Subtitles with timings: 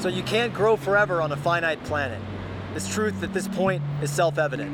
[0.00, 2.18] So you can't grow forever on a finite planet.
[2.72, 4.70] This truth at this point is self evident.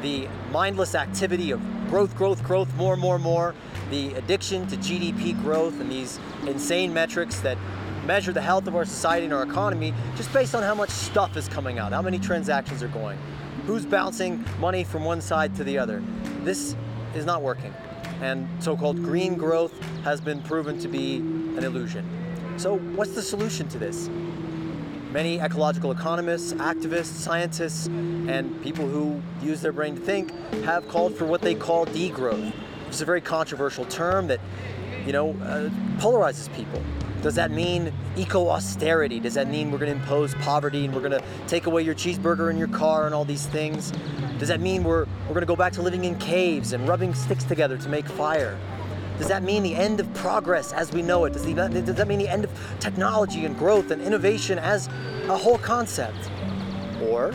[0.00, 1.60] The mindless activity of
[1.90, 3.54] growth, growth, growth, more, more, more,
[3.90, 7.58] the addiction to GDP growth and these insane metrics that
[8.06, 11.36] measure the health of our society and our economy just based on how much stuff
[11.36, 13.18] is coming out, how many transactions are going,
[13.66, 16.02] who's bouncing money from one side to the other.
[16.44, 16.74] This
[17.14, 17.74] is not working.
[18.22, 22.08] And so called green growth has been proven to be an illusion.
[22.56, 24.08] So, what's the solution to this?
[25.12, 30.32] Many ecological economists, activists, scientists, and people who use their brain to think
[30.64, 32.50] have called for what they call degrowth.
[32.88, 34.40] It's a very controversial term that,
[35.04, 36.82] you know, uh, polarizes people.
[37.20, 39.20] Does that mean eco austerity?
[39.20, 41.94] Does that mean we're going to impose poverty and we're going to take away your
[41.94, 43.92] cheeseburger and your car and all these things?
[44.38, 47.12] Does that mean we're, we're going to go back to living in caves and rubbing
[47.12, 48.58] sticks together to make fire?
[49.18, 51.32] Does that mean the end of progress as we know it?
[51.32, 54.88] Does, the, does that mean the end of technology and growth and innovation as
[55.28, 56.30] a whole concept?
[57.02, 57.34] Or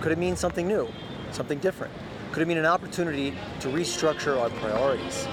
[0.00, 0.88] could it mean something new,
[1.30, 1.92] something different?
[2.32, 5.26] Could it mean an opportunity to restructure our priorities?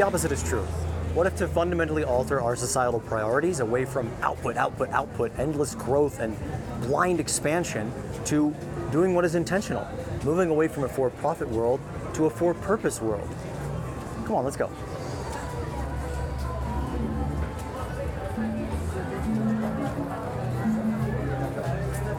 [0.00, 0.62] The opposite is true?
[1.12, 6.20] What if to fundamentally alter our societal priorities away from output, output, output, endless growth,
[6.20, 6.34] and
[6.80, 7.92] blind expansion
[8.24, 8.56] to
[8.92, 9.86] doing what is intentional,
[10.24, 11.80] moving away from a for profit world
[12.14, 13.28] to a for purpose world?
[14.24, 14.70] Come on, let's go.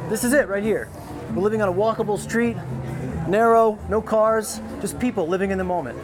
[0.08, 0.88] This is it right here.
[1.34, 2.58] We're living on a walkable street,
[3.28, 5.98] narrow, no cars, just people living in the moment.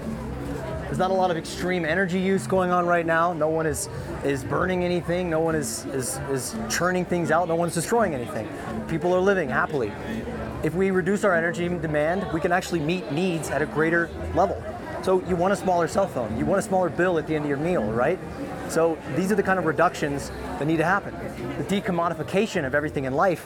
[0.88, 3.34] There's not a lot of extreme energy use going on right now.
[3.34, 3.90] No one is
[4.24, 5.30] is burning anything.
[5.30, 7.50] No one is is, is churning things out.
[7.50, 8.48] No one's destroying anything.
[8.88, 9.92] People are living happily.
[10.64, 14.64] If we reduce our energy demand, we can actually meet needs at a greater level.
[15.04, 16.38] So you want a smaller cell phone.
[16.38, 18.18] You want a smaller bill at the end of your meal, right?
[18.70, 21.14] So these are the kind of reductions that need to happen.
[21.58, 23.46] The decommodification of everything in life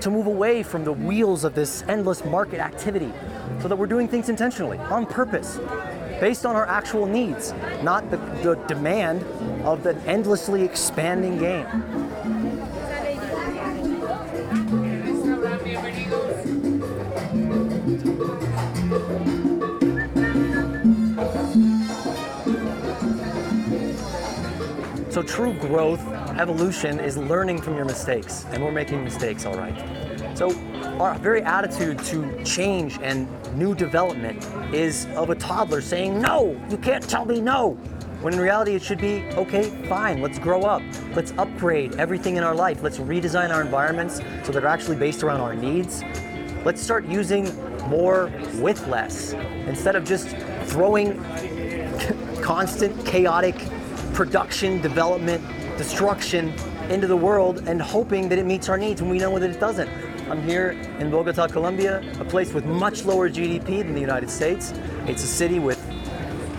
[0.00, 3.12] to move away from the wheels of this endless market activity
[3.60, 5.58] so that we're doing things intentionally, on purpose,
[6.22, 7.52] based on our actual needs,
[7.82, 9.24] not the, the demand
[9.64, 11.66] of the endlessly expanding game.
[25.10, 26.06] So true growth,
[26.38, 30.11] evolution is learning from your mistakes, and we're making mistakes, all right.
[30.42, 30.50] So
[30.98, 34.44] our very attitude to change and new development
[34.74, 37.74] is of a toddler saying, no, you can't tell me no.
[38.22, 40.82] When in reality it should be, okay, fine, let's grow up.
[41.14, 42.82] Let's upgrade everything in our life.
[42.82, 46.02] Let's redesign our environments so they're actually based around our needs.
[46.64, 47.44] Let's start using
[47.88, 49.34] more with less
[49.68, 50.26] instead of just
[50.64, 51.22] throwing
[52.42, 53.54] constant chaotic
[54.12, 55.40] production, development,
[55.78, 56.52] destruction
[56.90, 59.60] into the world and hoping that it meets our needs when we know that it
[59.60, 60.11] doesn't.
[60.30, 64.72] I'm here in Bogota, Colombia, a place with much lower GDP than the United States.
[65.06, 65.78] It's a city with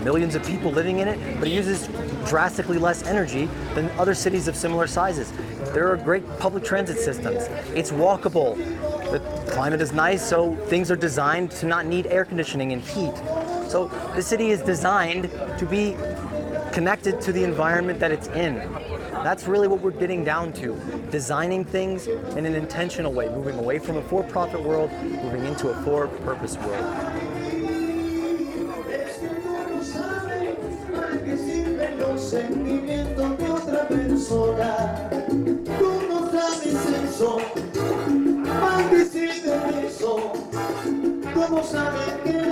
[0.02, 1.88] millions of people living in it, but it uses
[2.28, 5.32] drastically less energy than other cities of similar sizes.
[5.72, 7.44] There are great public transit systems.
[7.74, 8.56] It's walkable.
[9.10, 9.20] The
[9.50, 13.14] climate is nice, so things are designed to not need air conditioning and heat.
[13.68, 15.96] So the city is designed to be
[16.72, 18.56] connected to the environment that it's in.
[19.24, 20.78] That's really what we're getting down to.
[21.10, 25.70] Designing things in an intentional way, moving away from a for profit world, moving into
[25.70, 26.84] a for purpose world.
[41.34, 41.62] ¿Cómo
[42.22, 42.43] querer?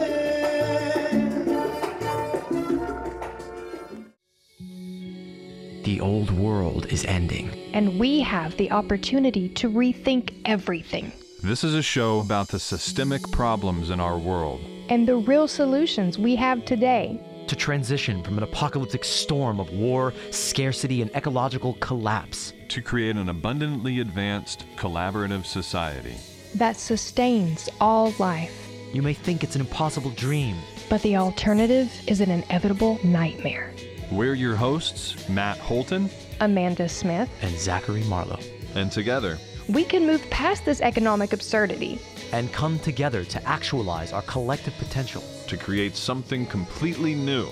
[6.03, 7.49] Old world is ending.
[7.73, 11.13] And we have the opportunity to rethink everything
[11.43, 14.61] This is a show about the systemic problems in our world.
[14.89, 17.19] and the real solutions we have today.
[17.49, 22.53] To transition from an apocalyptic storm of war, scarcity, and ecological collapse.
[22.69, 26.15] to create an abundantly advanced, collaborative society.
[26.55, 28.57] that sustains all life.
[28.93, 30.57] You may think it's an impossible dream.
[30.91, 33.73] But the alternative is an inevitable nightmare.
[34.13, 36.11] We're your hosts, Matt Holton.
[36.41, 38.39] Amanda Smith, And Zachary Marlowe.
[38.75, 39.39] And together,
[39.71, 41.99] we can move past this economic absurdity
[42.31, 45.23] and come together to actualize our collective potential.
[45.47, 47.47] to create something completely new.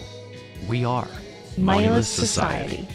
[0.69, 1.09] We are
[1.57, 2.87] Mindless society.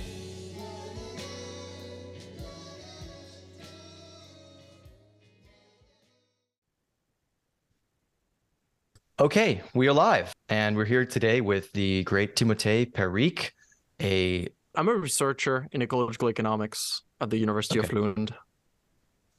[9.17, 13.53] Okay, we are live, and we're here today with the great Timothée Parrique,
[14.01, 14.45] a
[14.75, 18.35] I'm a researcher in ecological economics at the University of Lund.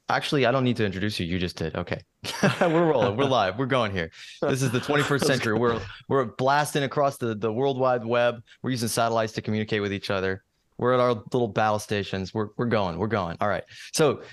[0.09, 1.27] Actually, I don't need to introduce you.
[1.27, 1.75] You just did.
[1.75, 1.99] Okay.
[2.61, 3.17] we're rolling.
[3.17, 3.59] We're live.
[3.59, 4.09] We're going here.
[4.41, 5.59] This is the 21st century.
[5.59, 5.79] We're
[6.09, 8.41] we're blasting across the, the world wide web.
[8.63, 10.43] We're using satellites to communicate with each other.
[10.79, 12.33] We're at our little battle stations.
[12.33, 12.97] We're we're going.
[12.97, 13.37] We're going.
[13.41, 13.63] All right.
[13.93, 14.23] So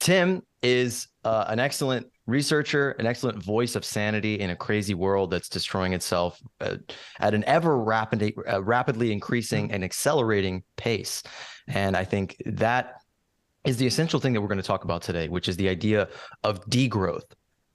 [0.00, 5.30] Tim is uh, an excellent researcher, an excellent voice of sanity in a crazy world
[5.30, 6.76] that's destroying itself uh,
[7.18, 11.22] at an ever rapid, uh, rapidly increasing and accelerating pace.
[11.68, 12.94] And I think that
[13.64, 16.08] is the essential thing that we're going to talk about today, which is the idea
[16.44, 17.30] of degrowth,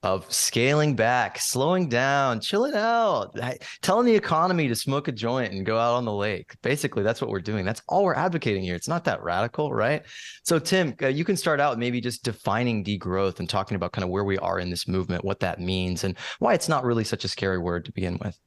[0.06, 3.36] of scaling back, slowing down, chilling out,
[3.82, 6.54] telling the economy to smoke a joint and go out on the lake.
[6.62, 7.66] Basically, that's what we're doing.
[7.66, 8.76] That's all we're advocating here.
[8.76, 10.04] It's not that radical, right?
[10.44, 14.04] So, Tim, uh, you can start out maybe just defining degrowth and talking about kind
[14.04, 17.04] of where we are in this movement, what that means, and why it's not really
[17.04, 18.40] such a scary word to begin with.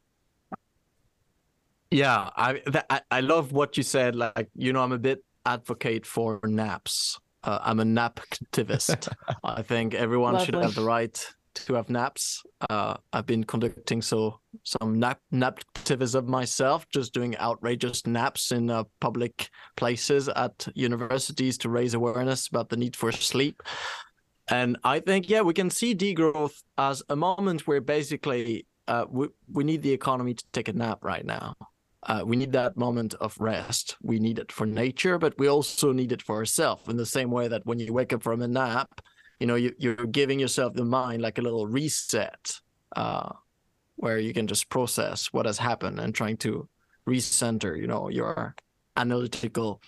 [1.91, 4.15] Yeah, I, that, I I love what you said.
[4.15, 7.19] Like you know, I'm a bit advocate for naps.
[7.43, 9.09] Uh, I'm a nap activist.
[9.45, 11.19] I think everyone should have the right
[11.67, 12.43] to have naps.
[12.69, 18.71] Uh, I've been conducting so some nap nap activism myself, just doing outrageous naps in
[18.71, 23.63] uh, public places at universities to raise awareness about the need for sleep.
[24.51, 29.29] And I think, yeah, we can see degrowth as a moment where basically uh, we,
[29.53, 31.55] we need the economy to take a nap right now.
[32.05, 33.97] Uh, we need that moment of rest.
[34.03, 37.31] We need it for nature, but we also need it for ourselves in the same
[37.31, 39.01] way that when you wake up from a nap,
[39.41, 42.61] you know, you, you're giving yourself the mind like a little reset
[42.97, 43.31] uh,
[43.97, 46.69] where you can just process what has happened and trying to
[47.09, 48.55] recenter, you know, your
[48.97, 49.81] analytical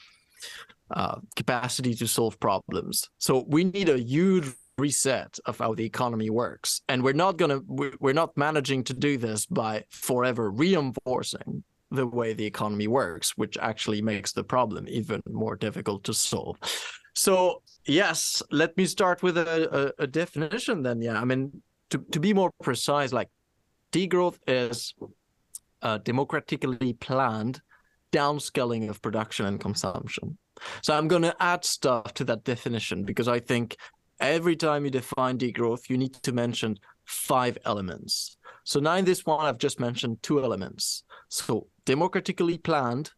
[0.91, 3.08] uh, capacity to solve problems.
[3.19, 7.61] So we need a huge reset of how the economy works, and we're not gonna
[7.67, 13.37] we're we're not managing to do this by forever reinforcing the way the economy works,
[13.37, 16.56] which actually makes the problem even more difficult to solve.
[17.14, 21.00] So yes, let me start with a, a, a definition then.
[21.02, 23.28] Yeah, I mean to to be more precise, like
[23.92, 24.94] degrowth is
[25.82, 27.60] uh, democratically planned
[28.12, 30.36] downscaling of production and consumption.
[30.82, 33.76] So I'm going to add stuff to that definition because I think
[34.20, 38.36] every time you define degrowth, you need to mention five elements.
[38.64, 41.04] So now in this one, I've just mentioned two elements.
[41.28, 43.12] So democratically planned,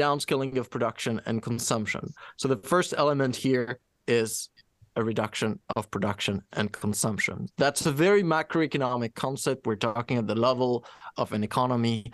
[0.00, 2.12] downscaling of production and consumption.
[2.36, 4.48] So the first element here is
[4.96, 7.48] a reduction of production and consumption.
[7.56, 9.66] That's a very macroeconomic concept.
[9.66, 10.84] We're talking at the level
[11.16, 12.12] of an economy.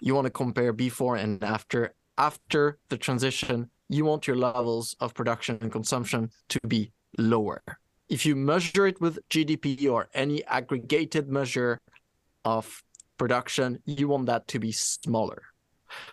[0.00, 1.94] You want to compare before and after.
[2.16, 7.60] After the transition, you want your levels of production and consumption to be lower.
[8.08, 11.80] If you measure it with GDP or any aggregated measure
[12.44, 12.84] of
[13.18, 15.42] production, you want that to be smaller.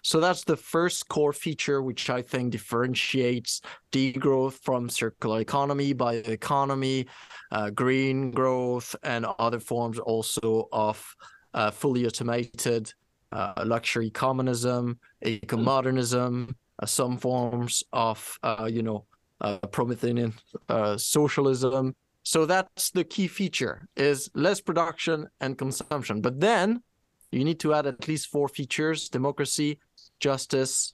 [0.02, 3.62] So that's the first core feature, which I think differentiates
[3.92, 7.08] degrowth from circular economy, bioeconomy,
[7.52, 11.16] uh, green growth, and other forms also of
[11.54, 12.94] uh, fully automated
[13.32, 19.06] uh, luxury communism, eco-modernism, uh, some forms of, uh, you know,
[19.42, 20.34] uh, Promethean
[20.70, 21.96] uh, socialism.
[22.24, 26.22] So that's the key feature: is less production and consumption.
[26.22, 26.84] But then
[27.32, 29.80] you need to add at least four features: democracy,
[30.20, 30.94] justice,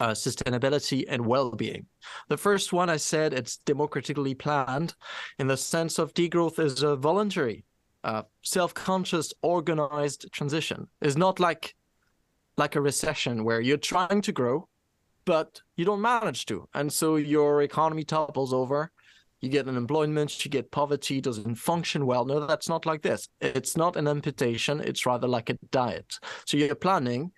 [0.00, 1.86] uh, sustainability, and well-being.
[2.28, 4.94] The first one I said it's democratically planned,
[5.38, 7.64] in the sense of degrowth is a voluntary,
[8.04, 10.88] uh, self-conscious, organized transition.
[11.00, 11.74] It's not like
[12.56, 14.68] like a recession where you're trying to grow,
[15.24, 18.90] but you don't manage to, and so your economy topples over.
[19.40, 22.24] You get unemployment, you get poverty, doesn't function well.
[22.24, 23.28] No, that's not like this.
[23.40, 26.14] It's not an amputation, it's rather like a diet.
[26.44, 27.32] So you're planning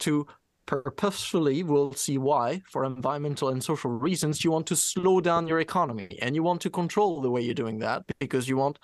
[0.00, 0.26] to
[0.66, 5.60] purposefully, we'll see why, for environmental and social reasons, you want to slow down your
[5.60, 8.78] economy and you want to control the way you're doing that because you want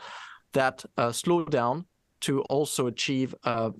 [0.52, 1.84] that uh, slowdown
[2.20, 3.70] to also achieve uh,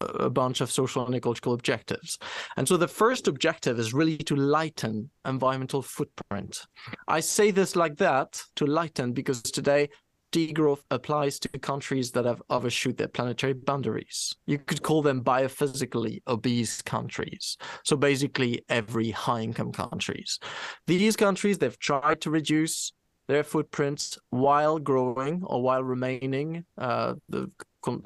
[0.00, 2.18] a, bunch of social and ecological objectives.
[2.56, 6.66] And so the first objective is really to lighten environmental footprint.
[7.08, 9.88] I say this like that to lighten because today
[10.32, 14.36] degrowth applies to countries that have overshoot their planetary boundaries.
[14.46, 17.56] You could call them biophysically obese countries.
[17.84, 20.38] So basically every high income countries.
[20.86, 22.92] These countries, they've tried to reduce
[23.30, 27.50] their footprints while growing or while remaining uh, the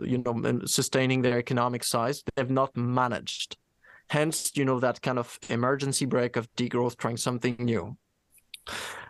[0.01, 3.57] you know sustaining their economic size they've not managed
[4.09, 7.97] hence you know that kind of emergency break of degrowth trying something new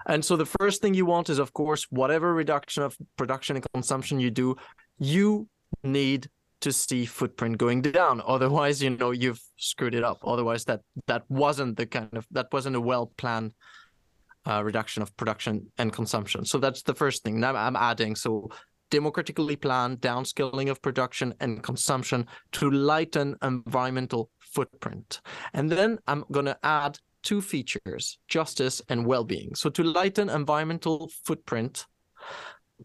[0.06, 3.64] and so the first thing you want is, of course, whatever reduction of production and
[3.72, 4.56] consumption you do,
[4.98, 5.48] you
[5.82, 6.28] need
[6.60, 8.22] to see footprint going down.
[8.26, 10.18] Otherwise, you know, you've screwed it up.
[10.24, 13.52] Otherwise, that that wasn't the kind of that wasn't a well planned
[14.46, 16.44] uh, reduction of production and consumption.
[16.44, 17.40] So that's the first thing.
[17.40, 18.50] Now I'm adding so
[18.90, 25.20] democratically planned downscaling of production and consumption to lighten environmental footprint.
[25.52, 29.54] And then I'm going to add two features justice and well being.
[29.54, 31.86] So, to lighten environmental footprint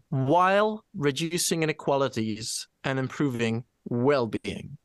[0.08, 4.78] while reducing inequalities and improving well being.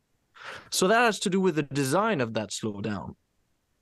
[0.69, 3.15] So, that has to do with the design of that slowdown.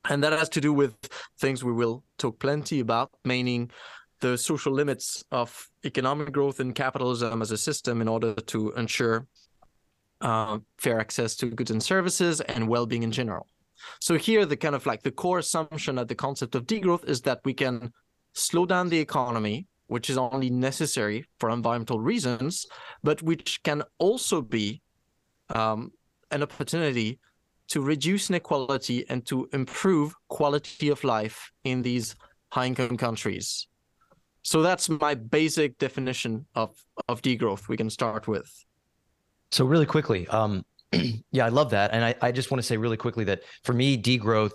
[0.10, 0.95] And that has to do with
[1.39, 3.72] things we will talk plenty about, meaning
[4.19, 9.27] the social limits of economic growth and capitalism as a system in order to ensure
[10.22, 13.48] uh, fair access to goods and services and well being in general.
[14.00, 17.22] So here, the kind of like the core assumption of the concept of degrowth is
[17.22, 17.91] that we can
[18.33, 22.65] slow down the economy, which is only necessary for environmental reasons,
[23.03, 24.81] but which can also be
[25.53, 25.91] um,
[26.31, 27.19] an opportunity
[27.70, 32.15] to reduce inequality and to improve quality of life in these
[32.51, 33.67] high-income countries.
[34.43, 36.75] So that's my basic definition of
[37.08, 37.70] of degrowth.
[37.70, 38.51] We can start with.
[39.51, 40.65] So really quickly, um,
[41.32, 41.91] yeah, I love that.
[41.93, 44.51] And I, I just want to say really quickly that for me, degrowth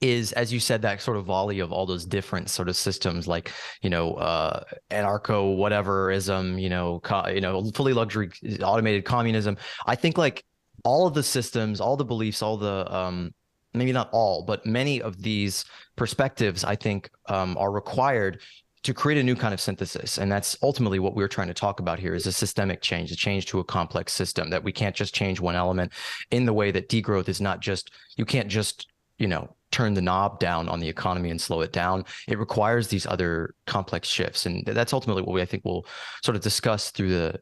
[0.00, 3.28] is as you said that sort of volley of all those different sort of systems
[3.28, 8.30] like you know uh anarcho whateverism you know co- you know fully luxury
[8.62, 10.42] automated communism i think like
[10.84, 13.32] all of the systems all the beliefs all the um
[13.74, 15.64] maybe not all but many of these
[15.96, 18.40] perspectives i think um, are required
[18.82, 20.18] to create a new kind of synthesis.
[20.18, 23.16] And that's ultimately what we're trying to talk about here is a systemic change a
[23.16, 25.92] change to a complex system that we can't just change one element
[26.30, 28.86] in the way that degrowth is not just you can't just
[29.18, 32.04] you know turn the knob down on the economy and slow it down.
[32.26, 34.44] It requires these other complex shifts.
[34.44, 35.86] And that's ultimately what we i think will
[36.24, 37.40] sort of discuss through the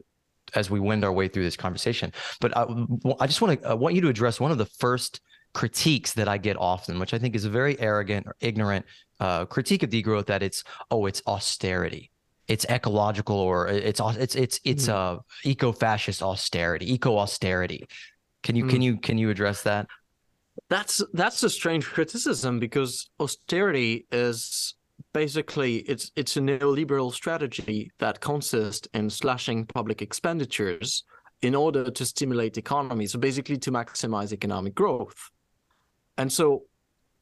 [0.55, 2.65] as we wend our way through this conversation but i,
[3.19, 5.21] I just want to I want you to address one of the first
[5.53, 8.85] critiques that I get often, which I think is a very arrogant or ignorant
[9.19, 12.11] uh, critique of degrowth that it's oh it's austerity
[12.47, 14.93] it's ecological or it's it's it's it's mm.
[14.93, 17.85] uh eco-fascist austerity eco-austerity
[18.43, 18.69] can you mm.
[18.69, 19.87] can you can you address that
[20.69, 24.75] that's that's a strange criticism because austerity is
[25.13, 31.03] basically it's it's a neoliberal strategy that consists in slashing public expenditures
[31.41, 35.31] in order to stimulate economy so basically to maximize economic growth.
[36.17, 36.63] And so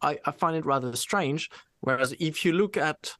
[0.01, 1.49] I, I find it rather strange
[1.81, 3.13] Whereas if you look at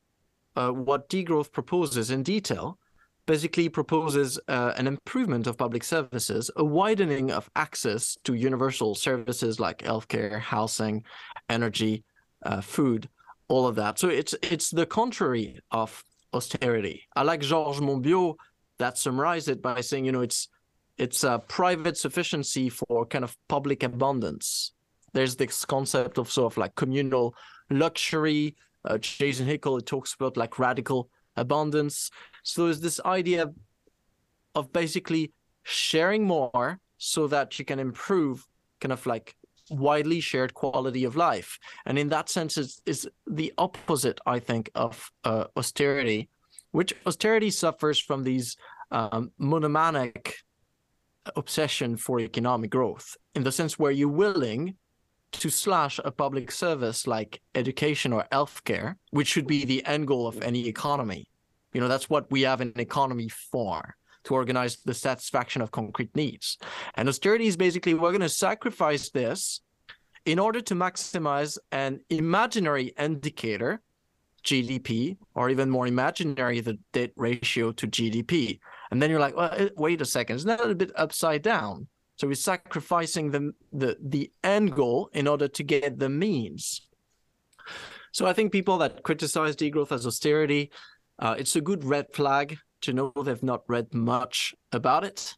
[0.55, 2.77] uh, what degrowth proposes in detail,
[3.25, 9.59] basically proposes uh, an improvement of public services, a widening of access to universal services
[9.59, 11.03] like healthcare, housing,
[11.50, 12.03] energy,
[12.43, 13.09] uh, food,
[13.50, 14.00] all of that.
[14.00, 17.04] So it's it's the contrary of austerity.
[17.16, 18.36] I like Georges Monbiot
[18.80, 20.50] that summarized it by saying, you know, it's
[20.98, 24.74] it's a private sufficiency for kind of public abundance.
[25.13, 27.36] There's this concept of sort of like communal
[27.70, 28.56] luxury.
[28.84, 32.10] Uh, Jason Hickel it talks about like radical abundance.
[32.44, 33.51] So there's this idea
[34.56, 35.32] of basically
[35.63, 38.46] sharing more so that you can improve
[38.82, 39.36] kind of like
[39.69, 41.59] widely shared quality of life.
[41.86, 46.29] And in that sense, it's, it's the opposite, I think, of uh, austerity,
[46.71, 48.57] which austerity suffers from these
[48.91, 50.36] um, monomanic
[51.36, 54.75] obsession for economic growth in the sense where you're willing
[55.33, 60.25] to slash a public service like education or healthcare, which should be the end goal
[60.25, 61.27] of any economy.
[61.74, 63.97] You know, that's what we have an economy for
[64.27, 66.57] to organize the satisfaction of concrete needs.
[66.96, 69.62] And austerity is basically we're going to sacrifice this
[70.25, 73.81] in order to maximize an imaginary indicator,
[74.43, 78.60] GDP, or even more imaginary, the debt ratio to GDP.
[78.91, 81.88] And then you're like, well, wait a second, isn't that a bit upside down?
[82.17, 86.81] So we're sacrificing the, the, the end goal in order to get the means.
[88.12, 90.72] So I think people that criticize degrowth as austerity,
[91.19, 95.36] uh, it's a good red flag to know they've not read much about it.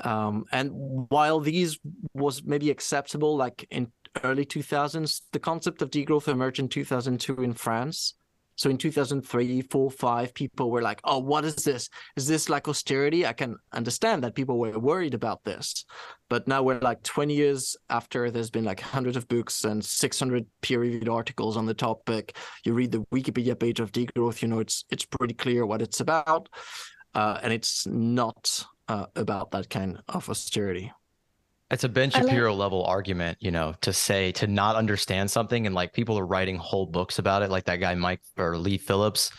[0.00, 0.70] Um, and
[1.08, 1.78] while these
[2.14, 3.92] was maybe acceptable, like in
[4.24, 8.14] early 2000s, the concept of degrowth emerged in 2002 in France.
[8.62, 11.88] So in 2003, 4, 5, people were like, oh, what is this?
[12.16, 13.26] Is this like austerity?
[13.26, 15.84] I can understand that people were worried about this.
[16.30, 20.46] But now we're like 20 years after there's been like hundreds of books and 600
[20.60, 22.36] peer-reviewed articles on the topic.
[22.64, 25.98] You read the Wikipedia page of degrowth, you know, it's it's pretty clear what it's
[25.98, 26.48] about.
[27.16, 30.92] Uh, and it's not uh, about that kind of austerity.
[31.72, 35.30] It's a Ben I like- Shapiro level argument, you know, to say to not understand
[35.30, 38.58] something and like people are writing whole books about it, like that guy Mike or
[38.58, 39.30] Leigh Phillips.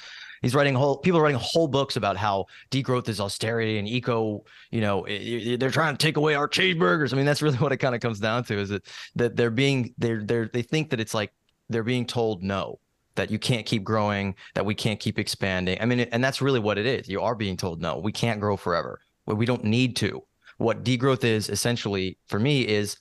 [0.41, 4.43] He's writing whole people are writing whole books about how degrowth is austerity and eco,
[4.71, 7.13] you know, they're trying to take away our cheeseburgers.
[7.13, 8.83] I mean, that's really what it kind of comes down to is that
[9.15, 11.31] that they're being they're they're they think that it's like
[11.69, 12.79] they're being told no,
[13.15, 15.77] that you can't keep growing, that we can't keep expanding.
[15.79, 17.07] I mean, and that's really what it is.
[17.07, 18.99] You are being told no, we can't grow forever.
[19.27, 20.23] We don't need to
[20.57, 22.97] what degrowth is essentially for me is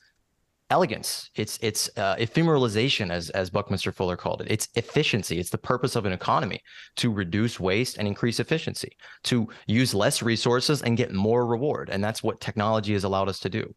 [0.71, 1.30] elegance.
[1.35, 4.50] It's it's uh, ephemeralization as as buckminster fuller called it.
[4.50, 5.38] It's efficiency.
[5.38, 6.61] It's the purpose of an economy
[6.97, 11.90] to reduce waste and increase efficiency to use less resources and get more reward.
[11.90, 13.75] And that's what technology has allowed us to do.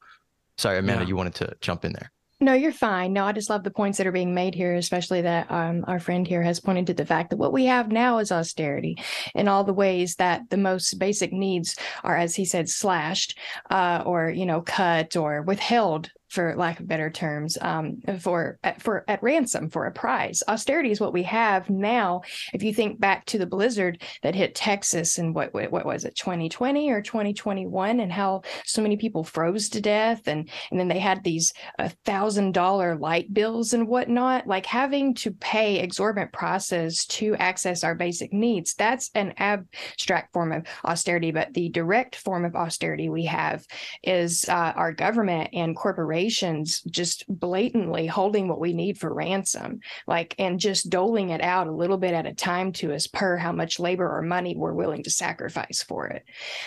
[0.58, 1.10] Sorry amanda Yeah.
[1.10, 2.12] you wanted to jump in there
[2.42, 3.14] No, you're fine.
[3.14, 6.00] No, I just love the points that are being made here, especially that um, our
[6.00, 8.98] friend here has pointed to the fact that what we have now is austerity
[9.34, 13.40] in all the ways that the most basic needs are, as he said, slashed
[13.70, 18.82] uh, or, you know, cut or withheld for lack of better terms, um, for at,
[18.82, 20.44] for at ransom for a prize.
[20.50, 22.22] Austerity is what we have now.
[22.54, 26.16] If you think back to the blizzard that hit Texas in what what, was it,
[26.16, 31.00] 2020 or 2021, and how so many people froze to death, and and then they
[31.00, 37.06] had these a thousand dollar light bills and whatnot, like having to pay exorbitant prices
[37.06, 38.74] to access our basic needs.
[38.74, 43.66] That's an abstract form of austerity, but the direct form of austerity we have
[44.04, 50.36] is uh, our government and corporations just blatantly holding what we need for ransom, like
[50.40, 53.52] and just doling it out a little bit at a time to us per how
[53.52, 56.26] much labor or money we're willing to sacrifice for it.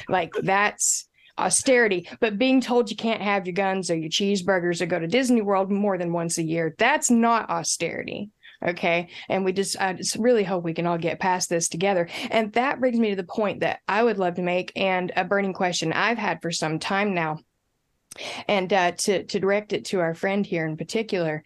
[0.08, 4.86] Like that's austerity, but being told you can't have your guns or your cheeseburgers or
[4.86, 8.30] go to Disney World more than once a year, that's not austerity.
[8.64, 9.08] Okay.
[9.28, 12.08] And we just, I just really hope we can all get past this together.
[12.30, 15.24] And that brings me to the point that I would love to make and a
[15.24, 17.38] burning question I've had for some time now.
[18.46, 21.42] And uh, to, to direct it to our friend here in particular,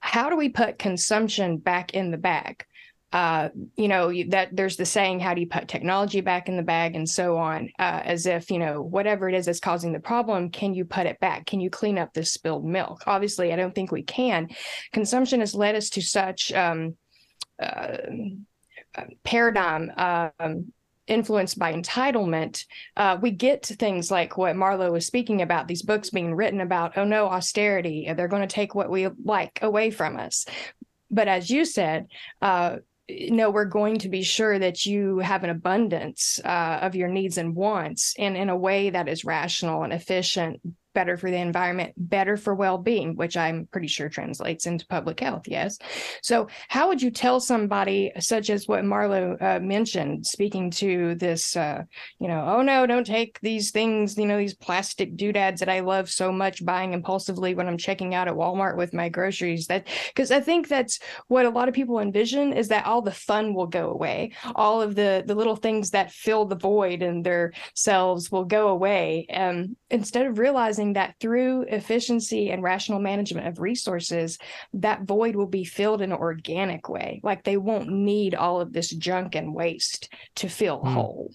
[0.00, 2.64] how do we put consumption back in the bag?
[3.12, 6.62] uh, you know that there's the saying how do you put technology back in the
[6.62, 10.00] bag and so on uh, as if you know whatever it is that's causing the
[10.00, 11.44] problem can you put it back?
[11.46, 13.02] Can you clean up this spilled milk?
[13.06, 14.48] Obviously i don't think we can.
[14.92, 16.96] Consumption has led us to such um,
[17.62, 17.98] uh,
[19.24, 20.72] paradigm um,
[21.06, 22.64] influenced by entitlement
[22.96, 26.60] uh, we get to things like what marlo was speaking about these books being written
[26.60, 30.46] about oh no austerity they're going to take what we like away from us.
[31.10, 32.06] But as you said
[32.40, 32.76] uh,
[33.28, 37.36] no, we're going to be sure that you have an abundance uh, of your needs
[37.36, 40.60] and wants and in a way that is rational and efficient,
[40.94, 45.20] better for the environment, better for well being, which I'm pretty sure translates into public
[45.20, 45.42] health.
[45.46, 45.78] Yes.
[46.22, 51.56] So, how would you tell somebody, such as what Marlo uh, mentioned, speaking to this,
[51.56, 51.82] uh,
[52.18, 55.80] you know, oh no, don't take these things, you know, these plastic doodads that I
[55.80, 59.66] love so much buying impulsively when I'm checking out at Walmart with my groceries?
[59.66, 63.12] That because I think that's what a lot of people envision is that all the
[63.12, 67.22] fun will go away all of the the little things that fill the void in
[67.22, 73.46] their selves will go away um, instead of realizing that through efficiency and rational management
[73.46, 74.38] of resources
[74.72, 78.72] that void will be filled in an organic way like they won't need all of
[78.72, 80.94] this junk and waste to feel Hmm.
[80.94, 81.30] whole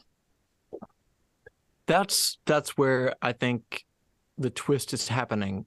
[1.87, 3.85] that's that's where I think
[4.37, 5.65] the twist is happening.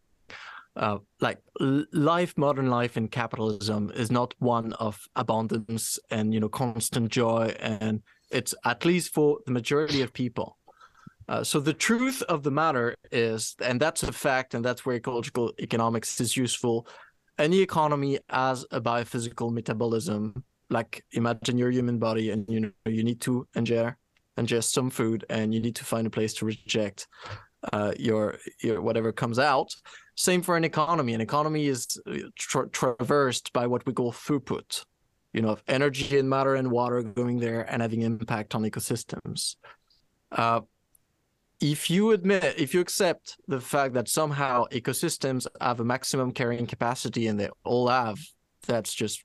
[0.76, 6.48] Uh, like life, modern life in capitalism is not one of abundance and you know
[6.48, 10.58] constant joy, and it's at least for the majority of people.
[11.30, 14.96] Uh, so the truth of the matter is, and that's a fact, and that's where
[14.96, 16.88] ecological economics is useful.
[17.38, 20.42] Any economy has a biophysical metabolism.
[20.70, 23.94] Like imagine your human body, and you know you need to ingest
[24.36, 27.06] ingest some food and you need to find a place to reject
[27.72, 29.72] uh, your your whatever comes out.
[30.16, 31.14] Same for an economy.
[31.14, 34.84] An economy is uh, tra- traversed by what we call throughput,
[35.32, 39.54] you know, energy and matter and water going there and having impact on ecosystems.
[40.32, 40.60] Uh,
[41.60, 46.66] if you admit, if you accept the fact that somehow ecosystems have a maximum carrying
[46.66, 48.18] capacity and they all have,
[48.66, 49.24] that's just,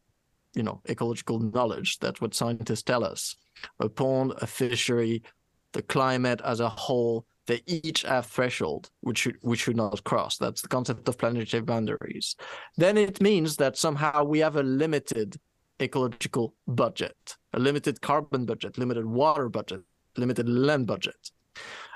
[0.54, 1.98] you know, ecological knowledge.
[2.00, 3.36] That's what scientists tell us
[3.80, 5.24] a pond, a fishery,
[5.72, 10.38] the climate as a whole, they each have threshold which we should not cross.
[10.38, 12.36] That's the concept of planetary boundaries.
[12.78, 15.38] Then it means that somehow we have a limited
[15.80, 19.82] ecological budget, a limited carbon budget, limited water budget,
[20.18, 21.32] limited land budget.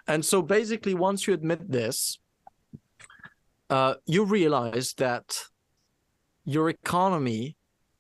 [0.10, 2.20] And so basically, once you admit this,
[3.70, 5.38] uh, you realize that
[6.46, 7.56] your economy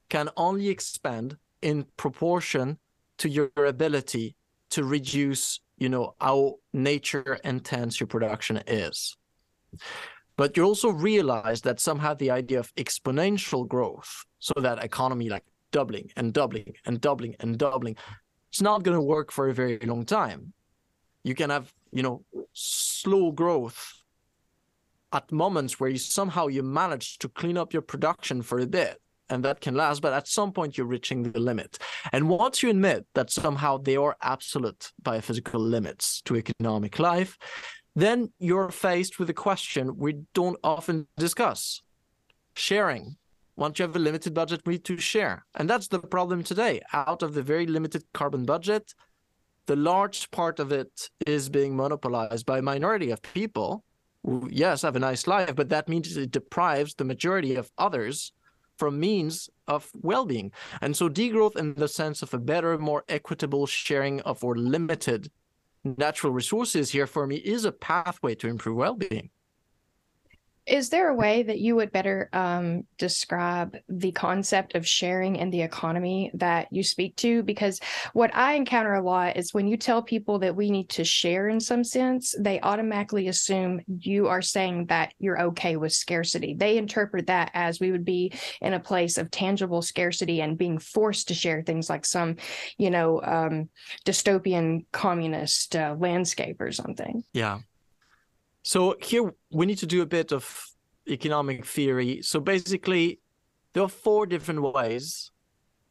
[0.09, 2.79] can only expand in proportion
[3.19, 4.35] to your ability
[4.71, 9.15] to reduce, you know, how nature intense your production is.
[10.35, 15.43] But you also realize that somehow the idea of exponential growth, so that economy like
[15.71, 17.95] doubling and doubling and doubling and doubling,
[18.49, 20.53] it's not going to work for a very long time.
[21.23, 22.23] You can have, you know,
[22.53, 23.93] slow growth
[25.11, 29.01] at moments where you somehow you manage to clean up your production for a bit
[29.29, 31.77] and that can last but at some point you're reaching the limit.
[32.11, 37.37] And once you admit that somehow there are absolute biophysical limits to economic life
[37.95, 41.81] then you're faced with a question we don't often discuss.
[42.55, 43.17] Sharing.
[43.55, 45.45] Once you have a limited budget we need to share.
[45.55, 46.81] And that's the problem today.
[46.93, 48.93] Out of the very limited carbon budget
[49.69, 53.83] the large part of it is being monopolized by a minority of people
[54.23, 58.33] who, yes have a nice life but that means it deprives the majority of others
[58.79, 60.51] from means of well-being.
[60.81, 65.29] And so degrowth in the sense of a better more equitable sharing of or limited
[65.83, 69.29] natural resources here for me is a pathway to improve well-being
[70.69, 75.49] is there a way that you would better um, describe the concept of sharing in
[75.49, 77.41] the economy that you speak to?
[77.41, 77.79] Because
[78.13, 81.49] what I encounter a lot is when you tell people that we need to share
[81.49, 86.53] in some sense, they automatically assume you are saying that you're okay with scarcity.
[86.53, 90.77] They interpret that as we would be in a place of tangible scarcity and being
[90.77, 92.35] forced to share things like some,
[92.77, 93.69] you know, um,
[94.05, 97.23] dystopian communist uh, landscape or something.
[97.33, 97.59] Yeah.
[98.69, 100.45] So here we need to do a bit of
[101.09, 102.21] economic theory.
[102.21, 103.19] So basically,
[103.73, 105.31] there are four different ways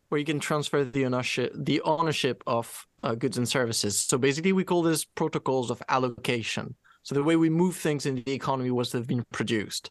[0.09, 3.99] where you can transfer the ownership the ownership of uh, goods and services.
[3.99, 6.77] So basically, we call this protocols of allocation.
[7.03, 9.91] So the way we move things in the economy was they've been produced.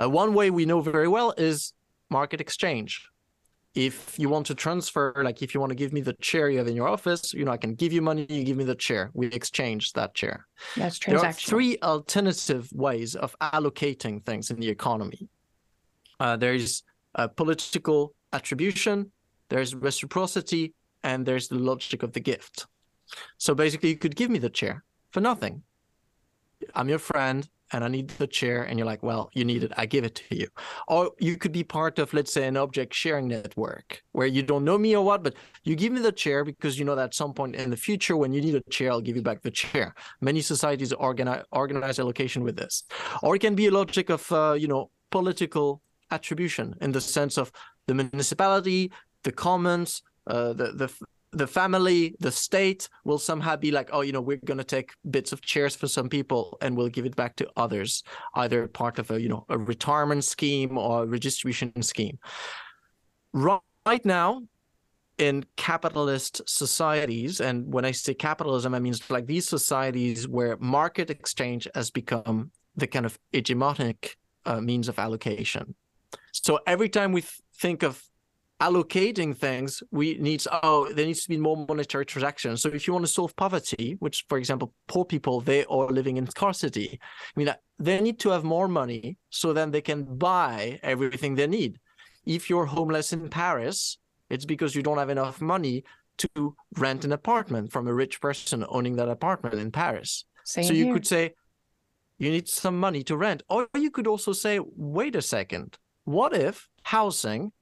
[0.00, 1.72] Uh, one way we know very well is
[2.10, 3.08] market exchange
[3.74, 6.58] if you want to transfer, like if you want to give me the chair you
[6.58, 8.74] have in your office, you know, I can give you money, you give me the
[8.74, 9.10] chair.
[9.14, 10.46] We exchange that chair.
[10.76, 11.20] That's transactional.
[11.20, 15.28] There are three alternative ways of allocating things in the economy.
[16.18, 16.82] Uh, there's
[17.14, 19.10] a political attribution,
[19.48, 22.66] there's reciprocity, and there's the logic of the gift.
[23.38, 25.62] So basically, you could give me the chair for nothing.
[26.74, 29.72] I'm your friend and I need the chair, and you're like, well, you need it,
[29.76, 30.48] I give it to you.
[30.88, 34.64] Or you could be part of, let's say, an object sharing network where you don't
[34.64, 37.14] know me or what, but you give me the chair because you know that at
[37.14, 39.50] some point in the future, when you need a chair, I'll give you back the
[39.50, 39.94] chair.
[40.20, 42.84] Many societies organize organize allocation with this.
[43.22, 47.38] Or it can be a logic of, uh, you know, political attribution in the sense
[47.38, 47.52] of
[47.86, 48.92] the municipality,
[49.24, 50.88] the commons, uh, the the
[51.32, 54.92] the family, the state will somehow be like, oh, you know, we're going to take
[55.10, 58.02] bits of chairs for some people and we'll give it back to others,
[58.34, 62.18] either part of a, you know, a retirement scheme or a redistribution scheme.
[63.32, 64.42] Right now,
[65.18, 71.10] in capitalist societies, and when I say capitalism, I mean like these societies where market
[71.10, 74.16] exchange has become the kind of hegemonic
[74.46, 75.74] uh, means of allocation.
[76.32, 78.02] So every time we th- think of
[78.60, 82.62] allocating things, we need oh there needs to be more monetary transactions.
[82.62, 86.16] So if you want to solve poverty, which for example poor people they are living
[86.18, 90.78] in scarcity, I mean they need to have more money so then they can buy
[90.82, 91.78] everything they need.
[92.26, 95.84] If you're homeless in Paris, it's because you don't have enough money
[96.18, 100.24] to rent an apartment from a rich person owning that apartment in Paris.
[100.44, 100.94] Same so you here.
[100.94, 101.34] could say
[102.18, 106.34] you need some money to rent, or you could also say, wait a second, what
[106.34, 107.52] if housing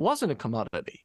[0.00, 1.04] wasn't a commodity?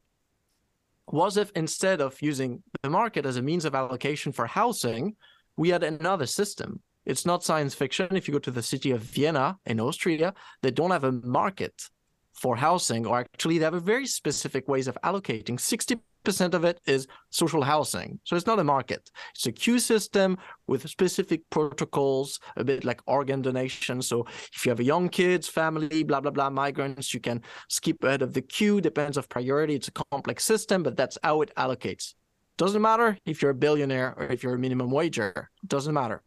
[1.07, 5.15] Was if instead of using the market as a means of allocation for housing,
[5.57, 6.81] we had another system?
[7.05, 8.15] It's not science fiction.
[8.15, 11.89] If you go to the city of Vienna in Austria, they don't have a market
[12.35, 15.57] for housing, or actually, they have a very specific ways of allocating.
[15.57, 18.19] 60% of it is social housing.
[18.23, 19.09] So it's not a market.
[19.33, 24.01] It's a queue system with specific protocols, a bit like organ donation.
[24.01, 28.03] So if you have a young kids, family, blah, blah, blah, migrants, you can skip
[28.03, 29.75] ahead of the queue, depends of priority.
[29.75, 32.15] It's a complex system, but that's how it allocates.
[32.57, 35.49] Doesn't matter if you're a billionaire or if you're a minimum wager.
[35.67, 36.21] Doesn't matter.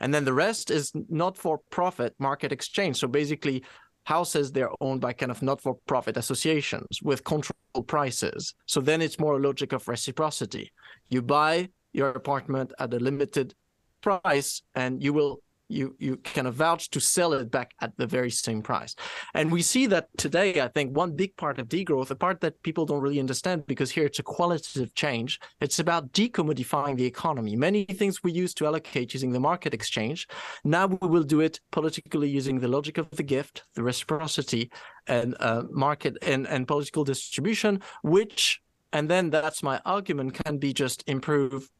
[0.00, 2.98] And then the rest is not for profit market exchange.
[2.98, 3.64] So basically,
[4.04, 8.54] houses they're owned by kind of not-for-profit associations with controlled prices.
[8.66, 10.72] So then it's more a logic of reciprocity.
[11.08, 13.54] You buy your apartment at a limited
[14.00, 18.06] price, and you will you you kind of vouch to sell it back at the
[18.06, 18.94] very same price.
[19.34, 22.62] And we see that today, I think one big part of degrowth, a part that
[22.62, 27.56] people don't really understand because here it's a qualitative change, it's about decommodifying the economy.
[27.56, 30.28] Many things we used to allocate using the market exchange,
[30.64, 34.70] now we will do it politically using the logic of the gift, the reciprocity,
[35.06, 38.60] and uh, market and, and political distribution, which
[38.92, 41.70] and then that's my argument can be just improve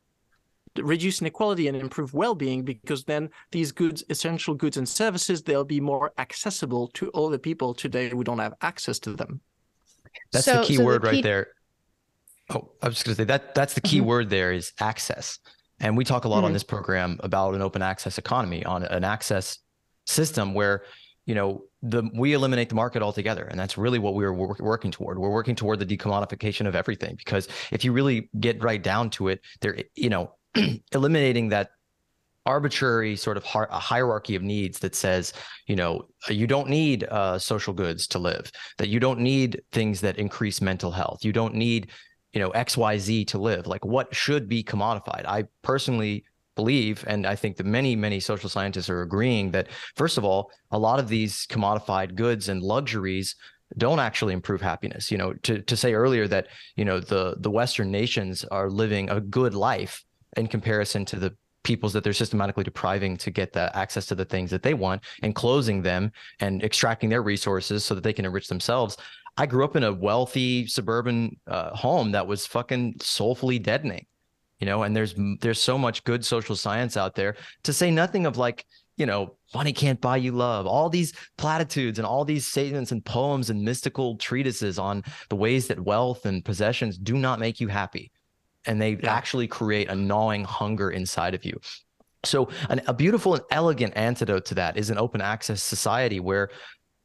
[0.79, 5.81] reduce inequality and improve well-being because then these goods essential goods and services they'll be
[5.81, 9.41] more accessible to all the people today who don't have access to them.
[10.33, 11.17] That's so, the key so word the key...
[11.17, 11.49] right there.
[12.51, 14.07] Oh i was just going to say that that's the key mm-hmm.
[14.07, 15.39] word there is access.
[15.81, 16.47] And we talk a lot mm-hmm.
[16.47, 19.59] on this program about an open access economy on an access
[20.07, 20.85] system where
[21.27, 23.45] you know the we eliminate the market altogether.
[23.45, 25.19] And that's really what we are working toward.
[25.19, 29.29] We're working toward the decommodification of everything because if you really get right down to
[29.29, 30.33] it there you know
[30.93, 31.71] eliminating that
[32.45, 35.33] arbitrary sort of a hierarchy of needs that says
[35.69, 40.01] you know you don't need uh, social goods to live that you don't need things
[40.01, 41.88] that increase mental health you don't need
[42.33, 43.67] you know xyz to live.
[43.67, 45.25] Like what should be commodified?
[45.27, 50.19] I personally believe and i think that many many social scientists are agreeing that first
[50.19, 53.37] of all a lot of these commodified goods and luxuries
[53.79, 55.11] don't actually improve happiness.
[55.11, 59.09] You know to to say earlier that you know the the western nations are living
[59.09, 60.05] a good life
[60.37, 64.25] in comparison to the peoples that they're systematically depriving to get the access to the
[64.25, 68.25] things that they want and closing them and extracting their resources so that they can
[68.25, 68.97] enrich themselves.
[69.37, 74.07] I grew up in a wealthy suburban uh, home that was fucking soulfully deadening,
[74.59, 78.27] you know, and there's there's so much good social science out there to say nothing
[78.27, 78.66] of like,
[78.99, 83.03] you know, money can't buy you love, all these platitudes and all these statements and
[83.07, 87.68] poems and mystical treatises on the ways that wealth and possessions do not make you
[87.68, 88.12] happy
[88.66, 89.12] and they yeah.
[89.12, 91.59] actually create a gnawing hunger inside of you.
[92.25, 96.51] So, an, a beautiful and elegant antidote to that is an open access society where,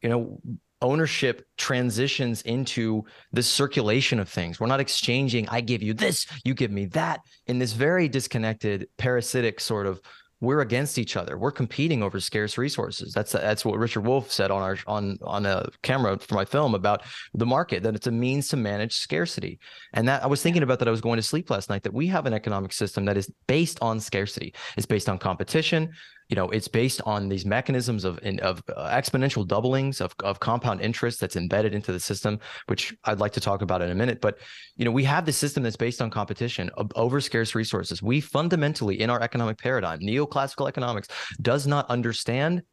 [0.01, 0.39] you know,
[0.81, 4.59] ownership transitions into this circulation of things.
[4.59, 8.87] We're not exchanging, I give you this, you give me that, in this very disconnected,
[8.97, 9.99] parasitic sort of
[10.39, 11.37] we're against each other.
[11.37, 13.13] We're competing over scarce resources.
[13.13, 16.75] That's that's what Richard Wolff said on our on on a camera for my film
[16.75, 19.59] about the market that it's a means to manage scarcity.
[19.93, 21.93] And that I was thinking about that I was going to sleep last night that
[21.93, 24.53] we have an economic system that is based on scarcity.
[24.75, 25.91] It's based on competition
[26.29, 30.81] you know it's based on these mechanisms of of uh, exponential doublings of, of compound
[30.81, 34.21] interest that's embedded into the system which i'd like to talk about in a minute.
[34.21, 34.39] But
[34.75, 38.01] you know we have this system that's based on competition over scarce resources.
[38.01, 41.07] We fundamentally in our economic paradigm neoclassical economics
[41.41, 42.63] does not understand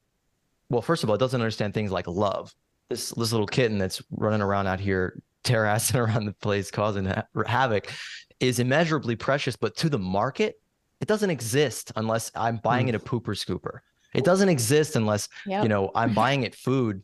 [0.68, 2.52] well first of all it doesn't understand things like love.
[2.90, 7.24] This this little kitten that's running around out here terrassing around the place causing ha-
[7.46, 7.92] havoc
[8.40, 10.56] is immeasurably precious but to the market
[11.00, 12.90] it doesn't exist unless I'm buying hmm.
[12.90, 13.80] it a pooper scooper.
[14.14, 15.64] It doesn't exist unless yep.
[15.64, 17.02] you know I'm buying it food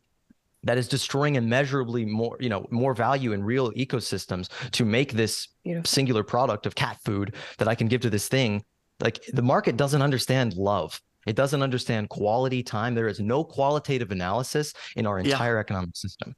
[0.62, 5.48] that is destroying immeasurably more you know more value in real ecosystems to make this
[5.64, 5.88] Beautiful.
[5.88, 8.64] singular product of cat food that I can give to this thing.
[9.00, 11.00] Like the market doesn't understand love.
[11.26, 12.94] It doesn't understand quality time.
[12.94, 15.61] There is no qualitative analysis in our entire yeah.
[15.61, 16.35] economic system.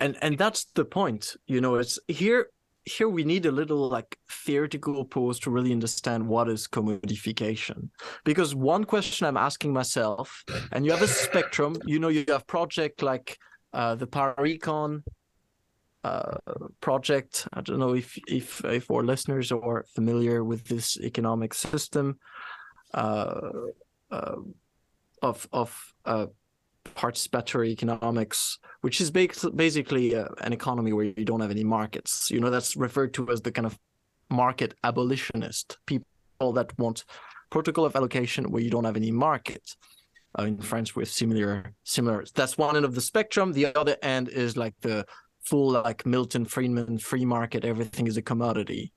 [0.00, 1.36] And and that's the point.
[1.46, 2.48] You know, it's here
[2.84, 7.88] here we need a little like theoretical pause to really understand what is commodification.
[8.24, 12.46] Because one question i'm asking myself and you have a spectrum you know you have
[12.46, 13.38] project like
[13.72, 15.02] uh, the Parecon
[16.04, 16.36] uh,
[16.80, 17.48] project.
[17.52, 22.18] I don't know if if if our listeners are familiar with this economic system
[22.92, 23.50] uh,
[24.10, 24.36] uh
[25.22, 26.26] of of uh,
[26.84, 32.30] participatory economics, which is basically uh, an economy where you don't have any markets.
[32.30, 33.78] You know, that's referred to as the kind of
[34.30, 36.06] market abolitionist people
[36.52, 37.04] that want
[37.50, 39.76] protocol of allocation where you don't have any market.
[40.36, 42.24] Uh, in France, with similar similar.
[42.34, 43.52] That's one end of the spectrum.
[43.52, 45.06] The other end is like the
[45.44, 47.64] full like Milton Friedman free market.
[47.64, 48.92] Everything is a commodity,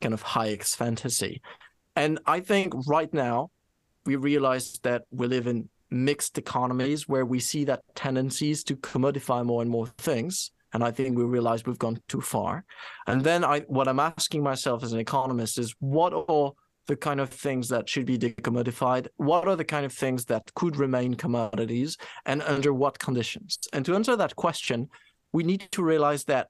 [0.00, 1.42] kind of Hayek's fantasy.
[1.96, 3.50] And I think right now
[4.04, 9.44] we realize that we live in mixed economies where we see that tendencies to commodify
[9.44, 10.50] more and more things.
[10.72, 12.64] And i think we realize we've gone too far.
[13.06, 16.52] And then i what i'm asking myself as an economist is what are
[16.86, 19.08] the kind of things that should be decommodified?
[19.16, 21.96] What are the kind of things that could remain commodities?
[22.26, 23.58] And under what conditions?
[23.72, 24.88] And to answer that question
[25.32, 26.48] we need to realize that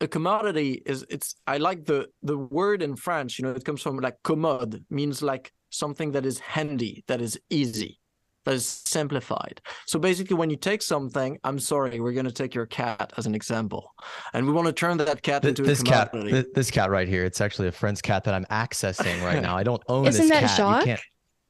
[0.00, 3.82] a commodity is it's i like the the word in french you know it comes
[3.82, 8.00] from like commode means like something that is handy that is easy
[8.44, 9.60] that is simplified.
[9.86, 13.26] So basically, when you take something, I'm sorry, we're going to take your cat as
[13.26, 13.92] an example,
[14.32, 16.10] and we want to turn that cat this, into this a cat.
[16.12, 19.56] This, this cat right here, it's actually a friend's cat that I'm accessing right now.
[19.56, 20.84] I don't own Isn't this that cat.
[20.86, 21.00] Jacques?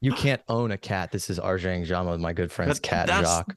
[0.01, 1.11] You can't own a cat.
[1.11, 3.55] This is Arjang Jama, my good friend's But cat that's- Jacques.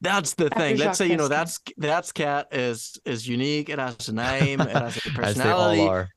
[0.00, 0.76] That's the After thing.
[0.76, 3.68] Jacques Let's say you know that's that's cat is is unique.
[3.68, 4.60] It has a name.
[4.60, 5.80] It has a As they personality.
[5.80, 6.08] all are.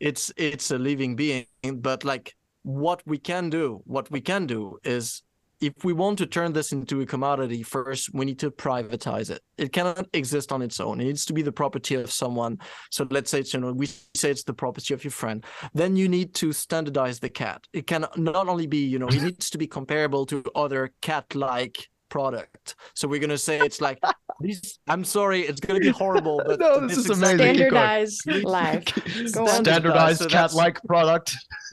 [0.00, 4.78] it's it's a living being but like what we can do what we can do
[4.84, 5.20] is
[5.60, 9.42] if we want to turn this into a commodity first we need to privatize it.
[9.56, 11.00] It cannot exist on its own.
[11.00, 12.58] It needs to be the property of someone.
[12.90, 15.44] So let's say it's you know we say it's the property of your friend.
[15.74, 17.64] Then you need to standardize the cat.
[17.72, 21.34] It can not only be you know it needs to be comparable to other cat
[21.34, 23.98] like product so we're going to say it's like
[24.40, 27.38] these i'm sorry it's going to be horrible but No, this is amazing.
[27.38, 28.84] Standardized life.
[29.26, 31.36] Standardized So cat-like product.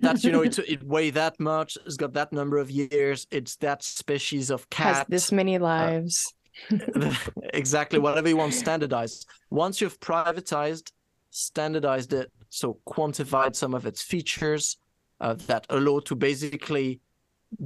[0.00, 3.56] that's you know it's it weigh that much it's got that number of years it's
[3.56, 4.86] that species of cat.
[4.86, 6.34] Has cat this many lives.
[7.52, 10.92] exactly whatever you want standardized once you've privatized
[11.30, 14.78] standardized it so quantified some of its features
[15.20, 17.00] uh, that allow to basically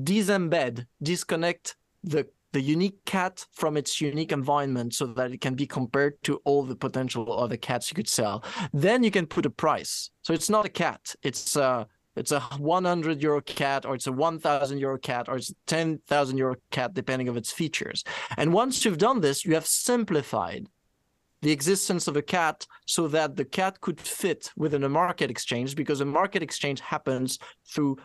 [0.02, 1.76] disembed disconnect
[2.08, 6.36] the the unique cat from its unique environment so that it can be compared to
[6.44, 8.42] all the potential other cats you could sell.
[8.72, 10.10] Then you can put a price.
[10.22, 11.14] So it's not a cat.
[11.22, 15.50] It's a it's a 100 euro cat or it's a 1000 euro cat or it's
[15.50, 18.02] a 10,000 euro cat depending of its features.
[18.36, 20.66] And once you've done this you have simplified
[21.42, 25.76] the existence of a cat so that the cat could fit within a market exchange
[25.76, 27.98] because a market exchange happens through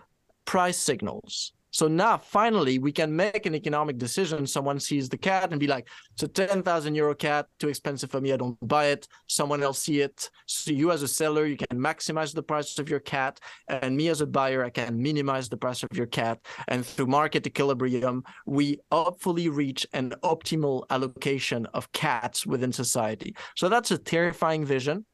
[0.46, 1.54] price signals.
[1.74, 4.46] So now finally we can make an economic decision.
[4.46, 8.22] Someone sees the cat and be like, it's a 10,000 euro cat, too expensive for
[8.22, 9.08] me, I don't buy it.
[9.28, 10.30] Someone else see it.
[10.46, 13.40] So you as a seller, you can maximize the price of your cat.
[13.68, 16.40] And me as a buyer, I can minimize the price of your cat.
[16.68, 23.36] And through market equilibrium, we hopefully reach an optimal allocation of cats within society.
[23.56, 25.06] So that's a terrifying vision.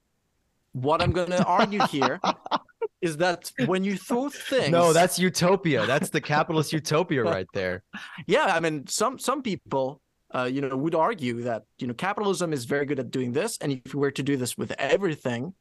[0.74, 2.20] What I'm going to argue here
[3.02, 5.86] is that when you throw things No, that's utopia.
[5.86, 7.84] That's the capitalist utopia right there.
[8.28, 10.02] yeah i mean some some people
[10.36, 13.58] uh, you know would argue that you know capitalism is very good at doing this
[13.62, 15.54] and if we were to do this with everything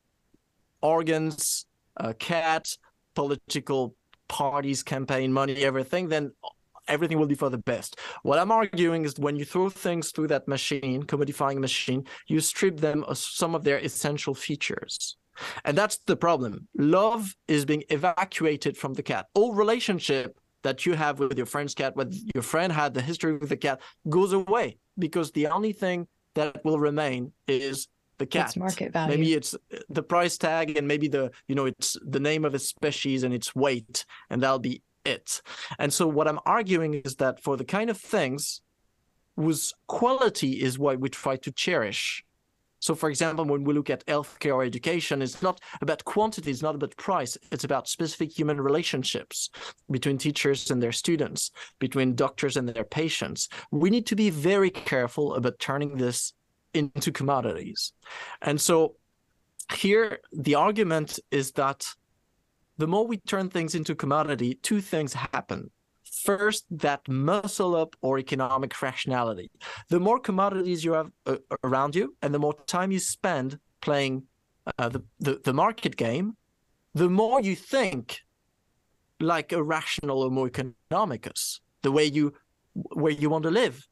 [0.82, 1.66] organs
[1.98, 2.78] uh, cats
[3.14, 3.94] political
[4.28, 6.30] parties campaign money everything then
[6.86, 10.26] everything will be for the best what i'm arguing is when you throw things through
[10.26, 15.16] that machine commodifying machine you strip them of some of their essential features
[15.64, 20.94] and that's the problem love is being evacuated from the cat all relationship that you
[20.94, 24.32] have with your friend's cat, what your friend had the history with the cat, goes
[24.32, 28.48] away because the only thing that will remain is the cat.
[28.48, 29.16] Its market value.
[29.16, 29.54] Maybe it's
[29.88, 33.32] the price tag and maybe the you know it's the name of its species and
[33.32, 35.40] its weight, and that'll be it.
[35.78, 38.60] And so what I'm arguing is that for the kind of things
[39.36, 42.24] whose quality is what we try to cherish.
[42.80, 46.62] So, for example, when we look at healthcare or education, it's not about quantity, it's
[46.62, 49.50] not about price, it's about specific human relationships
[49.90, 53.48] between teachers and their students, between doctors and their patients.
[53.70, 56.32] We need to be very careful about turning this
[56.74, 57.92] into commodities.
[58.42, 58.94] And so,
[59.74, 61.86] here, the argument is that
[62.78, 65.70] the more we turn things into commodity, two things happen.
[66.24, 69.50] First, that muscle up or economic rationality.
[69.88, 74.24] The more commodities you have uh, around you, and the more time you spend playing
[74.78, 76.36] uh, the, the the market game,
[76.94, 78.20] the more you think
[79.20, 82.34] like a rational Homo economicus, the way you
[82.74, 83.86] where you want to live.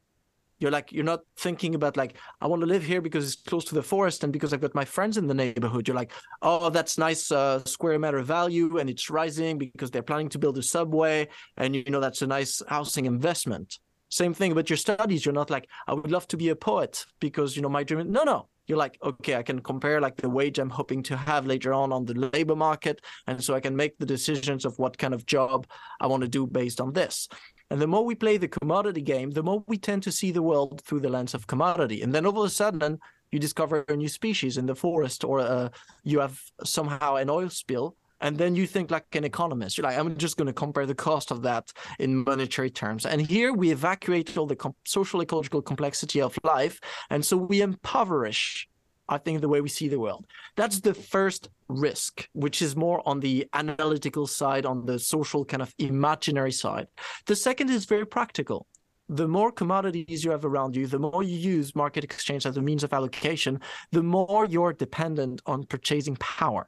[0.59, 3.65] You're like you're not thinking about like I want to live here because it's close
[3.65, 5.87] to the forest and because I've got my friends in the neighborhood.
[5.87, 10.29] You're like, oh, that's nice uh, square meter value and it's rising because they're planning
[10.29, 13.79] to build a subway and you know that's a nice housing investment.
[14.09, 15.25] Same thing about your studies.
[15.25, 18.11] You're not like I would love to be a poet because you know my dream.
[18.11, 18.47] No, no.
[18.65, 21.93] You're like okay, I can compare like the wage I'm hoping to have later on
[21.93, 25.25] on the labor market, and so I can make the decisions of what kind of
[25.25, 25.67] job
[26.01, 27.29] I want to do based on this.
[27.69, 30.41] And the more we play the commodity game, the more we tend to see the
[30.41, 32.01] world through the lens of commodity.
[32.01, 32.99] And then all of a sudden,
[33.31, 35.69] you discover a new species in the forest, or uh,
[36.03, 39.77] you have somehow an oil spill, and then you think like an economist.
[39.77, 43.05] You're like, I'm just going to compare the cost of that in monetary terms.
[43.05, 47.61] And here we evacuate all the com- social ecological complexity of life, and so we
[47.61, 48.67] impoverish
[49.09, 50.25] I think, the way we see the world.
[50.55, 55.61] That's the first risk, which is more on the analytical side, on the social kind
[55.61, 56.87] of imaginary side.
[57.25, 58.67] The second is very practical.
[59.09, 62.61] The more commodities you have around you, the more you use market exchange as a
[62.61, 63.61] means of allocation,
[63.91, 66.67] the more you're dependent on purchasing power,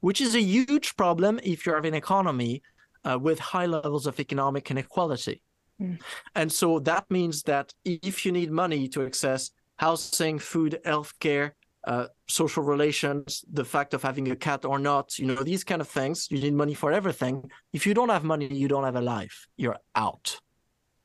[0.00, 2.62] which is a huge problem if you have an economy
[3.04, 5.42] uh, with high levels of economic inequality.
[5.80, 6.00] Mm.
[6.34, 11.52] And so that means that if you need money to access housing, food, healthcare,
[11.88, 15.80] uh, social relations, the fact of having a cat or not, you know, these kind
[15.80, 16.28] of things.
[16.30, 17.50] You need money for everything.
[17.72, 19.48] If you don't have money, you don't have a life.
[19.56, 20.38] You're out.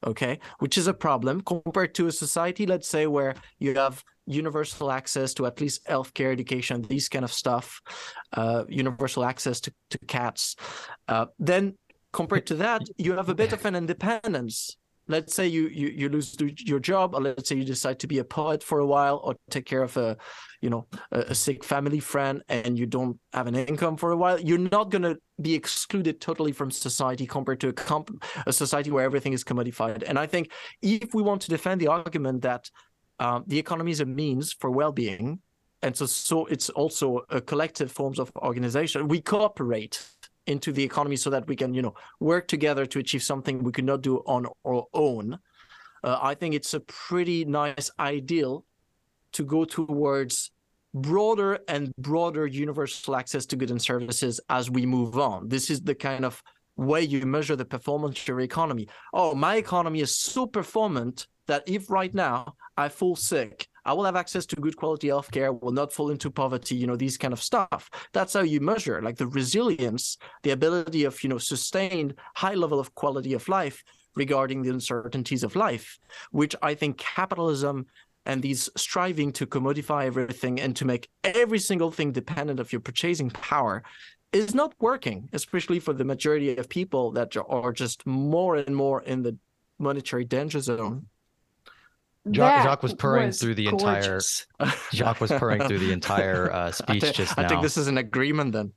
[0.06, 4.92] Okay, which is a problem compared to a society, let's say, where you have universal
[4.92, 7.82] access to at least healthcare, education, these kind of stuff,
[8.34, 10.58] uh, universal access to, to cats.
[11.08, 11.78] Uh, then
[12.12, 14.76] compared to that, you have a bit of an independence
[15.08, 18.20] let's say you, you you lose your job or let's say you decide to be
[18.20, 20.16] a poet for a while or take care of a
[20.62, 24.18] you know a, a sick family friend and you don't have an income for a
[24.18, 28.54] while you're not going to be excluded totally from society compared to a, comp- a
[28.54, 30.04] society where everything is commodified.
[30.08, 30.52] And i think
[30.82, 32.70] if we want to defend the argument that
[33.20, 35.40] um, the economy is a means for well-being
[35.82, 40.02] and so so it's also a collective forms of organization we cooperate
[40.48, 43.72] into the economy so that we can you know work together to achieve something we
[43.72, 45.40] could not do on our own.
[46.04, 48.66] Uh, i think it's a pretty nice ideal
[49.32, 50.52] to go towards
[50.94, 55.48] broader and broader universal access to goods and services as we move on.
[55.48, 56.42] This is the kind of
[56.76, 58.88] way you measure the performance of your economy.
[59.12, 64.06] Oh my economy is so performant that if right now i fall sick I will
[64.06, 67.34] have access to good quality healthcare, will not fall into poverty, you know, these kind
[67.34, 67.90] of stuff.
[68.14, 72.80] That's how you measure like the resilience, the ability of, you know, sustained high level
[72.80, 73.84] of quality of life
[74.16, 76.00] regarding the uncertainties of life,
[76.32, 77.88] which I think capitalism
[78.26, 82.80] and these striving to commodify everything and to make every single thing dependent of your
[82.80, 83.84] purchasing power
[84.32, 89.02] is not working, especially for the majority of people that are just more and more
[89.02, 89.38] in the
[89.78, 91.08] monetary danger zone.
[92.32, 94.48] Jacques, Jacques was purring was through the gorgeous.
[94.60, 94.78] entire.
[94.94, 97.46] Jacques was purring through the entire uh, speech I think, just now.
[97.46, 98.72] I think this is an agreement then.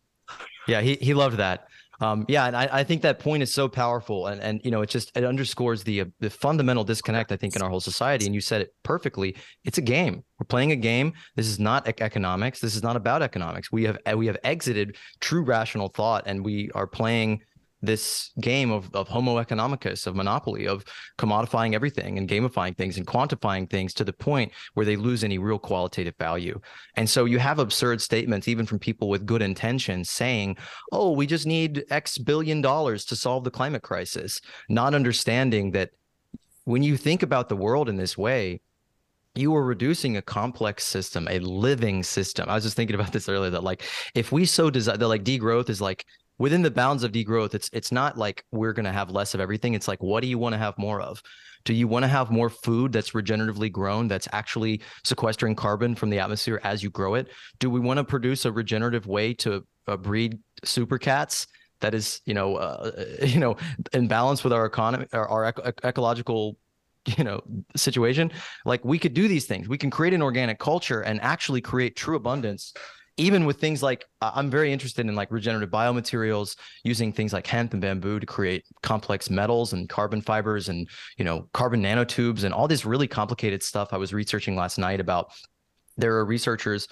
[0.66, 1.68] Yeah, he he loved that.
[2.00, 4.82] Um, yeah, and I, I think that point is so powerful, and and you know,
[4.82, 8.26] it just it underscores the uh, the fundamental disconnect I think in our whole society.
[8.26, 9.36] And you said it perfectly.
[9.64, 10.24] It's a game.
[10.38, 11.14] We're playing a game.
[11.36, 12.60] This is not economics.
[12.60, 13.72] This is not about economics.
[13.72, 17.42] We have we have exited true rational thought, and we are playing
[17.86, 20.84] this game of, of homo economicus of monopoly of
[21.18, 25.38] commodifying everything and gamifying things and quantifying things to the point where they lose any
[25.38, 26.58] real qualitative value
[26.96, 30.56] and so you have absurd statements even from people with good intentions saying
[30.92, 35.90] oh we just need x billion dollars to solve the climate crisis not understanding that
[36.64, 38.60] when you think about the world in this way
[39.36, 42.48] you are reducing a complex system, a living system.
[42.48, 43.84] I was just thinking about this earlier that like
[44.14, 46.06] if we so desire that like degrowth is like
[46.38, 49.40] within the bounds of degrowth, it's it's not like we're going to have less of
[49.40, 49.74] everything.
[49.74, 51.22] It's like what do you want to have more of?
[51.64, 56.10] Do you want to have more food that's regeneratively grown that's actually sequestering carbon from
[56.10, 57.28] the atmosphere as you grow it?
[57.58, 61.48] Do we want to produce a regenerative way to uh, breed super cats
[61.80, 62.90] that is, you know, uh,
[63.22, 63.56] you know,
[63.92, 66.56] in balance with our economy, our, our ecological
[67.16, 67.40] you know
[67.76, 68.32] situation
[68.64, 71.94] like we could do these things we can create an organic culture and actually create
[71.94, 72.74] true abundance
[73.16, 77.72] even with things like I'm very interested in like regenerative biomaterials, using things like hemp
[77.72, 82.52] and bamboo to create complex metals and carbon fibers and you know carbon nanotubes and
[82.52, 83.88] all this really complicated stuff.
[83.92, 85.30] I was researching last night about.
[85.98, 86.88] There are researchers.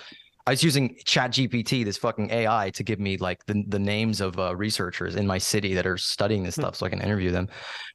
[0.46, 4.20] I was using Chat GPT, this fucking AI, to give me like the, the names
[4.20, 6.62] of uh, researchers in my city that are studying this hmm.
[6.62, 7.48] stuff, so I can interview them.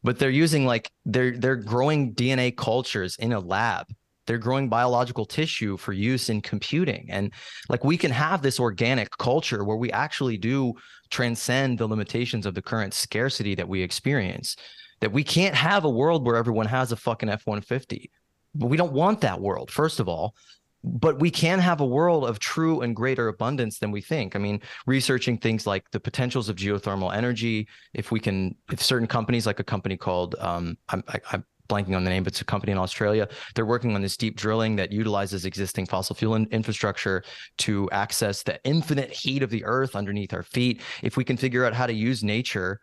[0.03, 3.87] But they're using like they're they're growing DNA cultures in a lab
[4.29, 7.33] they're growing biological tissue for use in computing and
[7.67, 10.71] like we can have this organic culture where we actually do
[11.09, 14.55] transcend the limitations of the current scarcity that we experience
[14.99, 18.11] that we can't have a world where everyone has a fucking f-150
[18.53, 20.35] but we don't want that world first of all
[20.83, 24.33] but we can have a world of true and greater abundance than we think.
[24.33, 29.05] I mean, researching things like the potentials of geothermal energy, if we can, if certain
[29.05, 32.41] companies, like a company called, um, I'm, I, am blanking on the name, but it's
[32.41, 33.27] a company in Australia.
[33.55, 37.23] They're working on this deep drilling that utilizes existing fossil fuel in- infrastructure
[37.59, 40.81] to access the infinite heat of the earth underneath our feet.
[41.01, 42.81] If we can figure out how to use nature,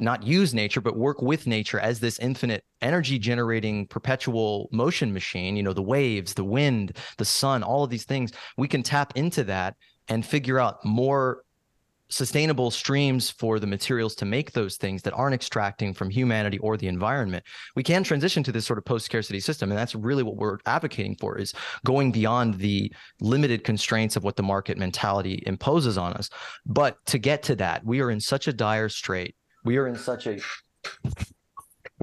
[0.00, 5.56] not use nature, but work with nature as this infinite energy generating perpetual motion machine,
[5.56, 9.12] you know, the waves, the wind, the sun, all of these things, we can tap
[9.16, 9.76] into that
[10.08, 11.43] and figure out more
[12.14, 16.76] sustainable streams for the materials to make those things that aren't extracting from humanity or
[16.76, 17.44] the environment
[17.74, 19.70] we can transition to this sort of post scarcity system.
[19.70, 21.52] And that's really what we're advocating for is
[21.84, 26.30] going beyond the limited constraints of what the market mentality imposes on us.
[26.66, 29.34] But to get to that we are in such a dire strait.
[29.64, 30.38] We are in such a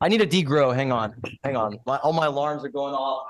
[0.02, 0.74] i need a degrow.
[0.74, 1.14] Hang on.
[1.44, 1.78] Hang on.
[1.86, 3.28] My, all my alarms are going off.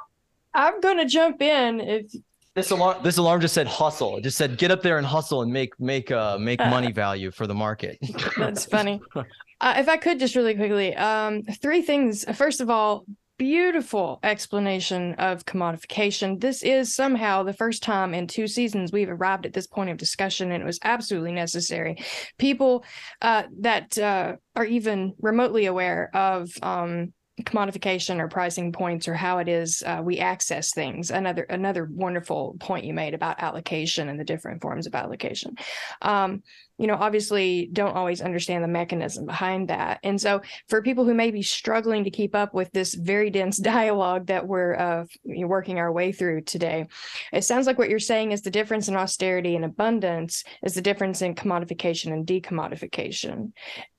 [0.54, 2.14] I'm gonna jump in if
[2.56, 4.18] this alarm, this alarm just said hustle.
[4.18, 7.32] It just said get up there and hustle and make make uh make money value
[7.32, 7.98] for the market.
[8.38, 9.02] That's funny.
[9.16, 12.26] Uh, if I could just really quickly, um, three things.
[12.36, 13.06] First of all,
[13.38, 16.40] beautiful explanation of commodification.
[16.40, 19.98] This is somehow the first time in two seasons we've arrived at this point of
[19.98, 22.04] discussion, and it was absolutely necessary.
[22.38, 22.84] People
[23.22, 29.40] uh, that uh, are even remotely aware of um, commodification or pricing points or how
[29.40, 31.12] it is uh, we access things.
[31.12, 35.56] Another another wonderful point you made about allocation and the different forms of allocation.
[36.02, 36.44] Um,
[36.82, 40.00] you know, obviously don't always understand the mechanism behind that.
[40.02, 43.58] And so for people who may be struggling to keep up with this very dense
[43.76, 46.88] dialogue that we're uh, working our way through today,
[47.32, 50.82] it sounds like what you're saying is the difference in austerity and abundance is the
[50.82, 53.52] difference in commodification and decommodification.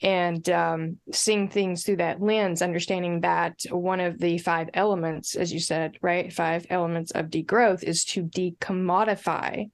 [0.03, 5.53] And um, seeing things through that lens, understanding that one of the five elements, as
[5.53, 9.71] you said, right, five elements of degrowth is to decommodify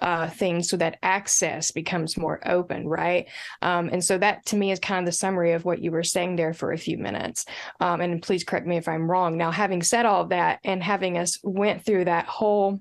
[0.00, 3.28] uh, things so that access becomes more open, right?
[3.62, 6.02] Um, and so that to me is kind of the summary of what you were
[6.02, 7.44] saying there for a few minutes.
[7.80, 9.36] Um, and please correct me if I'm wrong.
[9.36, 12.80] Now, having said all of that and having us went through that whole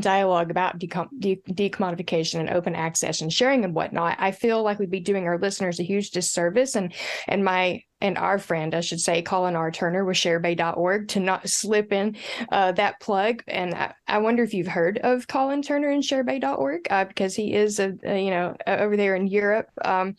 [0.00, 4.78] dialogue about decom- de- decommodification and open access and sharing and whatnot, I feel like
[4.78, 6.74] we'd be doing our listeners a huge disservice.
[6.74, 6.92] And
[7.28, 9.70] and my and our friend, I should say, Colin R.
[9.70, 12.16] Turner with sharebay.org to not slip in
[12.52, 13.42] uh, that plug.
[13.48, 17.54] And I, I, wonder if you've heard of Colin Turner and sharebay.org uh, because he
[17.54, 19.70] is, a, a, you know, over there in Europe.
[19.82, 20.16] Um,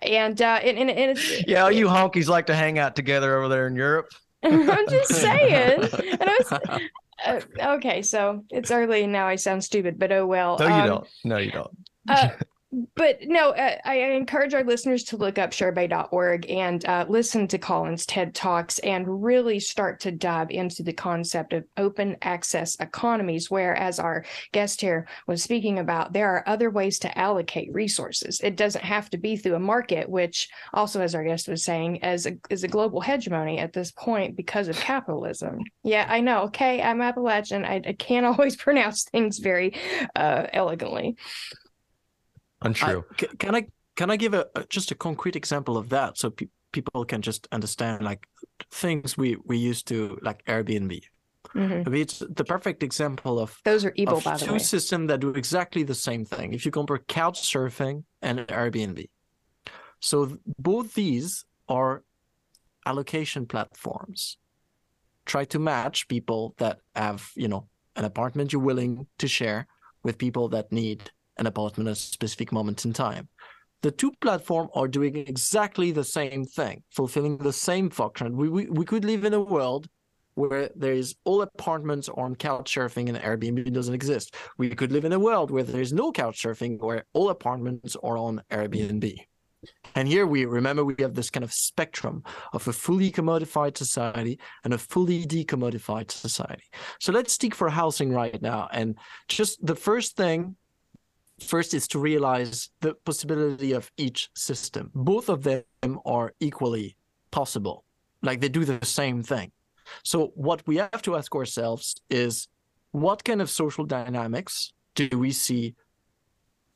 [0.00, 1.18] and, uh, and, and, and
[1.48, 4.12] yeah, you honkies like to hang out together over there in Europe.
[4.44, 5.90] I'm just saying.
[6.20, 6.52] And I was,
[7.26, 7.40] uh,
[7.76, 10.58] okay, so it's early and now I sound stupid, but oh well.
[10.58, 11.08] No, you um, don't.
[11.24, 11.70] No, you don't.
[12.08, 12.28] uh,
[12.96, 17.58] but no, uh, I encourage our listeners to look up sharebay.org and uh, listen to
[17.58, 23.50] Colin's TED Talks and really start to dive into the concept of open access economies,
[23.50, 28.40] where, as our guest here was speaking about, there are other ways to allocate resources.
[28.42, 32.02] It doesn't have to be through a market, which also, as our guest was saying,
[32.02, 35.60] as a, is a global hegemony at this point because of capitalism.
[35.82, 36.42] Yeah, I know.
[36.44, 37.64] Okay, I'm Appalachian.
[37.64, 39.74] I, I can't always pronounce things very
[40.16, 41.16] uh, elegantly.
[42.64, 43.04] Untrue.
[43.10, 46.30] I, can I can I give a, a, just a concrete example of that so
[46.30, 48.26] pe- people can just understand like
[48.70, 51.02] things we we used to like Airbnb.
[51.54, 51.82] Mm-hmm.
[51.86, 55.20] I mean, it's the perfect example of those are evil by the two systems that
[55.20, 56.52] do exactly the same thing.
[56.52, 59.08] If you compare couch surfing and Airbnb,
[60.00, 62.02] so both these are
[62.86, 64.38] allocation platforms.
[65.26, 69.66] Try to match people that have you know an apartment you're willing to share
[70.02, 73.28] with people that need an apartment at a specific moment in time.
[73.82, 78.36] The two platforms are doing exactly the same thing, fulfilling the same function.
[78.36, 79.88] We, we, we could live in a world
[80.34, 84.34] where there is all apartments on couch surfing and Airbnb doesn't exist.
[84.58, 87.96] We could live in a world where there is no couch surfing, where all apartments
[88.02, 89.16] are on Airbnb.
[89.94, 92.22] And here we remember we have this kind of spectrum
[92.52, 96.64] of a fully commodified society and a fully decommodified society.
[97.00, 98.68] So let's stick for housing right now.
[98.72, 100.56] And just the first thing
[101.44, 104.90] First is to realize the possibility of each system.
[104.94, 106.96] Both of them are equally
[107.30, 107.84] possible,
[108.22, 109.52] like they do the same thing.
[110.02, 112.48] So, what we have to ask ourselves is
[112.92, 115.74] what kind of social dynamics do we see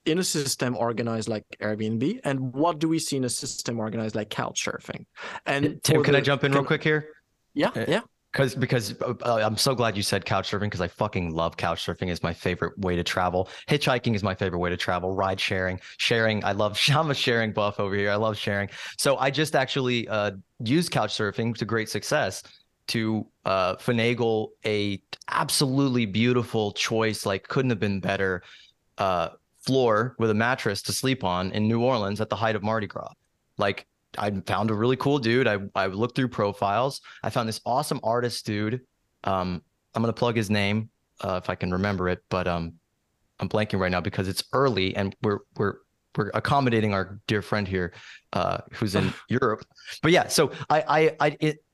[0.04, 4.14] in a system organized like Airbnb, and what do we see in a system organized
[4.14, 5.06] like Couchsurfing?
[5.46, 7.08] And Tim, can the, I jump in can, real quick here?
[7.54, 8.00] Yeah, uh, yeah
[8.32, 11.84] because because uh, I'm so glad you said couch surfing because I fucking love couch
[11.84, 13.48] surfing is my favorite way to travel.
[13.68, 15.14] Hitchhiking is my favorite way to travel.
[15.14, 16.44] Ride sharing, sharing.
[16.44, 16.78] I love.
[16.90, 18.10] I'm a sharing buff over here.
[18.10, 18.68] I love sharing.
[18.98, 22.42] So I just actually uh, used couch surfing to great success
[22.88, 28.42] to uh, finagle a absolutely beautiful choice, like couldn't have been better,
[28.98, 32.62] uh, floor with a mattress to sleep on in New Orleans at the height of
[32.62, 33.12] Mardi Gras.
[33.58, 33.86] Like
[34.16, 35.46] I found a really cool dude.
[35.46, 37.00] I I looked through profiles.
[37.22, 38.80] I found this awesome artist dude.
[39.24, 39.62] Um,
[39.94, 40.90] I'm gonna plug his name
[41.20, 42.74] uh, if I can remember it, but um,
[43.40, 45.76] I'm blanking right now because it's early and we're we're
[46.16, 47.92] we're accommodating our dear friend here,
[48.32, 49.64] uh, who's in Europe.
[50.02, 51.64] But yeah, so I I I it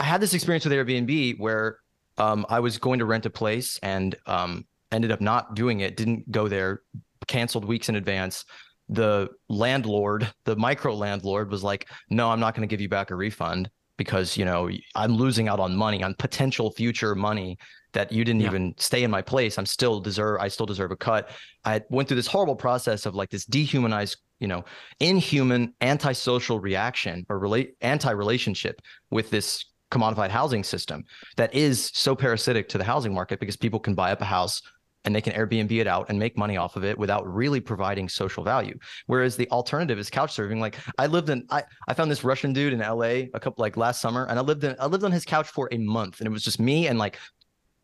[0.00, 1.78] I had this experience with Airbnb where
[2.16, 5.96] um I was going to rent a place and um ended up not doing it.
[5.96, 6.82] Didn't go there.
[7.26, 8.44] Canceled weeks in advance
[8.88, 13.10] the landlord, the micro landlord was like, no, I'm not going to give you back
[13.10, 17.58] a refund because, you know, I'm losing out on money, on potential future money
[17.92, 18.48] that you didn't yeah.
[18.48, 19.58] even stay in my place.
[19.58, 21.30] I'm still deserve, I still deserve a cut.
[21.64, 24.64] I went through this horrible process of like this dehumanized, you know,
[25.00, 28.80] inhuman antisocial reaction or relate anti-relationship
[29.10, 31.02] with this commodified housing system
[31.36, 34.62] that is so parasitic to the housing market because people can buy up a house
[35.04, 38.08] and they can Airbnb it out and make money off of it without really providing
[38.08, 38.76] social value.
[39.06, 40.58] Whereas the alternative is couch surfing.
[40.58, 43.76] Like I lived in, I, I found this Russian dude in LA a couple like
[43.76, 46.26] last summer, and I lived in, I lived on his couch for a month, and
[46.26, 47.18] it was just me and like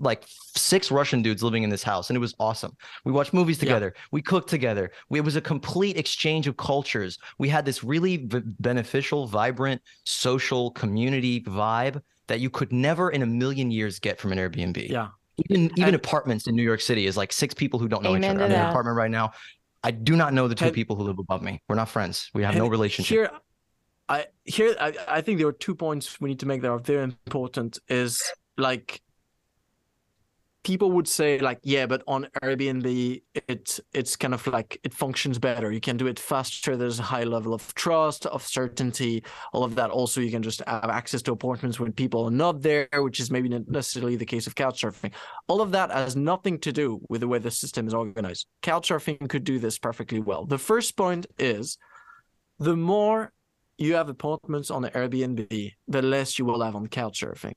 [0.01, 0.25] like
[0.57, 2.77] six Russian dudes living in this house, and it was awesome.
[3.05, 4.03] We watched movies together, yeah.
[4.11, 4.91] we cooked together.
[5.09, 7.19] We, it was a complete exchange of cultures.
[7.39, 13.23] We had this really v- beneficial, vibrant, social community vibe that you could never in
[13.23, 14.89] a million years get from an Airbnb.
[14.89, 15.09] Yeah.
[15.49, 18.25] Even even apartments in New York City is like six people who don't know each
[18.25, 18.45] other.
[18.45, 19.33] I'm in an apartment right now.
[19.83, 21.61] I do not know the two and, people who live above me.
[21.69, 22.31] We're not friends.
[22.33, 23.15] We have no relationship.
[23.15, 23.31] Here,
[24.09, 26.79] I here I, I think there are two points we need to make that are
[26.79, 27.79] very important.
[27.89, 28.23] Is
[28.57, 29.03] like
[30.65, 35.39] people would say like yeah but on airbnb it it's kind of like it functions
[35.39, 35.71] better.
[35.71, 36.77] You can do it faster.
[36.77, 39.91] There's a high level of trust of certainty all of that.
[39.91, 43.31] Also you can just have access to apartments when people are not there which is
[43.31, 45.13] maybe not necessarily the case of couchsurfing.
[45.47, 48.47] All of that has nothing to do with the way the system is organized.
[48.63, 50.47] Couchsurfing could do this perfectly well.
[50.47, 51.77] The first point is
[52.59, 53.33] the more
[53.77, 57.55] you have apartments on airbnb the less you will have on couchsurfing.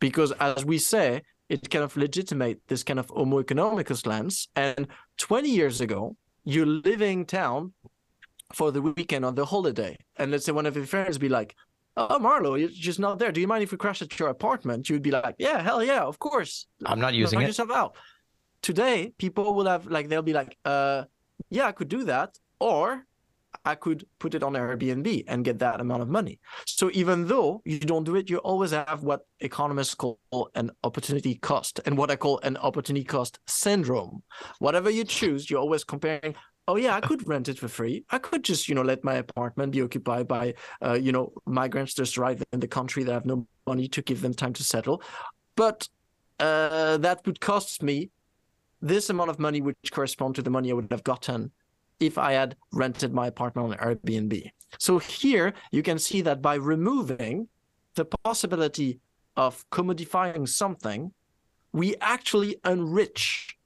[0.00, 4.48] Because as we say it kind of legitimate this kind of homo economicus lens.
[4.56, 4.88] And
[5.18, 7.72] 20 years ago, you're leaving town
[8.54, 11.56] for the weekend or the holiday, and let's say one of your friends be like,
[11.96, 13.32] "Oh, Marlo, you're just not there.
[13.32, 16.02] Do you mind if we crash at your apartment?" You'd be like, "Yeah, hell yeah,
[16.02, 17.46] of course." I'm not using it.
[17.46, 17.96] yourself out.
[18.62, 21.04] Today, people will have like they'll be like, "Uh,
[21.50, 23.04] yeah, I could do that," or
[23.66, 26.38] I could put it on Airbnb and get that amount of money.
[26.66, 30.20] So even though you don't do it, you always have what economists call
[30.54, 34.22] an opportunity cost and what I call an opportunity cost syndrome.
[34.60, 36.36] Whatever you choose, you're always comparing.
[36.68, 38.04] Oh yeah, I could rent it for free.
[38.10, 40.54] I could just, you know, let my apartment be occupied by,
[40.84, 44.20] uh, you know, migrants just arrived in the country that have no money to give
[44.20, 45.02] them time to settle.
[45.56, 45.88] But
[46.38, 48.10] uh, that would cost me
[48.80, 51.50] this amount of money, which correspond to the money I would have gotten
[52.00, 54.50] if I had rented my apartment on Airbnb.
[54.78, 57.48] So here you can see that by removing
[57.94, 59.00] the possibility
[59.36, 61.12] of commodifying something,
[61.72, 63.56] we actually enrich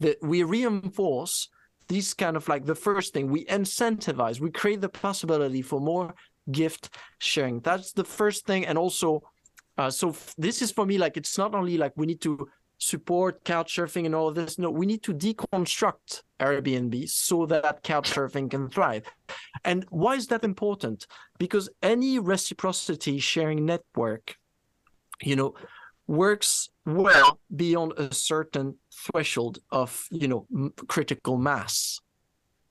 [0.00, 1.48] that we reinforce
[1.88, 6.14] these kind of like the first thing we incentivize we create the possibility for more
[6.50, 9.22] gift sharing that's the first thing and also
[9.78, 12.48] uh, so this is for me like it's not only like we need to
[12.82, 14.58] support couch surfing and all of this.
[14.58, 19.04] No, we need to deconstruct Airbnb so that couch surfing can thrive.
[19.64, 21.06] And why is that important?
[21.38, 24.36] Because any reciprocity sharing network,
[25.22, 25.54] you know,
[26.08, 30.46] works well beyond a certain threshold of, you know,
[30.88, 32.00] critical mass.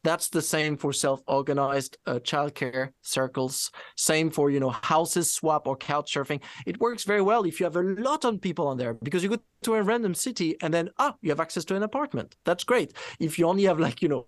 [0.04, 3.72] That's the same for self-organized uh, childcare circles.
[3.95, 6.41] Same for you know houses swap or couch surfing.
[6.66, 9.30] It works very well if you have a lot of people on there because you
[9.30, 12.36] go to a random city and then ah you have access to an apartment.
[12.45, 12.93] That's great.
[13.20, 14.26] If you only have like you know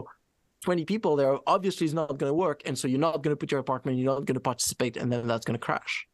[0.64, 3.36] 20 people there, obviously it's not going to work, and so you're not going to
[3.36, 3.98] put your apartment.
[3.98, 6.08] You're not going to participate, and then that's going to crash.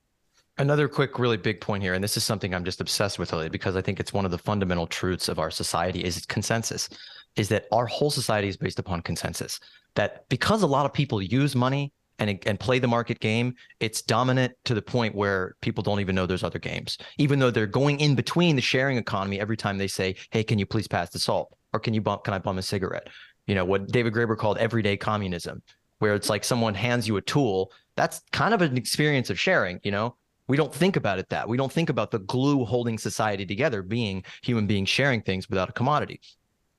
[0.58, 3.48] Another quick, really big point here, and this is something I'm just obsessed with lately
[3.48, 6.90] because I think it's one of the fundamental truths of our society is consensus
[7.36, 9.60] is that our whole society is based upon consensus.
[9.96, 14.02] That because a lot of people use money and and play the market game, it's
[14.02, 17.68] dominant to the point where people don't even know there's other games, even though they're
[17.68, 21.10] going in between the sharing economy every time they say, "Hey, can you please pass
[21.10, 22.24] the salt?" or "Can you bump?
[22.24, 23.08] Can I bum a cigarette?"
[23.48, 25.62] You know what David Graeber called everyday communism,
[26.00, 27.72] where it's like someone hands you a tool.
[27.96, 29.80] That's kind of an experience of sharing.
[29.84, 30.16] You know,
[30.48, 33.82] we don't think about it that we don't think about the glue holding society together
[33.82, 36.20] being human beings sharing things without a commodity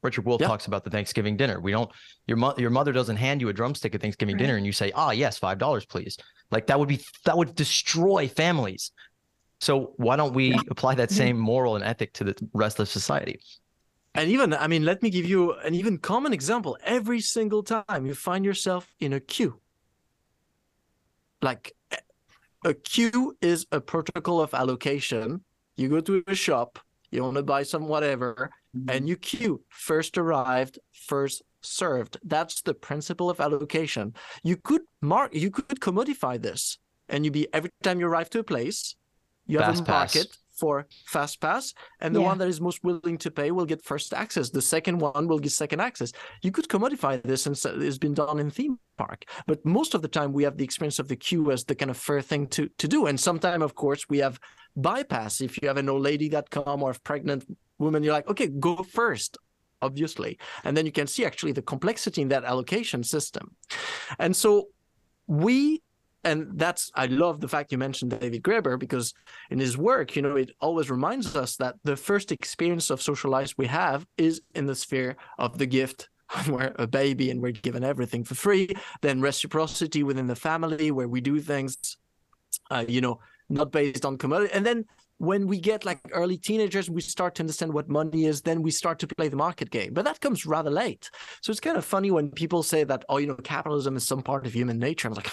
[0.03, 1.61] Richard Wolff talks about the Thanksgiving dinner.
[1.61, 1.91] We don't
[2.27, 4.41] your mo- your mother doesn't hand you a drumstick at Thanksgiving right.
[4.41, 6.17] dinner and you say, "Ah, oh, yes, five dollars, please."
[6.51, 8.93] Like that would be that would destroy families.
[9.61, 10.61] So why don't we yeah.
[10.71, 13.41] apply that same moral and ethic to the rest of society?
[14.15, 16.77] And even, I mean, let me give you an even common example.
[16.83, 19.61] Every single time you find yourself in a queue,
[21.43, 21.77] like
[22.65, 25.43] a queue is a protocol of allocation.
[25.77, 26.79] You go to a shop,
[27.11, 28.51] you want to buy some whatever.
[28.77, 28.91] Mm-hmm.
[28.91, 32.19] and you queue first arrived, first served.
[32.23, 34.15] That's the principle of allocation.
[34.45, 38.39] You could mark, you could commodify this, and you be every time you arrive to
[38.39, 38.95] a place,
[39.49, 40.39] you Fast have a market pass.
[40.57, 42.27] for fast pass, and the yeah.
[42.27, 44.51] one that is most willing to pay will get first access.
[44.51, 46.13] The second one will get second access.
[46.43, 49.25] You could commodify this, and it's been done in theme park.
[49.49, 51.91] But most of the time, we have the experience of the queue as the kind
[51.91, 53.07] of fair thing to to do.
[53.07, 54.39] And sometimes, of course, we have
[54.77, 55.41] bypass.
[55.41, 57.45] If you have an old lady that come or a pregnant
[57.81, 59.39] woman, you're like, okay, go first,
[59.83, 60.39] obviously.
[60.65, 63.57] And then you can see actually the complexity in that allocation system.
[64.19, 64.69] And so
[65.27, 65.83] we
[66.23, 69.15] and that's I love the fact you mentioned David Graeber because
[69.51, 73.31] in his work, you know, it always reminds us that the first experience of social
[73.31, 76.09] life we have is in the sphere of the gift.
[76.49, 78.69] We're a baby and we're given everything for free.
[79.01, 81.97] Then reciprocity within the family, where we do things,
[82.71, 83.19] uh, you know,
[83.49, 84.53] not based on commodity.
[84.55, 84.85] And then
[85.21, 88.71] when we get like early teenagers, we start to understand what money is, then we
[88.71, 89.93] start to play the market game.
[89.93, 91.11] But that comes rather late.
[91.43, 94.23] So it's kind of funny when people say that, oh, you know, capitalism is some
[94.23, 95.09] part of human nature.
[95.09, 95.31] I'm like,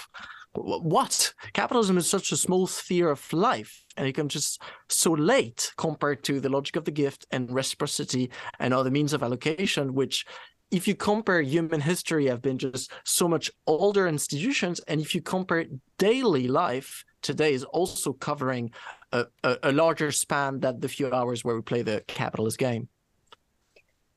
[0.52, 1.32] what?
[1.54, 4.60] Capitalism is such a small sphere of life, and it comes just
[4.90, 9.22] so late compared to the logic of the gift and reciprocity and other means of
[9.22, 10.26] allocation, which
[10.70, 15.22] if you compare human history have been just so much older institutions and if you
[15.22, 15.64] compare
[15.96, 18.70] daily life today is also covering
[19.12, 22.88] a, a, a larger span than the few hours where we play the capitalist game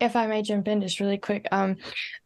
[0.02, 1.78] if I may jump in just really quick, um,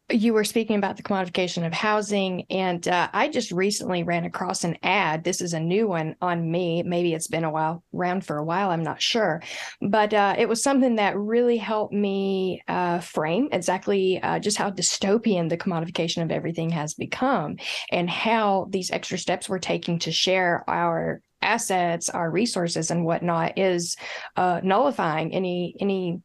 [0.08, 4.64] you were speaking about the commodification of housing, and uh, I just recently ran across
[4.64, 5.24] an ad.
[5.24, 6.82] This is a new one on me.
[6.84, 8.70] Maybe it's been a while, around for a while.
[8.70, 9.42] I'm not sure,
[9.82, 14.70] but uh, it was something that really helped me uh, frame exactly uh, just how
[14.70, 17.56] dystopian the commodification of everything has become,
[17.90, 23.58] and how these extra steps we're taking to share our assets, our resources, and whatnot
[23.58, 23.96] is
[24.36, 26.20] uh, nullifying any any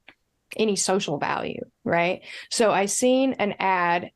[0.58, 2.22] any social value, right?
[2.49, 4.12] So I seen an ad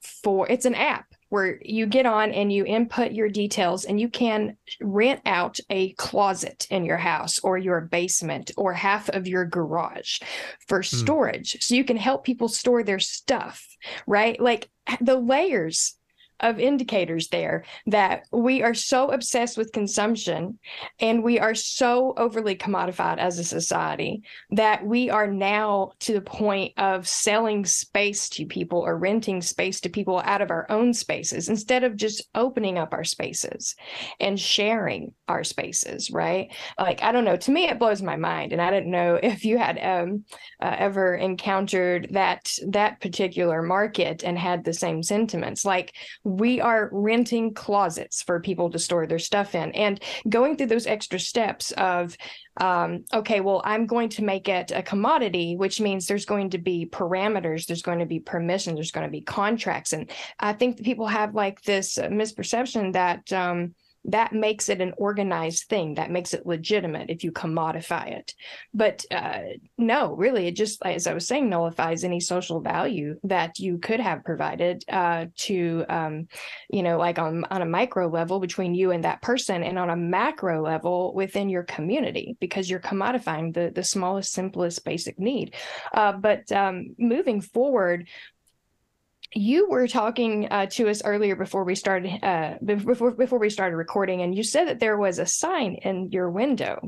[0.00, 4.08] for it's an app where you get on and you input your details and you
[4.08, 9.44] can rent out a closet in your house or your basement or half of your
[9.44, 10.20] garage
[10.66, 10.96] for hmm.
[10.96, 11.52] storage.
[11.52, 11.62] Mm.
[11.62, 13.66] So you can help people store their stuff,
[14.06, 14.40] right?
[14.40, 15.97] Like the layers
[16.40, 20.58] of indicators there that we are so obsessed with consumption
[21.00, 26.20] and we are so overly commodified as a society that we are now to the
[26.20, 30.92] point of selling space to people or renting space to people out of our own
[30.92, 33.74] spaces instead of just opening up our spaces
[34.20, 36.52] and sharing our spaces right?
[36.78, 38.52] Like i don't know to me it blows my mind.
[38.52, 40.24] And i didn't know if you had um,
[40.60, 45.64] uh, ever encountered that that particular market and had the same sentiments.
[45.64, 45.94] Like
[46.28, 49.72] we are renting closets for people to store their stuff in.
[49.72, 52.16] And going through those extra steps of
[52.60, 56.58] um, okay well i'm going to make it a commodity which means there's going to
[56.58, 59.92] be parameters there's going to be permission there's going to be contracts.
[59.92, 60.10] And
[60.40, 63.74] i think people have like this misperception that um,
[64.04, 65.94] that makes it an organized thing.
[65.94, 68.34] That makes it legitimate if you commodify it.
[68.72, 69.40] But uh,
[69.76, 74.00] no really it just as i was saying nullifies any social value that you could
[74.00, 76.26] have provided uh, to um,
[76.68, 79.90] you know like on, on a micro level between you and that person and on
[79.90, 85.54] a macro level within your community because you're commodifying the the smallest simplest basic need.
[85.94, 88.08] Uh, but um, moving forward
[89.34, 93.76] you were talking uh, to us earlier before we started uh, before before we started
[93.76, 96.80] recording, and you said that there was a sign in your window,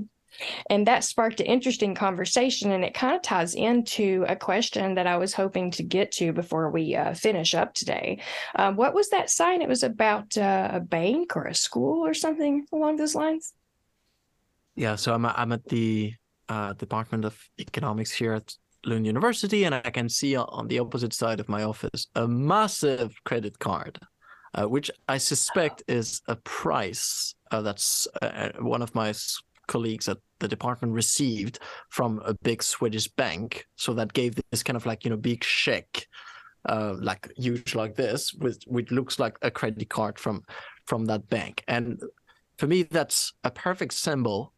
[0.71, 5.07] and that sparked an interesting conversation, and it kind of ties into a question that
[5.07, 8.23] I was hoping to get to before we uh, finish up today.
[8.57, 9.61] Um, what was that sign?
[9.61, 13.53] It was about uh, a bank or a school or something along those lines.
[14.77, 16.15] Yeah, so I'm I'm at the
[16.49, 18.55] uh, Department of Economics here at
[18.85, 23.15] Lund University, and I can see on the opposite side of my office a massive
[23.25, 23.99] credit card,
[24.55, 29.13] uh, which I suspect is a price uh, that's uh, uh one of my
[29.67, 31.61] colleagues at the department received
[31.91, 33.67] from a big Swedish bank.
[33.77, 36.07] So that gave this kind of like you know big check,
[36.69, 40.45] uh, like huge like this, with which looks like a credit card from
[40.87, 41.63] from that bank.
[41.69, 42.03] And
[42.59, 44.53] for me, that's a perfect symbol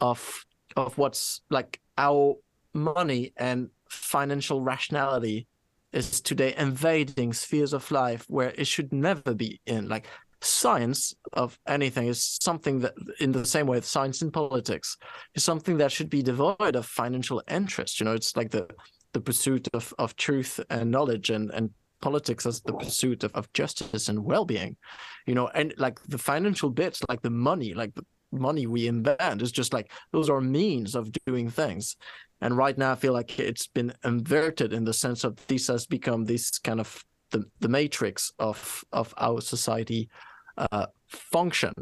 [0.00, 0.44] of
[0.76, 2.36] of what's like our
[2.74, 5.46] money and financial rationality
[5.92, 9.88] is today invading spheres of life where it should never be in.
[9.88, 10.06] Like
[10.40, 14.96] science of anything is something that in the same way science in politics
[15.34, 18.00] is something that should be devoid of financial interest.
[18.00, 18.66] You know it's like the
[19.12, 21.70] the pursuit of, of truth and knowledge and and
[22.00, 24.76] politics as the pursuit of, of justice and well-being.
[25.26, 29.42] You know and like the financial bits like the money like the money we invent
[29.42, 31.96] is just like those are means of doing things
[32.42, 35.86] and right now, I feel like it's been inverted in the sense of this has
[35.86, 40.08] become this kind of the, the matrix of of our society
[40.58, 41.72] uh, function.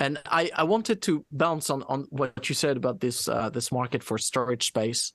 [0.00, 3.70] And I, I wanted to bounce on, on what you said about this uh, this
[3.70, 5.12] market for storage space,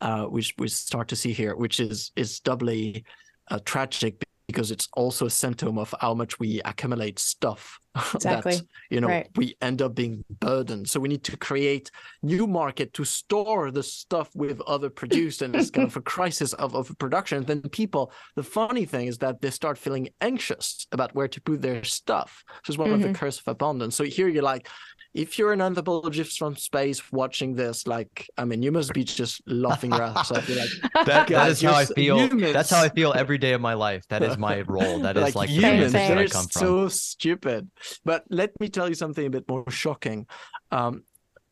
[0.00, 3.04] uh, which we start to see here, which is is doubly
[3.48, 7.78] uh, tragic because it's also a symptom of how much we accumulate stuff
[8.14, 8.56] Exactly.
[8.56, 9.28] that you know Right.
[9.36, 11.90] we end up being burdened so we need to create
[12.22, 16.52] new market to store the stuff we've other produced and it's kind of a crisis
[16.54, 21.14] of, of production then people the funny thing is that they start feeling anxious about
[21.14, 23.12] where to put their stuff which is one of Mm-hmm.
[23.12, 24.68] the curse of abundance so here you're like
[25.14, 29.42] if you're an anthropologist from space watching this like i mean you must be just
[29.46, 30.70] laughing your ass off you're like
[31.06, 32.28] That, that is how I feel.
[32.28, 34.06] That's how I feel every day of my life.
[34.08, 35.00] That is my role.
[35.00, 36.60] That is like, humans, that I come from.
[36.60, 37.70] so stupid.
[38.04, 40.26] But let me tell you something a bit more shocking.
[40.70, 41.04] Um,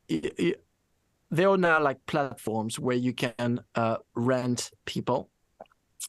[0.08, 5.30] there are now like platforms where you can uh, rent people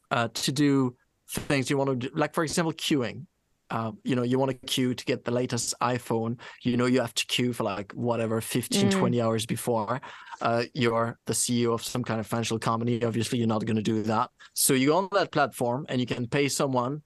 [0.09, 0.95] uh, to do
[1.29, 3.25] things you want to do, like for example, queuing.
[3.71, 6.37] Uh, you know, you want to queue to get the latest iPhone.
[6.61, 8.91] You know, you have to queue for like whatever 15, Mm.
[8.91, 10.01] 20 hours before.
[10.41, 13.01] Uh, you're the CEO of some kind of financial company.
[13.03, 14.29] Obviously, you're not going to do that.
[14.53, 17.01] So you go on that platform and you can pay someone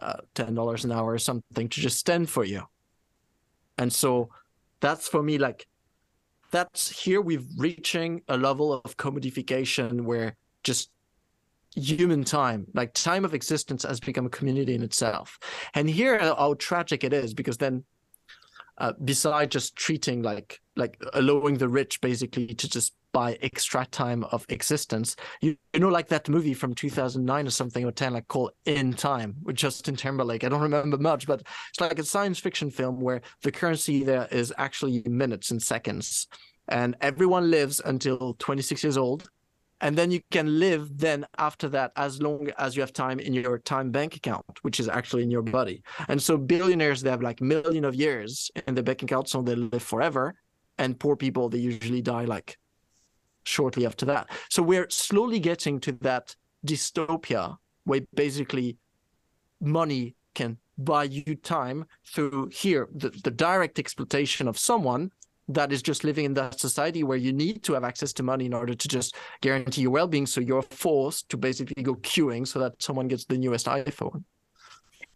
[0.00, 2.62] uh, ten dollars an hour or something to just stand for you.
[3.76, 4.28] And so
[4.80, 5.66] that's for me like
[6.50, 10.90] that's here we've reaching a level of commodification where just
[11.76, 15.38] human time like time of existence has become a commodity in itself.
[15.74, 17.84] And here how tragic it is because then
[18.78, 18.92] uh,
[19.46, 25.16] just treating like like allowing the rich basically to just buy extra time of existence
[25.42, 28.94] you, you know like that movie from 2009 or something or 10 like called in
[28.94, 30.44] time with justin timberlake.
[30.44, 34.28] I don't remember much but it's like a science fiction film where the currency there
[34.30, 36.26] is actually minutes and seconds.
[36.68, 39.28] And everyone lives until 26 years old
[39.80, 43.32] and then you can live then after that as long as you have time in
[43.32, 45.82] your time bank account which is actually in your body.
[46.08, 49.54] And so billionaires they have like million of years in the bank account so they
[49.54, 50.34] live forever.
[50.78, 52.58] And poor people they usually die like
[53.44, 54.30] shortly after that.
[54.50, 58.76] So we're slowly getting to that dystopia where basically
[59.60, 65.10] money can buy you time through here the, the direct exploitation of someone
[65.54, 68.46] that is just living in that society where you need to have access to money
[68.46, 70.26] in order to just guarantee your well-being.
[70.26, 74.24] So you're forced to basically go queuing so that someone gets the newest iphone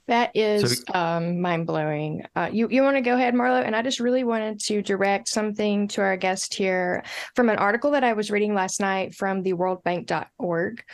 [0.07, 2.25] That is um, mind blowing.
[2.37, 3.65] Uh, you you want to go ahead, Marlo?
[3.65, 7.03] And I just really wanted to direct something to our guest here
[7.35, 10.85] from an article that I was reading last night from the worldbank.org,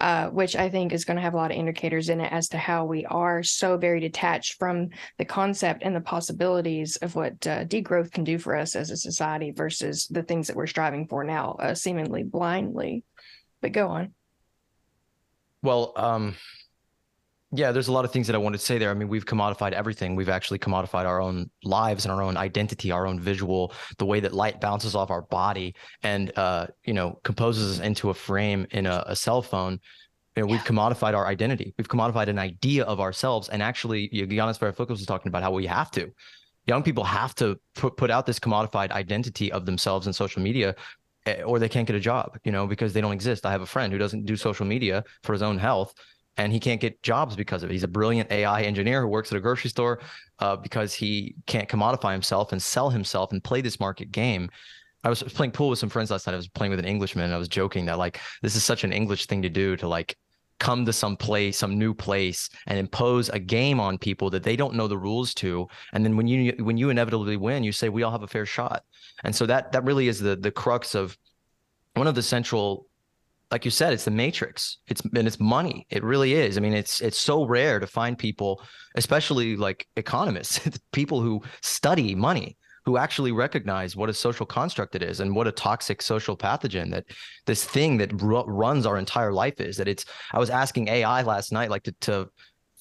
[0.00, 2.48] uh, which I think is going to have a lot of indicators in it as
[2.50, 7.44] to how we are so very detached from the concept and the possibilities of what
[7.48, 11.08] uh, degrowth can do for us as a society versus the things that we're striving
[11.08, 13.02] for now, uh, seemingly blindly.
[13.60, 14.14] But go on.
[15.62, 16.36] Well, um,
[17.52, 18.90] yeah, there's a lot of things that I wanted to say there.
[18.90, 20.14] I mean, we've commodified everything.
[20.14, 24.20] We've actually commodified our own lives and our own identity, our own visual, the way
[24.20, 25.74] that light bounces off our body
[26.04, 29.80] and uh, you know, composes us into a frame in a, a cell phone.
[30.36, 31.74] You know, we've commodified our identity.
[31.76, 33.48] We've commodified an idea of ourselves.
[33.48, 36.08] And actually, Yanis Varoufakis was talking about how we have to.
[36.66, 40.76] Young people have to put put out this commodified identity of themselves in social media
[41.26, 43.44] eh, or they can't get a job, you know, because they don't exist.
[43.44, 45.94] I have a friend who doesn't do social media for his own health
[46.36, 47.72] and he can't get jobs because of it.
[47.72, 50.00] He's a brilliant AI engineer who works at a grocery store
[50.38, 54.50] uh, because he can't commodify himself and sell himself and play this market game.
[55.04, 56.34] I was playing pool with some friends last night.
[56.34, 57.24] I was playing with an Englishman.
[57.24, 59.88] And I was joking that like this is such an English thing to do to
[59.88, 60.16] like
[60.58, 64.56] come to some place, some new place, and impose a game on people that they
[64.56, 65.66] don't know the rules to.
[65.92, 68.46] And then when you when you inevitably win, you say we all have a fair
[68.46, 68.84] shot.
[69.24, 71.18] And so that that really is the the crux of
[71.94, 72.86] one of the central
[73.50, 74.78] like you said, it's the matrix.
[74.86, 75.86] It's and it's money.
[75.90, 76.56] It really is.
[76.56, 78.62] I mean, it's it's so rare to find people,
[78.94, 80.60] especially like economists,
[80.92, 85.48] people who study money, who actually recognize what a social construct it is and what
[85.48, 87.04] a toxic social pathogen that
[87.46, 89.76] this thing that ru- runs our entire life is.
[89.76, 90.04] That it's.
[90.32, 92.28] I was asking AI last night, like to to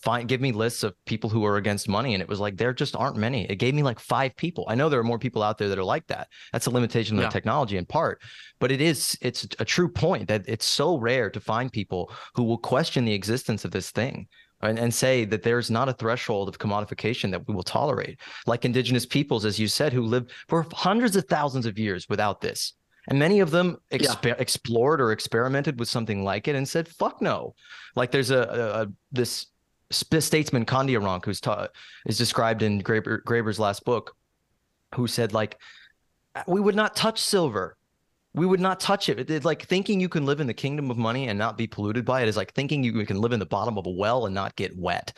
[0.01, 2.73] find give me lists of people who are against money and it was like there
[2.73, 3.45] just aren't many.
[3.49, 4.65] It gave me like five people.
[4.69, 6.27] I know there are more people out there that are like that.
[6.53, 7.29] That's a limitation of Yeah.
[7.29, 8.21] the technology in part
[8.59, 12.43] but it is it's a true point that it's so rare to find people who
[12.43, 14.27] will question the existence of this thing
[14.61, 18.19] and, and say that there's not a threshold of commodification that we will tolerate.
[18.45, 22.41] Like indigenous peoples as you said who lived for hundreds of thousands of years without
[22.41, 22.73] this
[23.07, 27.21] and many of them expe- explored or experimented with something like it and said fuck
[27.21, 27.55] no.
[27.95, 29.47] Like there's a, a, a this
[29.91, 31.67] statesman Kandiaronk, who's ta-
[32.05, 34.15] is described in Graeber, Graeber's last book,
[34.95, 35.57] who said like,
[36.35, 37.75] uh, we would not touch silver.
[38.33, 39.09] We would not touch.
[39.09, 41.67] It- It's like thinking you can live in the kingdom of money and not be
[41.67, 44.25] polluted by it is like thinking you can live in the bottom of a well
[44.27, 45.13] and not get wet.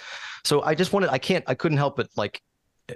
[0.45, 2.41] So I just wanted, I can't, I couldn't help but like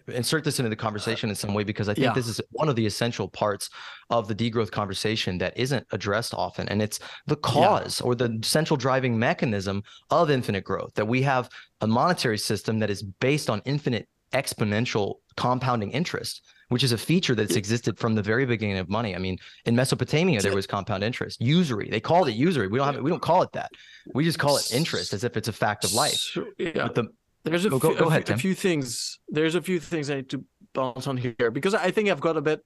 [0.07, 2.13] insert this into the conversation in some way because I think Yeah.
[2.13, 3.69] this is one of the essential parts
[4.09, 6.67] of the degrowth conversation that isn't addressed often.
[6.69, 11.49] And it's the cause or the central driving mechanism of infinite growth that we have
[11.81, 17.36] a monetary system that is based on infinite exponential compounding interest, which is a feature
[17.36, 19.15] that's existed from the very beginning of money.
[19.15, 21.89] I mean, in Mesopotamia, there was compound interest, usury.
[21.89, 22.67] They called it usury.
[22.67, 23.71] We don't have it, we don't call it that.
[24.13, 26.38] We just call it interest as if it's a fact of life.
[26.57, 26.71] Yeah.
[26.75, 27.07] But the
[27.45, 29.19] There's a, Go- go- few, go a ahead, a few things.
[29.29, 30.43] There's a few things I need to
[30.73, 32.61] bounce on here because I think I've got a bit.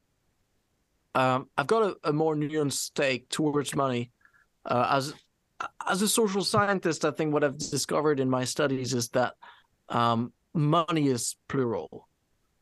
[1.15, 4.11] Um, I've got a, a more nuanced take towards money.
[4.65, 5.13] Uh, as
[5.87, 9.33] as a social scientist, I think what I've discovered in my studies is that
[9.89, 12.07] um, money is plural.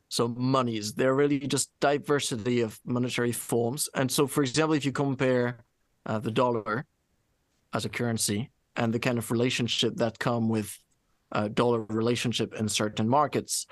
[0.10, 3.90] So monies, they're really just diversity of monetary forms.
[3.94, 5.60] And so, for example, if you compare
[6.06, 6.86] uh, the dollar
[7.74, 10.80] as a currency and the kind of relationship that come with
[11.32, 13.68] uh, dollar relationship in certain markets,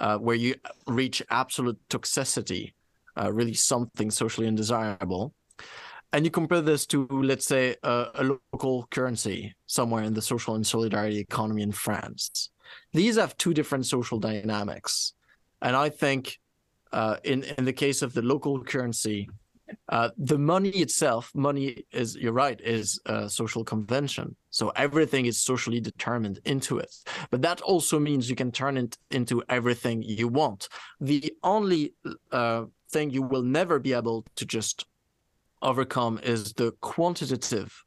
[0.00, 0.54] uh, where you
[0.86, 2.72] reach absolute toxicity,
[3.20, 5.34] uh, really something socially undesirable,
[6.12, 10.54] and you compare this to, let's say, a, a local currency somewhere in the social
[10.54, 12.50] and solidarity economy in France.
[12.92, 15.14] These have two different social dynamics,
[15.60, 16.38] and I think,
[16.92, 19.28] uh, in in the case of the local currency,
[19.88, 24.36] uh, the money itself, money is you're right, is a social convention.
[24.50, 26.94] So everything is socially determined into it.
[27.30, 30.68] But that also means you can turn it into everything you want.
[31.00, 31.94] The only
[32.30, 34.86] uh, thing you will never be able to just
[35.62, 37.84] overcome is the quantitative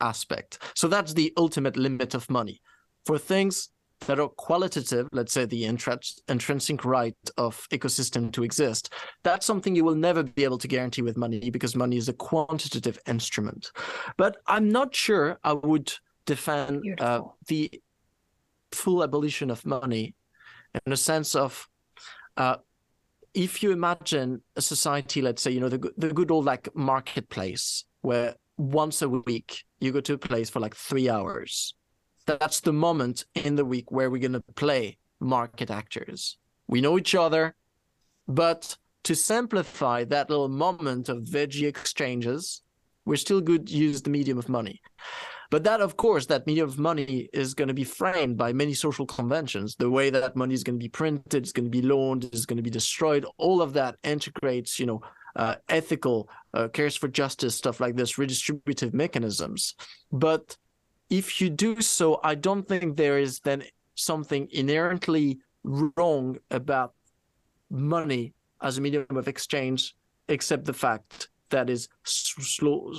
[0.00, 0.58] aspect.
[0.74, 2.60] So that's the ultimate limit of money.
[3.06, 3.70] For things
[4.06, 8.92] that are qualitative, let's say the intrinsic intrinsic right of ecosystem to exist,
[9.22, 12.12] that's something you will never be able to guarantee with money because money is a
[12.12, 13.72] quantitative instrument.
[14.16, 15.92] But I'm not sure I would
[16.26, 17.70] defend uh, the
[18.72, 20.14] full abolition of money
[20.74, 21.68] in the sense of
[22.36, 22.56] uh,
[23.34, 27.84] if you imagine a society, let's say, you know, the, the good old like marketplace
[28.02, 31.74] where once a week you go to a place for like three hours.
[32.28, 36.36] That's the moment in the week where we're going to play market actors.
[36.66, 37.54] We know each other,
[38.26, 42.60] but to simplify that little moment of veggie exchanges,
[43.06, 44.82] we're still good use the medium of money.
[45.50, 48.74] But that, of course, that medium of money is going to be framed by many
[48.74, 49.74] social conventions.
[49.76, 52.44] The way that money is going to be printed, is going to be loaned, is
[52.44, 53.24] going to be destroyed.
[53.38, 55.00] All of that integrates, you know,
[55.34, 59.74] uh, ethical, uh, cares for justice, stuff like this, redistributive mechanisms.
[60.12, 60.58] But
[61.10, 66.94] if you do so, I don't think there is then something inherently wrong about
[67.70, 68.32] money
[68.62, 69.94] as a medium of exchange,
[70.28, 72.92] except the fact that is slow,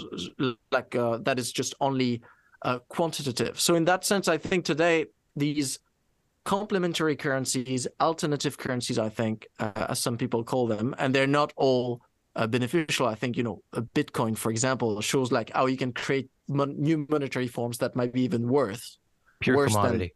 [0.72, 2.22] like uh, that is just only
[2.64, 3.60] uh, quantitative.
[3.60, 5.06] So in that sense, I think today
[5.36, 5.80] these
[6.46, 11.54] complementary currencies, alternative currencies, I think, uh, as some people call them, and they're not
[11.56, 12.02] all
[12.36, 13.08] uh, beneficial.
[13.08, 16.76] I think you know, a Bitcoin, for example, shows like how you can create mon-
[16.78, 18.98] new monetary forms that might be even worth
[19.40, 20.14] pure worse than commodity.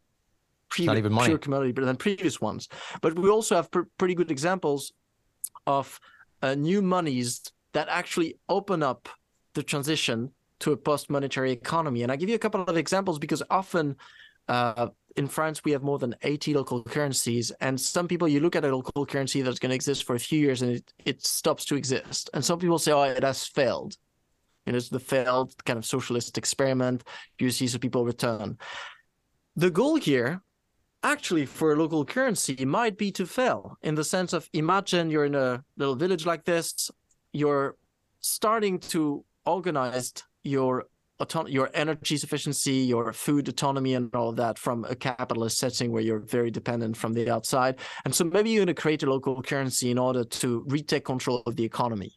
[0.68, 1.28] previous, not even money.
[1.28, 2.68] pure commodity, but than previous ones.
[3.00, 4.92] But we also have pr- pretty good examples
[5.66, 5.98] of
[6.42, 9.08] uh, new monies that actually open up
[9.54, 10.30] the transition
[10.60, 12.02] to a post-monetary economy.
[12.02, 13.96] And I give you a couple of examples because often
[14.48, 18.56] uh, in France we have more than 80 local currencies, and some people you look
[18.56, 21.24] at a local currency that's going to exist for a few years and it, it
[21.24, 23.96] stops to exist, and some people say, oh, it has failed.
[24.66, 27.04] And it's the failed kind of socialist experiment.
[27.38, 28.58] You see some people return.
[29.56, 30.42] The goal here
[31.04, 35.26] actually for a local currency might be to fail in the sense of imagine you're
[35.26, 36.90] in a little village like this
[37.32, 37.76] you're
[38.20, 40.84] starting to organize your
[41.20, 46.02] auton- your energy sufficiency your food autonomy and all that from a capitalist setting where
[46.02, 49.42] you're very dependent from the outside and so maybe you're going to create a local
[49.42, 52.14] currency in order to retake control of the economy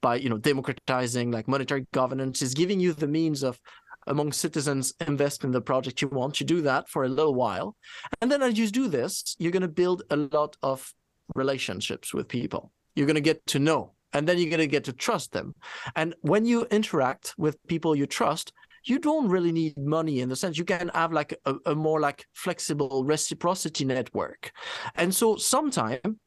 [0.00, 3.60] by you know democratizing like monetary governance is giving you the means of
[4.08, 7.76] among citizens invest in the project you want you do that for a little while
[8.20, 10.92] and then as you do this, you're going to build a lot of
[11.34, 12.72] relationships with people.
[12.94, 15.54] You're going to get to know, and then you're going to get to trust them.
[15.94, 18.52] And when you interact with people you trust,
[18.84, 22.00] you don't really need money in the sense you can have like a, a more
[22.00, 24.52] like flexible reciprocity network.
[24.94, 26.20] And so sometime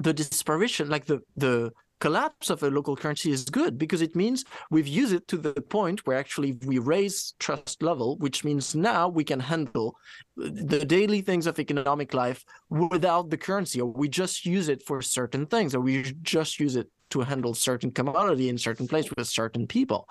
[0.00, 4.44] the disparition, like the the collapse of a local currency is good because it means
[4.70, 9.08] we've used it to the point where actually we raise trust level, which means now
[9.08, 9.96] we can handle
[10.36, 15.02] the daily things of economic life without the currency, or we just use it for
[15.02, 19.26] certain things, or we just use it to handle certain commodity in certain place with
[19.26, 20.08] certain people.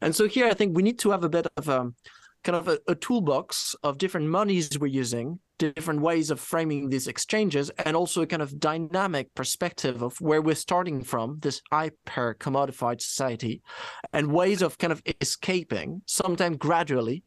[0.00, 1.94] And so here I think we need to have a bit of um,
[2.42, 7.06] kind of a, a toolbox of different monies we're using, different ways of framing these
[7.06, 12.36] exchanges, and also a kind of dynamic perspective of where we're starting from, this hyper
[12.40, 13.60] commodified society,
[14.12, 17.22] and ways of kind of escaping, sometimes gradually,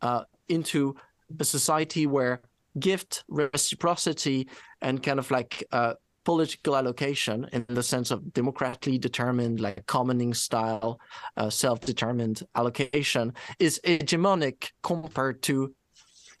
[0.00, 0.96] uh, into
[1.38, 2.40] a society where
[2.78, 4.48] gift, reciprocity,
[4.80, 5.94] and kind of like uh,
[6.24, 11.00] political allocation in the sense of democratically determined, like commoning style,
[11.36, 15.74] uh, self-determined allocation is hegemonic compared to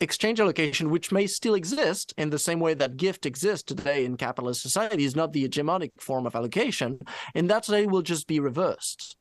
[0.00, 4.16] exchange allocation, which may still exist in the same way that gift exists today in
[4.16, 6.98] capitalist society, is not the hegemonic form of allocation.
[7.34, 9.16] In that way, will just be reversed.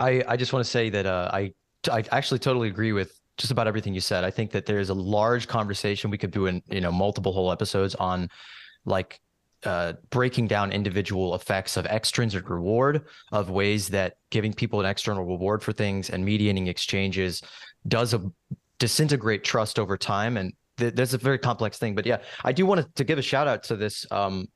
[0.00, 1.52] I, I just want to say that uh, I
[1.90, 4.24] I actually totally agree with just about everything you said.
[4.24, 7.32] I think that there is a large conversation we could do in you know multiple
[7.32, 8.28] whole episodes on
[8.84, 9.20] like
[9.64, 15.24] uh, breaking down individual effects of extrinsic reward, of ways that giving people an external
[15.24, 17.42] reward for things and mediating exchanges
[17.88, 18.22] does a,
[18.78, 20.36] disintegrate trust over time.
[20.36, 21.94] And th- a very complex thing.
[21.94, 24.48] But yeah, I do want to, to give a shout out to this um,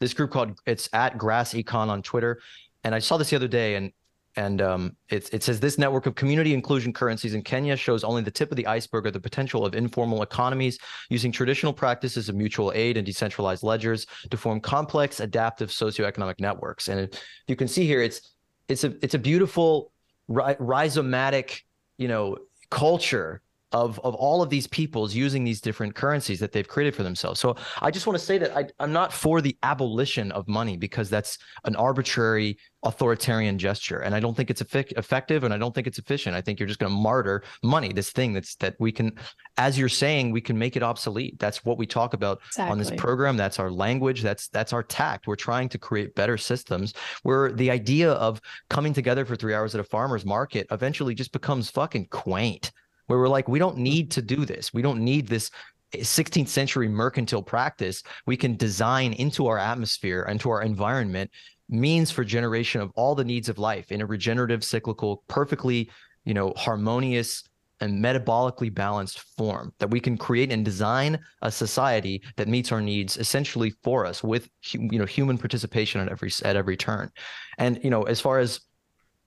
[0.00, 2.40] this group called it's at Grass Econ on Twitter,
[2.84, 3.92] and I saw this the other day, and
[4.36, 8.22] and um, it, it says this network of community inclusion currencies in Kenya shows only
[8.22, 10.78] the tip of the iceberg of the potential of informal economies
[11.08, 16.88] using traditional practices of mutual aid and decentralized ledgers to form complex, adaptive socioeconomic networks.
[16.88, 17.18] And
[17.48, 18.34] you can see here, it's
[18.68, 19.92] it's a it's a beautiful
[20.28, 21.60] rhizomatic,
[21.96, 22.36] you know,
[22.70, 23.40] culture
[23.76, 27.38] of of all of these peoples using these different currencies that they've created for themselves.
[27.38, 30.76] So I just want to say that I, I'm not for the abolition of money
[30.76, 35.74] because that's an arbitrary authoritarian gesture, and I don't think it's effective, and I don't
[35.74, 36.36] think it's efficient.
[36.36, 39.12] I think you're just going to martyr money, this thing that's that we can,
[39.56, 41.38] as you're saying, we can make it obsolete.
[41.38, 42.72] That's what we talk about exactly.
[42.72, 43.36] on this program.
[43.36, 44.22] That's our language.
[44.22, 45.26] That's that's our tact.
[45.26, 49.74] We're trying to create better systems where the idea of coming together for three hours
[49.74, 52.72] at a farmer's market eventually just becomes fucking quaint
[53.06, 53.82] where we're like, we don't mm-hmm.
[53.82, 54.72] need to do this.
[54.72, 55.50] We don't need this
[55.92, 58.02] eh, 16th century mercantile practice.
[58.26, 61.30] We can design into our atmosphere, into our environment,
[61.68, 65.90] means for generation of all the needs of life in a regenerative, cyclical, perfectly,
[66.24, 67.42] you know, harmonious
[67.80, 72.80] and metabolically balanced form that we can create and design a society that meets our
[72.80, 77.10] needs essentially for us with you know human participation at every at every turn
[77.58, 78.60] and you know as far as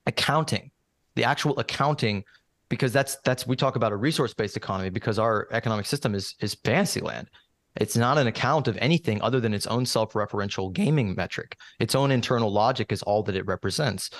[0.06, 0.70] accounting
[1.14, 2.24] the actual accounting
[2.70, 6.54] because that's that's we talk about a resource-based economy because our economic system is is
[6.64, 7.28] fantasy land.
[7.76, 11.56] It's not an account of anything other than its own self-referential gaming metric.
[11.78, 14.10] Its own internal logic is all that it represents.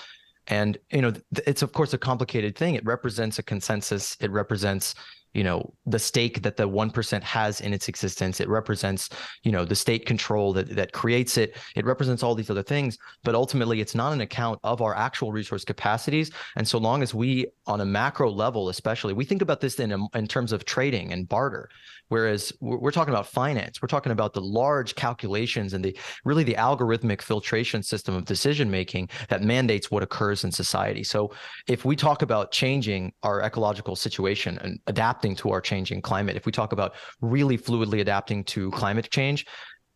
[0.49, 1.13] And you know,
[1.47, 2.75] it's of course a complicated thing.
[2.75, 4.17] It represents a consensus.
[4.21, 4.95] It represents
[5.35, 8.41] you know the stake that the 1% has in its existence.
[8.41, 9.09] It represents
[9.43, 11.57] you know the state control that that creates it.
[11.77, 15.33] It represents all these other things but ultimately it's not an account of our actual
[15.33, 16.31] resource capacities.
[16.57, 20.07] And so long as we on a macro level especially we think about this in
[20.15, 21.69] in terms of trading and barter
[22.11, 26.55] Whereas we're talking about finance, we're talking about the large calculations and the really the
[26.55, 31.05] algorithmic filtration system of decision making that mandates what occurs in society.
[31.05, 31.33] So
[31.69, 36.47] if we talk about changing our ecological situation and adapting to our changing climate, if
[36.47, 39.47] we talk about really fluidly adapting to climate change,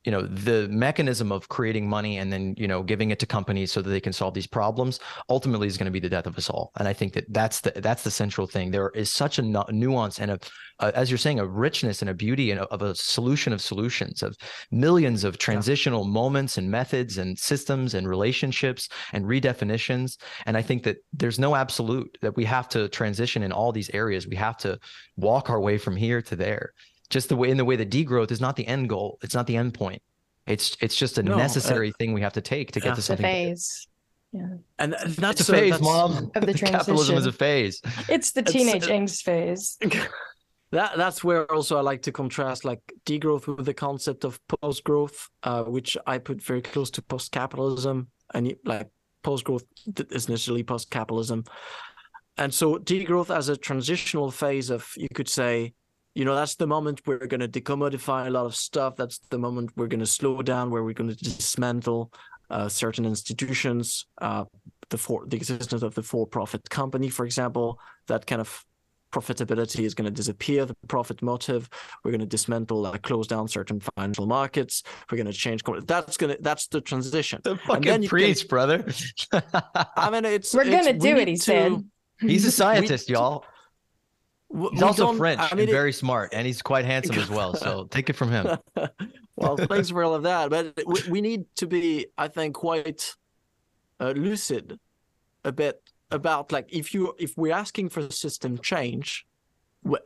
[0.04, 3.72] you know the mechanism of creating money and then you know giving it to companies
[3.72, 6.36] so that they can solve these problems ultimately is going to be the death of
[6.36, 6.72] us all.
[6.78, 8.70] And i think that that's the that's the central thing.
[8.70, 10.38] There is such a nuance and a,
[10.80, 13.60] a as you're saying a richness and a beauty and a, of a solution of
[13.62, 14.36] solutions of
[14.70, 16.10] millions of transitional yeah.
[16.10, 20.18] moments and methods and systems and relationships and redefinitions.
[20.46, 23.90] And i think that there's no absolute that we have to transition in all these
[23.94, 24.26] areas.
[24.26, 24.78] We have to
[25.16, 26.74] walk our way from here to there
[27.14, 29.18] just the way in the way that degrowth is not the end goal.
[29.22, 30.02] It's not the end point.
[30.48, 33.02] It's it's just a no, necessary uh, thing we have to take to get to
[33.02, 33.24] something.
[33.24, 33.86] phase.
[34.32, 34.56] Yeah.
[34.80, 36.32] And that's a phase, mom.
[36.34, 36.68] Of the transition.
[36.72, 37.80] Capitalism is a phase.
[38.08, 39.78] It's the teenage angst phase.
[40.70, 44.82] That that's where also I like to contrast like degrowth with the concept of post
[44.82, 48.88] growth, uh, which I put very close to post capitalism, and like
[49.22, 49.62] post growth
[50.10, 51.44] is necessarily post capitalism,
[52.38, 55.74] and so degrowth as a transitional phase of you could say
[56.14, 58.96] you know that's the moment we're going to decommodify a lot of stuff.
[58.96, 62.12] That's the moment we're going to slow down where we're going to dismantle
[62.50, 64.44] uh, certain institutions uh,
[64.90, 67.80] the for the existence of the for-profit company for example.
[68.06, 68.64] That kind of
[69.12, 71.68] profitability is going to disappear the profit motive.
[72.02, 74.82] We're going to dismantle like close down certain financial markets.
[75.10, 77.40] We're going to change that's going to that's the transition.
[77.42, 78.84] The fucking priest can, brother.
[79.96, 81.84] I mean it's we're going to do it he to, said.
[82.20, 83.44] He's a scientist y'all
[84.72, 87.54] He's also French I mean, and very smart, and he's quite handsome as well.
[87.54, 88.58] So take it from him.
[89.36, 90.50] well, thanks for all of that.
[90.50, 93.14] But we, we need to be, I think, quite
[94.00, 94.78] uh, lucid
[95.44, 99.26] a bit about like if you if we're asking for system change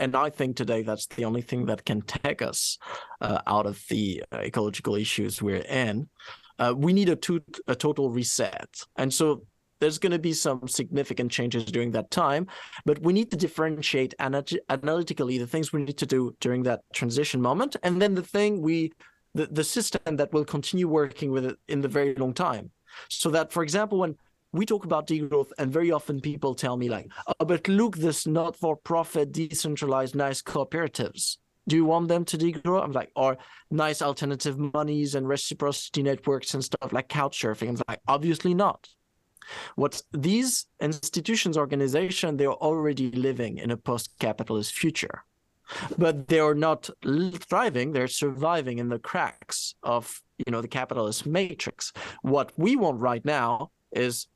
[0.01, 2.79] and I think today that's the only thing that can take us
[3.21, 6.09] uh, out of the uh, ecological issues we're in.
[6.59, 9.45] Uh, we need a, to- a total reset, and so
[9.81, 12.47] there's going to be some significant changes during that time.
[12.85, 16.81] But we need to differentiate analy- analytically the things we need to do during that
[16.93, 18.93] transition moment, and then the thing we,
[19.35, 22.71] the, the system that will continue working with it in the very long time.
[23.09, 24.17] So that, for example, when
[24.53, 28.27] we talk about degrowth and very often people tell me like oh but look this
[28.27, 31.37] not for profit decentralized nice cooperatives
[31.69, 33.37] do you want them to degrow i'm like or
[33.71, 38.89] nice alternative monies and reciprocity networks and stuff like couch surfing i'm like obviously not
[39.77, 45.25] what these institutions organization they're already living in a post-capitalist future
[45.99, 51.27] but they are not thriving they're surviving in the cracks of you know the capitalist
[51.27, 51.93] matrix
[52.23, 54.29] what we want right now is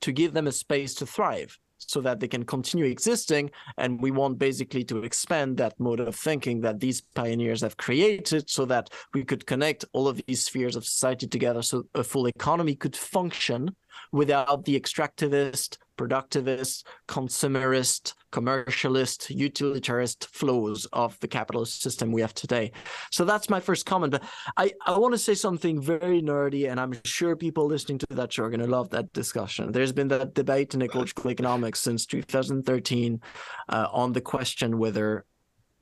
[0.00, 3.50] to give them a space to thrive so that they can continue existing.
[3.78, 8.48] And we want basically to expand that mode of thinking that these pioneers have created
[8.48, 12.26] so that we could connect all of these spheres of society together so a full
[12.26, 13.74] economy could function
[14.12, 22.72] without the extractivist, productivist, consumerist, commercialist, utilitarist flows of the capitalist system we have today.
[23.10, 24.12] So that's my first comment.
[24.12, 24.24] But
[24.56, 28.32] I, I want to say something very nerdy, and I'm sure people listening to that
[28.32, 29.72] show are going to love that discussion.
[29.72, 33.20] There's been that debate in ecological economics since 2013
[33.68, 35.26] uh, on the question whether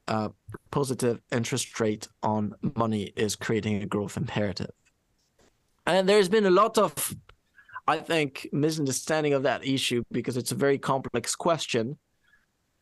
[0.08, 0.30] uh,
[0.70, 4.70] positive interest rate on money is creating a growth imperative.
[5.86, 7.14] And there's been a lot of
[7.88, 11.96] I think, misunderstanding of that issue because it's a very complex question.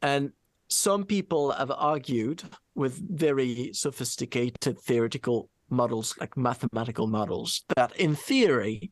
[0.02, 0.32] And
[0.68, 2.42] some people have argued
[2.74, 8.90] with very sophisticated theoretical models, like mathematical models, that in theory,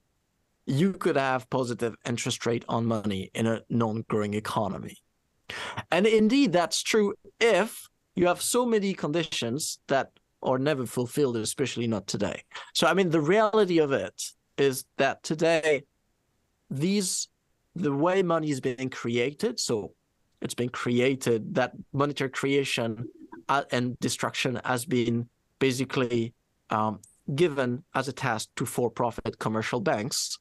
[0.67, 4.97] you could have positive interest rate on money in a non-growing economy.
[5.91, 10.11] And indeed, that's true if you have so many conditions that
[10.45, 12.45] are never fulfilled, especially not today.
[12.73, 14.23] So, I mean, the reality of it
[14.57, 15.83] is that today
[16.71, 17.29] these
[17.75, 19.93] the way money is being created so
[20.41, 23.09] it's been created that monetary creation
[23.49, 25.29] and destruction has been
[25.59, 26.35] basically
[26.71, 27.01] um,
[27.35, 30.39] given as a task to for-profit commercial banks.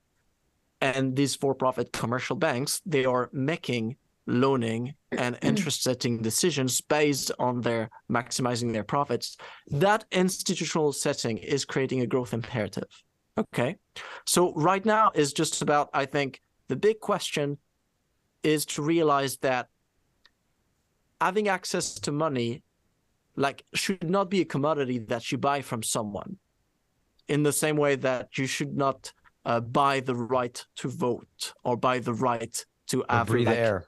[0.82, 3.96] And these for-profit commercial banks they are making
[4.26, 9.38] loaning and interest setting decisions based on their maximizing their profits.
[9.68, 12.92] That institutional setting is creating a growth imperative
[13.38, 13.78] Okay.
[14.26, 17.58] So right now is just about, I think, the big question
[18.44, 19.70] is to realize that
[21.20, 22.64] having access to money
[23.36, 26.38] like should not be a commodity that you buy from someone
[27.28, 29.12] in the same way that you should not
[29.46, 33.88] uh, buy the right to vote or buy the right to have breathe like, air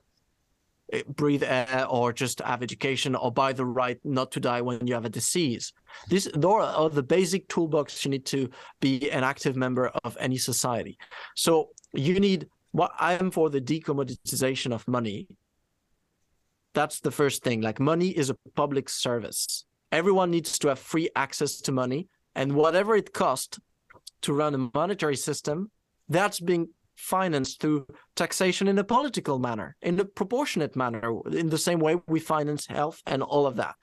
[0.94, 4.86] Eh, breathe air or just have education or buy the right not to die when
[4.86, 5.74] you have a disease.
[6.10, 8.50] These are the basic toolbox you need to
[8.82, 10.98] be an active member of any society.
[11.36, 15.28] So you need what I am for the decommoditization of money.
[16.76, 17.62] That's the first thing.
[17.62, 19.66] Like money is a public service.
[19.92, 23.60] Everyone needs to have free access to money, and whatever it costs
[24.22, 25.72] to run a monetary system,
[26.10, 27.86] that's being financed through
[28.16, 32.66] taxation in a political manner, in a proportionate manner, in the same way we finance
[32.66, 33.76] health and all of that.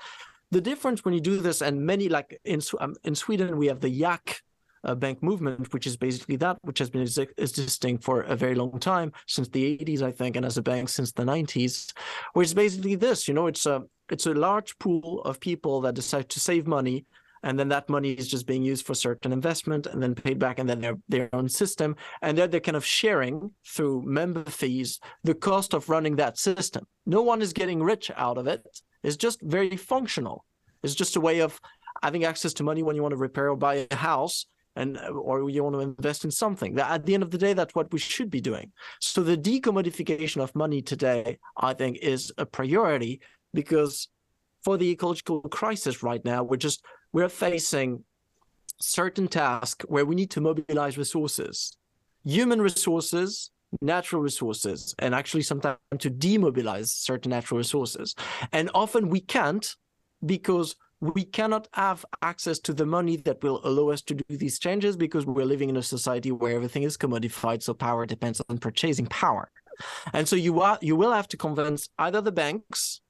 [0.50, 3.80] The difference when you do this, and many like in um, in Sweden, we have
[3.80, 4.42] the Jak
[4.84, 7.02] uh, bank movement, which is basically that, which has been
[7.38, 10.88] existing for a very long time, since the 80s, I think, and as a bank
[10.88, 11.92] since the 90s,
[12.32, 15.94] where it's basically this, you know, it's a it's a large pool of people that
[15.94, 17.06] decide to save money
[17.42, 20.58] and then that money is just being used for certain investment and then paid back
[20.58, 21.96] and then their their own system.
[22.20, 26.86] And then they're kind of sharing through member fees the cost of running that system.
[27.04, 28.62] No one is getting rich out of it.
[29.02, 30.44] It's just very functional.
[30.82, 31.60] It's just a way of
[32.02, 34.46] having access to money when you want to repair or buy a house
[34.76, 36.78] and or you want to invest in something.
[36.78, 38.70] At the end of the day that's what we should be doing.
[39.00, 43.20] So the decommodification of money today i think is a priority
[43.52, 44.08] because
[44.64, 48.04] for the ecological crisis right now we're just we're facing
[48.80, 51.76] certain tasks where we need to mobilize resources,
[52.24, 58.14] human resources, natural resources, and actually sometimes to demobilize certain natural resources.
[58.52, 59.74] And often we can't
[60.24, 64.58] because we cannot have access to the money that will allow us to do these
[64.58, 68.58] changes because we're living in a society where everything is commodified, so power depends on
[68.58, 69.50] purchasing power.
[70.12, 73.00] And so you are you will have to convince either the banks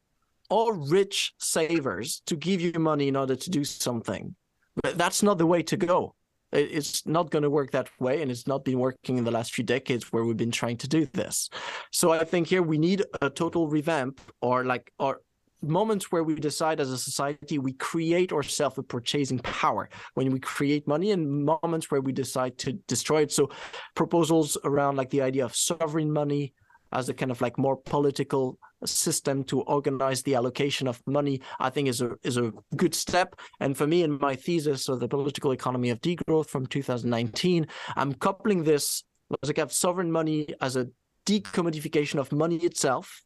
[0.53, 4.37] or rich savers to give you money in order to do something.
[4.83, 6.15] But that's not the way to go.
[6.53, 9.55] It's not going to work that way, and it's not been working in the last
[9.55, 11.49] few decades where we've been trying to do this.
[11.91, 15.23] So I think here we need a total revamp, or like, or
[15.63, 20.41] moments where we decide as a society we create ourselves a purchasing power when we
[20.41, 23.49] create money and moments where we decide to destroy it so
[23.95, 26.53] proposals around like the idea of sovereign money
[26.93, 31.71] as a kind of like more political system to organize the allocation of money, I
[31.71, 33.37] think is a is a good step.
[33.61, 37.67] And for me, in my thesis of the political economy of degrowth from 2019,
[37.97, 39.05] I'm coupling this
[39.43, 40.89] as a kind of sovereign money as a
[41.27, 43.23] decommodification of money itself,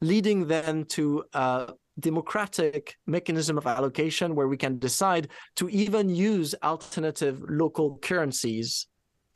[0.00, 6.54] leading then to a democratic mechanism of allocation where we can decide to even use
[6.62, 8.86] alternative local currencies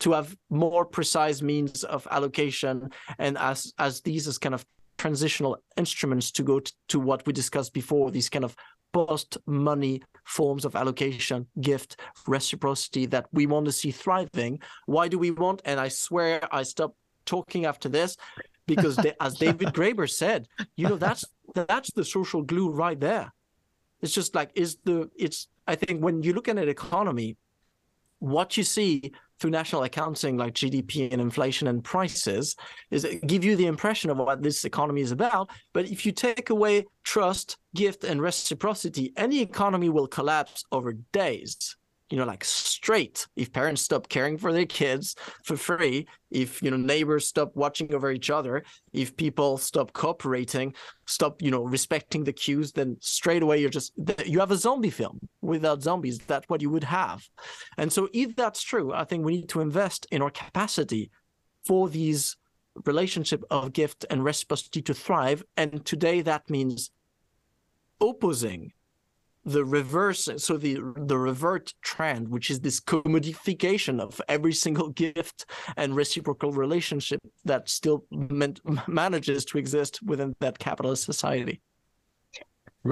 [0.01, 4.65] to have more precise means of allocation and as as these as kind of
[4.99, 8.55] transitional instruments to go to, to what we discussed before these kind of
[8.93, 14.59] post money forms of allocation gift reciprocity that we want to see thriving.
[14.87, 16.95] Why do we want and i swear i stop
[17.25, 18.17] talking after this
[18.67, 21.25] because they, as david graeber said you know that's
[21.55, 23.33] that's the social glue right there.
[24.03, 27.37] It's just like is the it's i think when you look at an economy
[28.19, 32.55] what you see through national accounting like GDP and inflation and prices
[32.91, 35.51] is give you the impression of what this economy is about.
[35.73, 41.77] But if you take away trust, gift, and reciprocity, any economy will collapse over days
[42.11, 43.27] you know like straight.
[43.37, 45.15] If parents stop caring for their kids
[45.45, 48.63] for free if you know neighbors stop watching over each other
[48.93, 50.75] if people stop cooperating
[51.07, 53.93] stop you know respecting the cues then straight away you're just
[54.27, 55.19] you have a zombie film.
[55.43, 57.27] Without zombies that's what you would have.
[57.79, 61.11] And so if that's true i think we need to invest in our capacity
[61.65, 62.37] for these
[62.87, 65.43] relationship of gift and reciprocity to thrive.
[65.57, 66.91] And today that means
[68.01, 68.73] opposing
[69.45, 75.47] the reverse so the the revert trend which is this commodification of every single gift
[75.77, 81.61] and reciprocal relationship that still meant, manages to exist within that capitalist society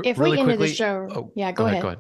[0.05, 1.83] if really we ended the show oh, yeah go, go ahead, ahead.
[1.83, 1.99] go ahead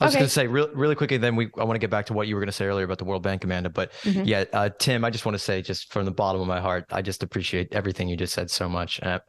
[0.00, 0.20] I was okay.
[0.20, 1.16] going to say real, really quickly.
[1.16, 2.84] Then we I want to get back to what you were going to say earlier
[2.84, 3.70] about the World Bank, Amanda.
[3.70, 4.24] But mm-hmm.
[4.24, 6.86] yeah, uh, Tim, I just want to say, just from the bottom of my heart,
[6.90, 9.02] I just appreciate everything you just said so much.
[9.02, 9.20] Uh,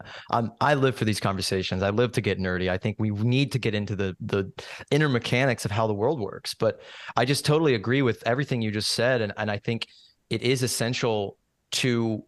[0.62, 1.84] i live for these conversations.
[1.84, 2.70] I live to get nerdy.
[2.70, 4.52] I think we need to get into the the
[4.92, 6.54] inner mechanics of how the world works.
[6.54, 6.82] But
[7.16, 9.88] I just totally agree with everything you just said, and and I think
[10.30, 11.38] it is essential
[11.72, 12.24] to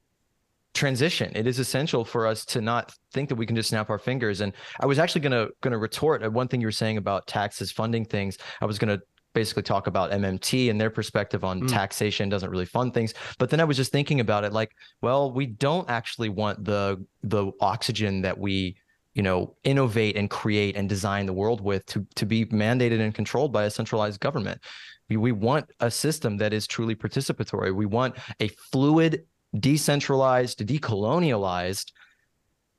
[0.75, 1.31] transition.
[1.35, 4.41] It is essential for us to not think that we can just snap our fingers.
[4.41, 7.71] And I was actually gonna gonna retort at one thing you were saying about taxes
[7.71, 8.37] funding things.
[8.61, 8.99] I was gonna
[9.33, 11.67] basically talk about MMT and their perspective on mm.
[11.67, 13.13] taxation doesn't really fund things.
[13.37, 14.71] But then I was just thinking about it like,
[15.01, 18.75] well, we don't actually want the the oxygen that we
[19.13, 23.15] you know innovate and create and design the world with to to be mandated and
[23.15, 24.61] controlled by a centralized government.
[25.07, 27.73] We, we want a system that is truly participatory.
[27.75, 29.25] We want a fluid
[29.59, 31.91] decentralized, decolonialized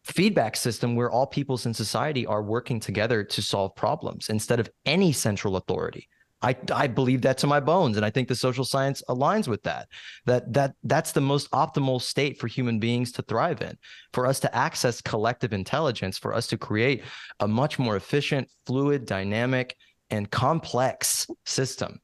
[0.04, 4.70] feedback system where all peoples in society are working together to solve problems instead of
[4.84, 6.08] any central authority.
[6.42, 9.62] I, I believe that to my bones and i think the social science aligns with
[9.62, 9.88] that
[10.26, 13.76] that that that's the most optimal state for human beings to thrive in
[14.12, 17.02] for us to access collective intelligence for us to create
[17.40, 19.76] a much more efficient fluid dynamic
[20.10, 22.00] and complex system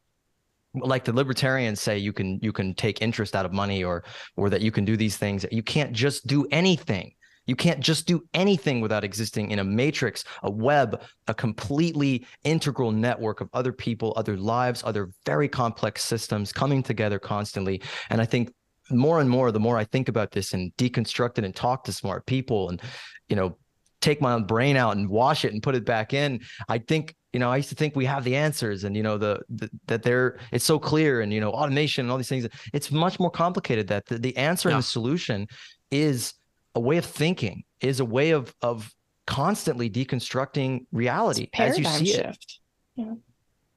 [0.75, 4.05] like the libertarians say you can you can take interest out of money or
[4.37, 5.45] or that you can do these things.
[5.51, 7.13] You can't just do anything.
[7.47, 12.93] You can't just do anything without existing in a matrix a web a completely integral
[12.93, 17.83] network of other people other lives other very complex systems coming together constantly.
[18.11, 18.53] And i think
[18.91, 21.93] more and more the more i think about this and deconstruct it and talk to
[21.93, 22.81] smart people and
[23.29, 23.57] you know
[24.03, 27.15] take my own brain out and wash it and put it back in i think
[27.33, 29.71] you know i used to think we have the answers and you know the, the
[29.87, 33.19] that they're it's so clear and you know automation and all these things it's much
[33.19, 34.75] more complicated that the, the answer yeah.
[34.75, 35.47] and the solution
[35.91, 36.35] is
[36.75, 38.93] a way of thinking is a way of of
[39.27, 42.61] constantly deconstructing reality as you see shift.
[42.97, 43.15] it yeah.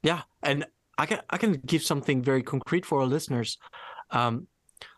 [0.01, 0.65] yeah and
[0.97, 3.57] i can i can give something very concrete for our listeners
[4.11, 4.47] um,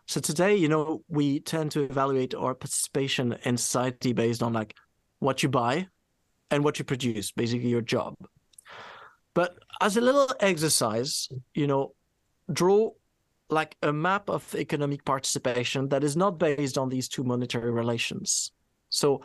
[0.06, 4.74] so today you know we tend to evaluate our participation in society based on like
[5.18, 5.86] what you buy
[6.50, 8.14] and what you produce basically your job
[9.38, 11.94] but as a little exercise, you know,
[12.52, 12.90] draw
[13.50, 18.50] like a map of economic participation that is not based on these two monetary relations.
[18.90, 19.22] So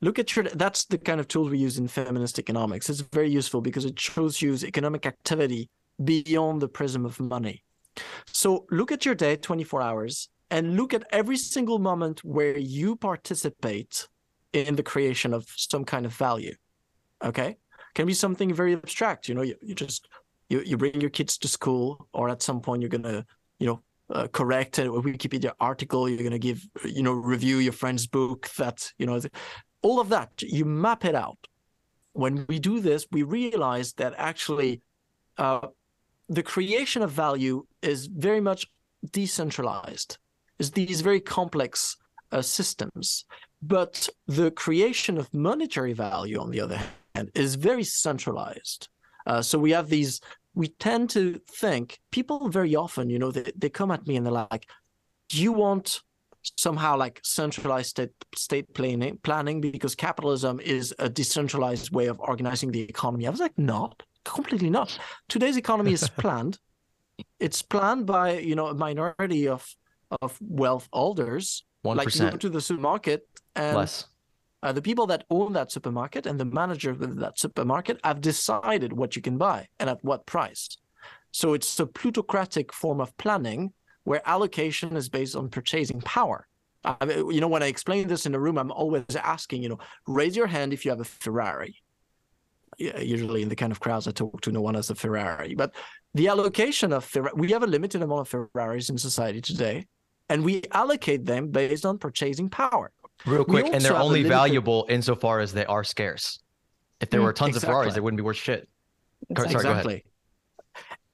[0.00, 2.90] look at your that's the kind of tool we use in feminist economics.
[2.90, 5.68] It's very useful because it shows you economic activity
[6.02, 7.62] beyond the prism of money.
[8.32, 12.96] So look at your day 24 hours and look at every single moment where you
[12.96, 14.08] participate
[14.52, 16.54] in the creation of some kind of value.
[17.22, 17.56] Okay?
[17.94, 19.28] can be something very abstract.
[19.28, 20.08] You know, you, you just
[20.48, 23.24] you, you bring your kids to school, or at some point you're gonna,
[23.58, 26.08] you know, uh, correct a Wikipedia article.
[26.08, 28.48] You're gonna give, you know, review your friend's book.
[28.56, 29.20] That you know,
[29.82, 30.42] all of that.
[30.42, 31.38] You map it out.
[32.14, 34.82] When we do this, we realize that actually,
[35.38, 35.68] uh,
[36.28, 38.66] the creation of value is very much
[39.12, 40.18] decentralized.
[40.58, 41.96] Is these very complex
[42.30, 43.24] uh, systems,
[43.62, 46.80] but the creation of monetary value, on the other
[47.14, 48.88] hand, is very centralized.
[49.26, 50.20] Uh, so we have these
[50.54, 54.26] we tend to think people very often, you know, they, they come at me and
[54.26, 54.68] they're like,
[55.28, 56.02] do you want
[56.56, 62.70] somehow like centralized state, state planning, planning because capitalism is a decentralized way of organizing
[62.70, 63.26] the economy?
[63.26, 64.98] I was like, not, completely not.
[65.28, 66.58] Today's economy is planned.
[67.40, 69.74] it's planned by, you know, a minority of,
[70.20, 71.64] of wealth holders.
[71.84, 71.96] 1%.
[71.96, 73.26] Like you go to the supermarket
[73.56, 74.06] and Less.
[74.62, 78.92] uh, the people that own that supermarket and the manager of that supermarket have decided
[78.92, 80.68] what you can buy and at what price.
[81.32, 83.72] So it's a plutocratic form of planning
[84.04, 86.46] where allocation is based on purchasing power.
[86.84, 89.68] I mean, you know, when I explain this in a room, I'm always asking, you
[89.68, 91.76] know, raise your hand if you have a Ferrari.
[92.78, 95.54] Yeah, usually in the kind of crowds I talk to, no one has a Ferrari.
[95.54, 95.74] But
[96.14, 99.86] the allocation of Ferrari, we have a limited amount of Ferraris in society today,
[100.32, 102.90] and we allocate them based on purchasing power.
[103.26, 106.40] Real quick, and they're also have a only valuable insofar as they are scarce.
[107.00, 107.94] If there Mm, were tons of Ferraris, exactly.
[107.94, 108.68] they wouldn't be worth shit.
[109.36, 110.04] Sorry, exactly.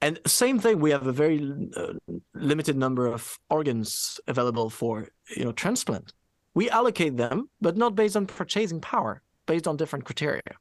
[0.00, 1.38] And same thing, we have a very
[1.76, 1.94] uh,
[2.34, 6.12] limited number of organs available for you know transplant.
[6.54, 10.52] We allocate them, but not based on purchasing power, based on different criteria.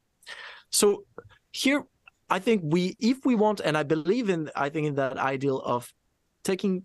[0.70, 1.04] So
[1.52, 1.84] here,
[2.28, 5.58] I think we, if we want, and I believe in, I think in that ideal
[5.74, 5.80] of
[6.42, 6.82] taking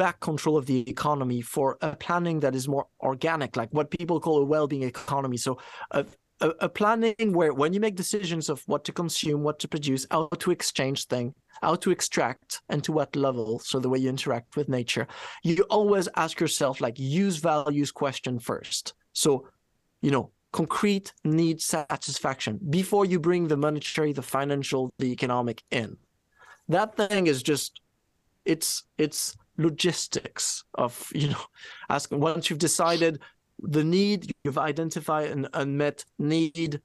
[0.00, 4.18] back control of the economy for a planning that is more organic, like what people
[4.18, 5.36] call a well-being economy.
[5.36, 5.58] So
[5.90, 6.06] a,
[6.40, 10.06] a, a planning where when you make decisions of what to consume, what to produce,
[10.10, 14.08] how to exchange things, how to extract, and to what level, so the way you
[14.08, 15.06] interact with nature,
[15.44, 18.94] you always ask yourself like use values question first.
[19.12, 19.48] So,
[20.00, 25.98] you know, concrete need satisfaction before you bring the monetary, the financial, the economic in.
[26.68, 27.82] That thing is just
[28.46, 31.44] it's it's logistics of you know
[31.88, 33.20] asking once you've decided
[33.62, 36.80] the need you've identified an unmet need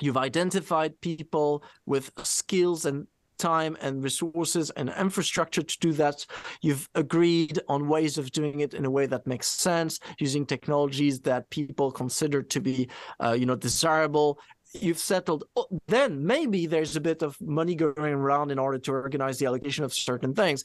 [0.00, 3.06] you've identified people with skills and
[3.38, 6.24] time and resources and infrastructure to do that
[6.62, 11.20] you've agreed on ways of doing it in a way that makes sense using technologies
[11.20, 12.88] that people consider to be
[13.22, 14.38] uh, you know desirable.
[14.72, 18.92] You've settled oh, then maybe there's a bit of money going around in order to
[18.92, 20.64] organize the allocation of certain things.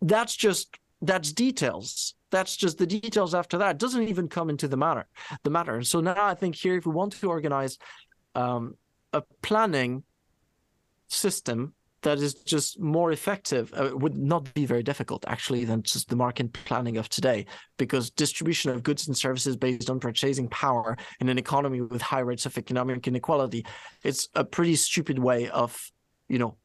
[0.00, 2.14] That's just that's details.
[2.30, 3.72] That's just the details after that.
[3.72, 5.06] It doesn't even come into the matter
[5.42, 5.76] the matter.
[5.76, 7.78] And so now i think here if we want to organize
[8.34, 8.76] um,
[9.12, 10.04] a planning
[11.08, 16.08] system that is just more effective uh, would not be very difficult actually than just
[16.08, 17.46] the market planning of today
[17.76, 22.20] because distribution of goods and services based on purchasing power in an economy with high
[22.20, 23.64] rates of economic inequality
[24.02, 25.92] it's a pretty stupid way of
[26.28, 26.56] you know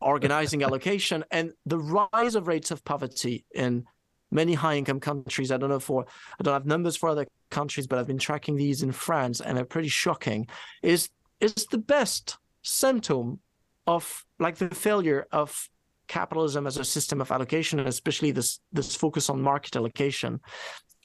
[0.00, 1.24] organizing allocation.
[1.30, 3.86] And the rise of rates of poverty in
[4.30, 6.06] many high income countries i don't know for
[6.38, 9.56] i don't have numbers for other countries but i've been tracking these in france and
[9.56, 10.46] they're pretty shocking
[10.82, 11.10] is
[11.40, 13.40] is the best symptom
[13.86, 15.68] of like the failure of
[16.06, 20.40] capitalism as a system of allocation and especially this this focus on market allocation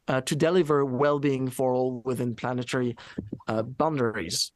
[0.08, 2.96] uh, to deliver well-being for all within planetary
[3.48, 4.52] uh, boundaries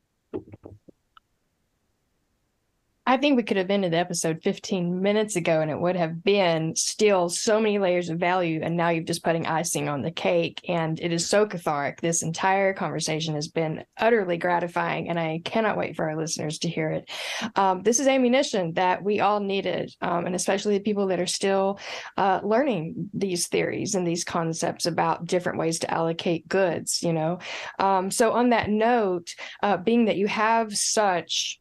[3.10, 6.23] I think we could have ended the episode 15 minutes ago and it would have
[6.23, 8.60] been still so many layers of value.
[8.61, 10.61] And now you're just putting icing on the cake.
[10.68, 12.02] And it is so cathartic.
[12.02, 15.10] This entire conversation has been utterly gratifying.
[15.10, 17.10] And I cannot wait for our listeners to hear it.
[17.56, 21.26] Um, this is ammunition that we all needed, um, and especially the people that are
[21.26, 21.80] still
[22.15, 27.40] uh, learning these theories and these concepts about different ways to allocate goods, you know.
[27.80, 29.34] Um, so, on that note,
[29.64, 31.60] uh, being that you have such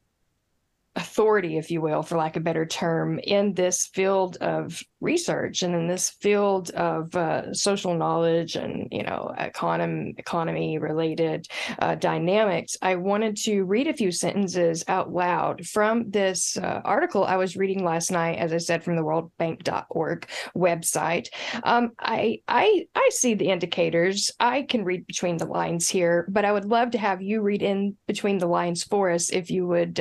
[0.98, 5.62] authority, if you will, for lack of a better term, in this field of research
[5.62, 11.46] and in this field of uh, social knowledge and you know economy economy related
[11.78, 12.76] uh, dynamics.
[12.82, 17.56] I wanted to read a few sentences out loud from this uh, article I was
[17.56, 20.26] reading last night, as I said, from the WorldBank.org
[20.56, 21.28] website.
[21.62, 24.32] Um, I I I see the indicators.
[24.40, 27.62] I can read between the lines here, but I would love to have you read
[27.62, 30.00] in between the lines for us, if you would.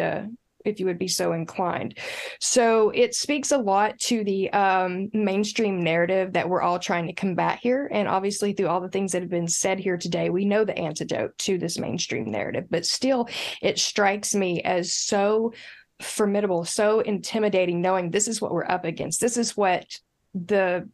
[0.67, 1.97] If you would be so inclined.
[2.39, 7.13] So it speaks a lot to the um, mainstream narrative that we're all trying to
[7.13, 7.89] combat here.
[7.91, 10.77] And obviously, through all the things that have been said here today, we know the
[10.77, 12.65] antidote to this mainstream narrative.
[12.69, 13.27] But still,
[13.61, 15.53] it strikes me as so
[16.01, 19.19] formidable, so intimidating, knowing this is what we're up against.
[19.19, 19.85] This is what
[20.33, 20.87] the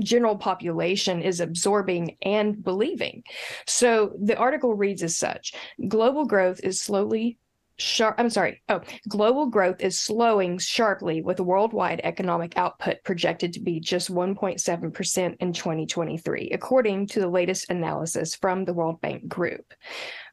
[0.00, 3.22] general population is absorbing and believing.
[3.66, 5.54] So the article reads as such
[5.88, 7.38] Global growth is slowly
[7.78, 13.60] sharp i'm sorry oh global growth is slowing sharply with worldwide economic output projected to
[13.60, 19.74] be just 1.7% in 2023 according to the latest analysis from the world bank group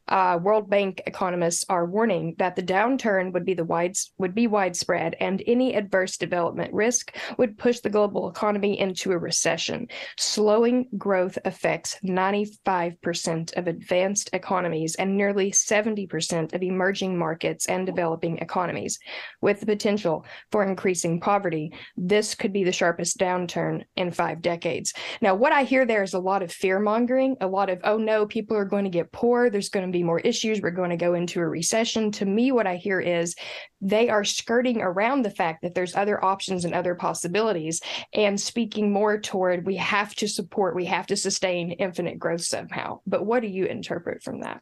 [0.08, 4.46] uh, World Bank economists are warning that the downturn would be the wides would be
[4.46, 9.88] widespread, and any adverse development risk would push the global economy into a recession.
[10.18, 18.38] Slowing growth affects 95% of advanced economies and nearly 70% of emerging markets and developing
[18.38, 18.98] economies,
[19.40, 21.72] with the potential for increasing poverty.
[21.96, 24.92] This could be the sharpest downturn in five decades.
[25.20, 27.98] Now, what I hear there is a lot of fear mongering, a lot of oh
[27.98, 29.50] no, people are going to get poor.
[29.50, 30.60] There's going to be more issues.
[30.60, 32.10] We're going to go into a recession.
[32.12, 33.34] To me, what I hear is
[33.80, 37.80] they are skirting around the fact that there's other options and other possibilities
[38.12, 43.00] and speaking more toward we have to support, we have to sustain infinite growth somehow.
[43.06, 44.60] But what do you interpret from that?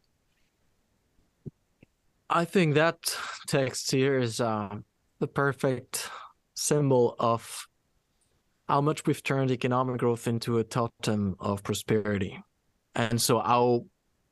[2.31, 4.77] I think that text here is uh,
[5.19, 6.09] the perfect
[6.55, 7.67] symbol of
[8.69, 12.39] how much we've turned economic growth into a totem of prosperity.
[12.95, 13.87] And so how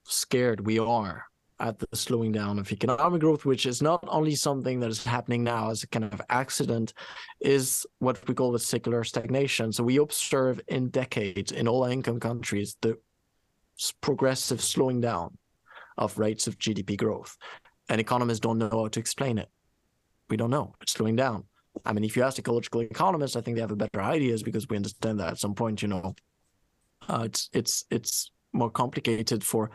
[0.04, 1.24] scared we are
[1.60, 5.44] at the slowing down of economic growth, which is not only something that is happening
[5.44, 6.94] now as a kind of accident,
[7.40, 9.72] is what we call the secular stagnation.
[9.72, 12.98] So we observe in decades in all income countries the
[14.00, 15.36] progressive slowing down
[15.98, 17.36] of rates of GDP growth.
[17.88, 19.48] And economists don't know how to explain it.
[20.30, 20.74] We don't know.
[20.80, 21.44] It's slowing down.
[21.84, 24.68] I mean, if you ask ecological economists, I think they have a better ideas because
[24.68, 26.14] we understand that at some point, you know,
[27.08, 29.70] uh, it's it's it's more complicated for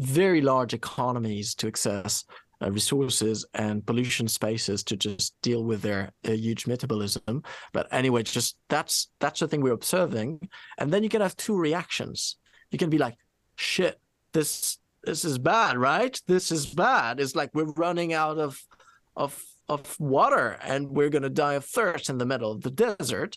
[0.00, 2.24] very large economies to access
[2.62, 7.42] uh, resources and pollution spaces to just deal with their huge metabolism.
[7.72, 10.48] But anyway, just that's that's the thing we're observing,
[10.78, 12.36] and then you can have two reactions.
[12.70, 13.16] You can be like,
[13.56, 14.00] "Shit,
[14.32, 16.18] this this is bad, right?
[16.26, 17.20] This is bad.
[17.20, 18.60] It's like we're running out of
[19.16, 23.36] of of water and we're gonna die of thirst in the middle of the desert."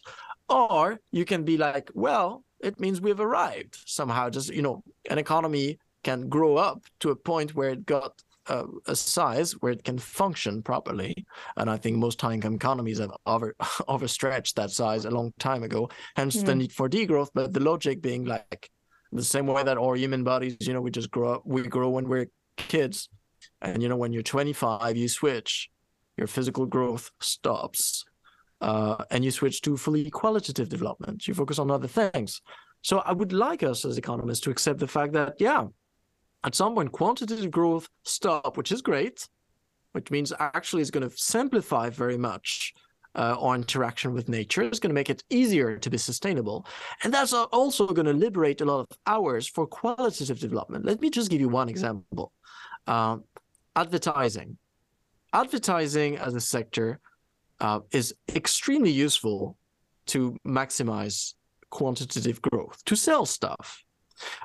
[0.50, 5.18] Or you can be like, "Well, it means we've arrived somehow." Just you know, an
[5.18, 9.84] economy can grow up to a point where it got uh, a size where it
[9.84, 11.26] can function properly.
[11.58, 13.56] And I think most high income economies have over
[13.88, 15.90] overstretched that size a long time ago.
[16.16, 16.46] Hence mm.
[16.46, 17.30] the need for degrowth.
[17.34, 18.70] But the logic being like
[19.12, 21.90] the same way that our human bodies, you know, we just grow up, we grow
[21.90, 22.28] when we're
[22.58, 23.10] kids.
[23.62, 25.70] And you know, when you're 25, you switch,
[26.18, 28.06] your physical growth stops.
[28.62, 31.28] Uh, and you switch to fully qualitative development.
[31.28, 32.42] You focus on other things.
[32.82, 35.66] So I would like us as economists to accept the fact that, yeah,
[36.44, 39.28] at some point, quantitative growth stop, which is great,
[39.94, 42.74] which means actually it's going to simplify very much
[43.16, 44.64] uh, our interaction with nature.
[44.64, 46.66] It's going to make it easier to be sustainable.
[47.04, 50.86] And that's also going to liberate a lot of hours for qualitative development.
[50.86, 52.32] Let me just give you one example.
[52.88, 53.18] Uh,
[53.76, 54.58] advertising.
[55.32, 57.00] Advertising as a sector
[57.60, 59.58] uh, is extremely useful
[60.08, 61.36] to maximize
[61.70, 63.84] quantitative growth, to sell stuff.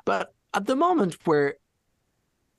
[0.04, 1.56] But at the moment where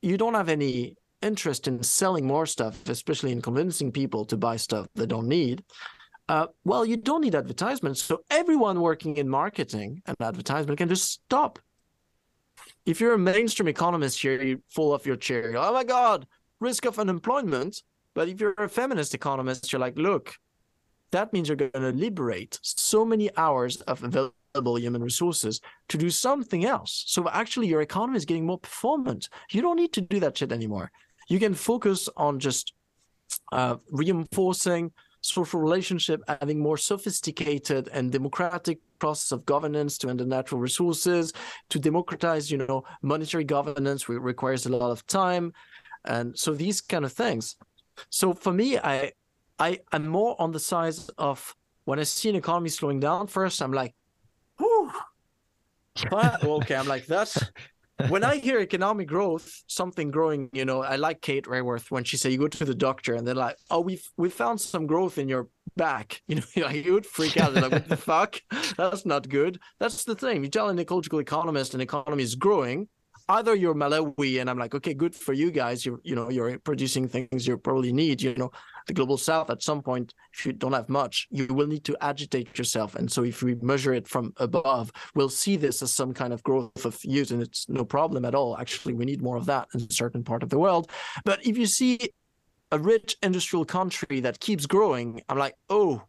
[0.01, 4.55] you don't have any interest in selling more stuff, especially in convincing people to buy
[4.55, 5.63] stuff they don't need,
[6.29, 8.03] uh, well, you don't need advertisements.
[8.03, 11.59] So everyone working in marketing and advertisement can just stop.
[12.85, 15.55] If you're a mainstream economist here, you fall off your chair.
[15.57, 16.27] Oh my God,
[16.59, 17.81] risk of unemployment.
[18.13, 20.35] But if you're a feminist economist, you're like, look,
[21.11, 24.03] that means you're going to liberate so many hours of
[24.55, 27.03] human resources to do something else.
[27.07, 29.29] So actually, your economy is getting more performant.
[29.51, 30.91] You don't need to do that shit anymore.
[31.27, 32.73] You can focus on just
[33.51, 40.25] uh, reinforcing social relationship, having more sophisticated and democratic process of governance to end the
[40.25, 41.33] natural resources,
[41.69, 45.53] to democratize, you know, monetary governance requires a lot of time,
[46.05, 47.57] and so these kind of things.
[48.09, 49.11] So for me, I,
[49.59, 51.53] I, I'm more on the side of
[51.83, 53.27] when I see an economy slowing down.
[53.27, 53.93] First, I'm like.
[56.09, 57.37] But, okay, I'm like that's
[58.07, 62.15] when I hear economic growth, something growing, you know, I like Kate Raworth when she
[62.15, 65.17] said you go to the doctor and they're like, "Oh, we've we found some growth
[65.17, 67.53] in your back." You know, like, you would freak out.
[67.53, 68.39] like, "What the fuck?
[68.77, 70.43] That's not good." That's the thing.
[70.43, 72.87] You tell an ecological economist an economy is growing,
[73.29, 75.85] either you're Malawi and I'm like, okay, good for you guys.
[75.85, 78.21] You're, you know, you're producing things you probably need.
[78.21, 78.51] You know,
[78.89, 81.95] the global south at some point, if you don't have much, you will need to
[82.01, 82.95] agitate yourself.
[82.95, 86.41] And so if we measure it from above, we'll see this as some kind of
[86.41, 88.57] growth of use, and it's no problem at all.
[88.57, 90.89] Actually, we need more of that in a certain part of the world.
[91.23, 91.99] But if you see
[92.71, 96.01] a rich industrial country that keeps growing, I'm like, oh,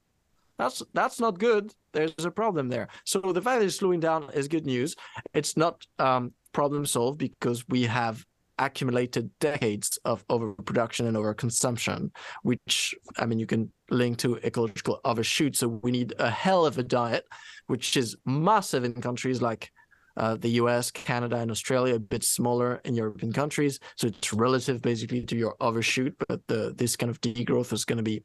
[0.56, 1.74] that's that's not good.
[1.92, 2.88] There's a problem there.
[3.04, 4.96] So the fact that it's slowing down is good news.
[5.34, 8.24] It's not um, problem solved because we have
[8.60, 12.10] accumulated decades of overproduction and overconsumption,
[12.42, 15.56] which I mean you can link to ecological overshoot.
[15.56, 17.24] So we need a hell of a diet,
[17.66, 19.72] which is massive in countries like
[20.16, 23.80] uh, the US, Canada, and Australia, a bit smaller in European countries.
[23.96, 27.96] So it's relative basically to your overshoot, but the this kind of degrowth is going
[27.96, 28.22] to be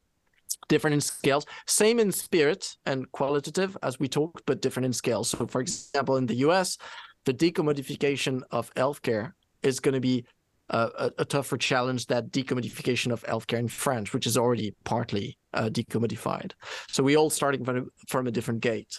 [0.67, 1.45] different in scales.
[1.67, 5.23] Same in spirit and qualitative as we talked, but different in scale.
[5.23, 6.77] So for example, in the US,
[7.25, 9.33] the decommodification of healthcare
[9.65, 10.25] is going to be
[10.69, 15.69] a, a, tougher challenge that decommodification of healthcare in France, which is already partly uh,
[15.69, 16.53] decommodified.
[16.89, 18.97] So we all starting from a, from a different gate.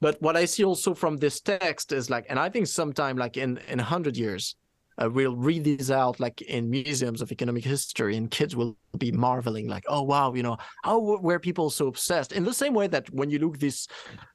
[0.00, 3.36] But what I see also from this text is like, and I think sometime like
[3.36, 4.56] in in hundred years,
[4.98, 9.12] uh, we'll read these out like in museums of economic history, and kids will be
[9.12, 12.32] marveling like, oh wow, you know, how were people so obsessed?
[12.32, 13.86] In the same way that when you look this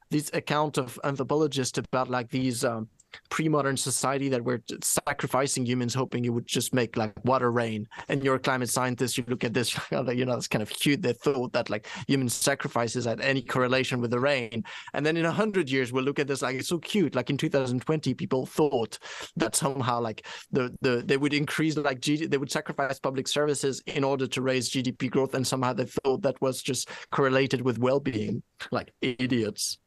[0.10, 2.88] this account of anthropologists about like these um,
[3.30, 7.88] pre-modern society that we're sacrificing humans hoping it would just make like water rain.
[8.10, 11.02] And you're a climate scientist you look at this you know it's kind of cute
[11.02, 14.64] they thought that like human sacrifices had any correlation with the rain.
[14.94, 17.16] And then in a hundred years we'll look at this like it's so cute.
[17.16, 19.00] Like in 2020 people thought
[19.36, 23.82] that somehow like the the they would increase like G, they would sacrifice public services
[23.86, 25.34] in order to raise gdp growth.
[25.34, 29.78] And somehow they thought that was just correlated with well-being like idiots.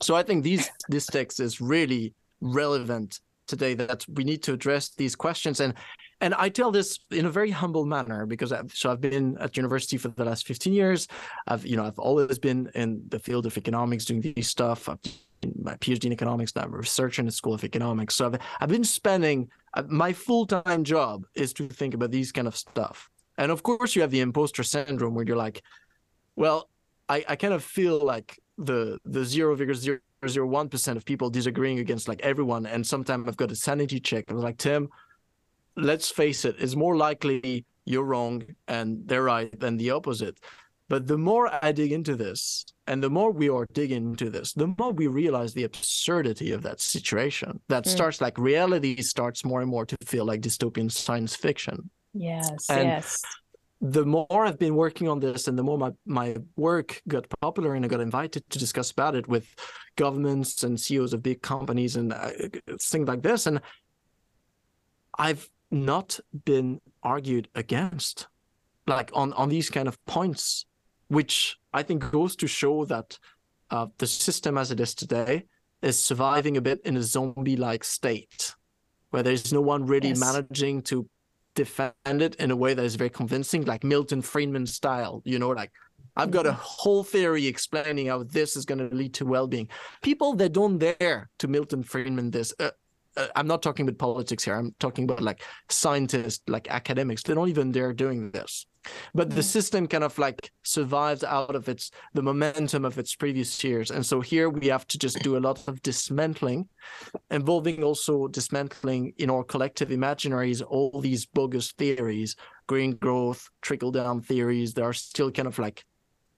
[0.00, 4.90] So I think these this text is really relevant today that we need to address
[4.90, 5.60] these questions.
[5.60, 5.74] And
[6.20, 9.56] and I tell this in a very humble manner because I've, so I've been at
[9.56, 11.08] university for the last 15 years.
[11.48, 14.88] I've you know I've always been in the field of economics doing these stuff.
[14.88, 15.00] I've
[15.60, 18.14] my PhD in economics now I'm a researcher in the School of Economics.
[18.14, 22.46] So I've, I've been spending uh, my full-time job is to think about these kind
[22.46, 23.10] of stuff.
[23.38, 25.62] And of course you have the imposter syndrome where you're like
[26.36, 26.68] well
[27.08, 29.98] I, I kind of feel like the the zero zero
[30.28, 34.00] zero one percent of people disagreeing against like everyone, and sometimes I've got a sanity
[34.00, 34.24] check.
[34.28, 34.88] I was like, Tim,
[35.76, 40.38] let's face it, it's more likely you're wrong and they're right than the opposite.
[40.88, 44.52] But the more I dig into this, and the more we are digging into this,
[44.52, 47.60] the more we realize the absurdity of that situation.
[47.68, 47.88] That mm.
[47.88, 51.88] starts like reality starts more and more to feel like dystopian science fiction.
[52.12, 53.22] Yes, and yes
[53.82, 57.74] the more I've been working on this and the more my, my work got popular
[57.74, 59.56] and I got invited to discuss about it with
[59.96, 62.30] governments and CEOs of big companies and uh,
[62.80, 63.48] things like this.
[63.48, 63.60] And
[65.18, 68.28] I've not been argued against
[68.86, 70.64] like on, on these kind of points,
[71.08, 73.18] which I think goes to show that
[73.72, 75.46] uh, the system as it is today
[75.82, 78.54] is surviving a bit in a zombie like state
[79.10, 80.20] where there's no one really yes.
[80.20, 81.08] managing to
[81.54, 85.22] defend it in a way that is very convincing, like Milton Friedman style.
[85.24, 85.72] You know, like
[86.16, 86.60] I've got a mm-hmm.
[86.62, 89.68] whole theory explaining how this is going to lead to well-being.
[90.02, 92.54] People that don't dare to Milton Friedman this.
[92.58, 92.70] Uh,
[93.16, 94.54] uh, I'm not talking about politics here.
[94.54, 97.22] I'm talking about like scientists, like academics.
[97.22, 98.66] They don't even dare doing this
[99.14, 99.44] but the mm.
[99.44, 103.90] system kind of like survives out of its the momentum of its previous years.
[103.90, 106.68] And so here we have to just do a lot of dismantling
[107.30, 112.36] involving also dismantling in our collective imaginaries all these bogus theories
[112.66, 115.84] green growth trickle down theories that are still kind of like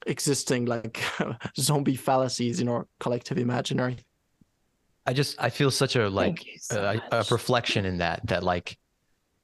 [0.06, 1.02] existing like
[1.58, 3.98] zombie fallacies in our collective imaginary.
[5.06, 8.78] I just i feel such a like so a, a reflection in that that like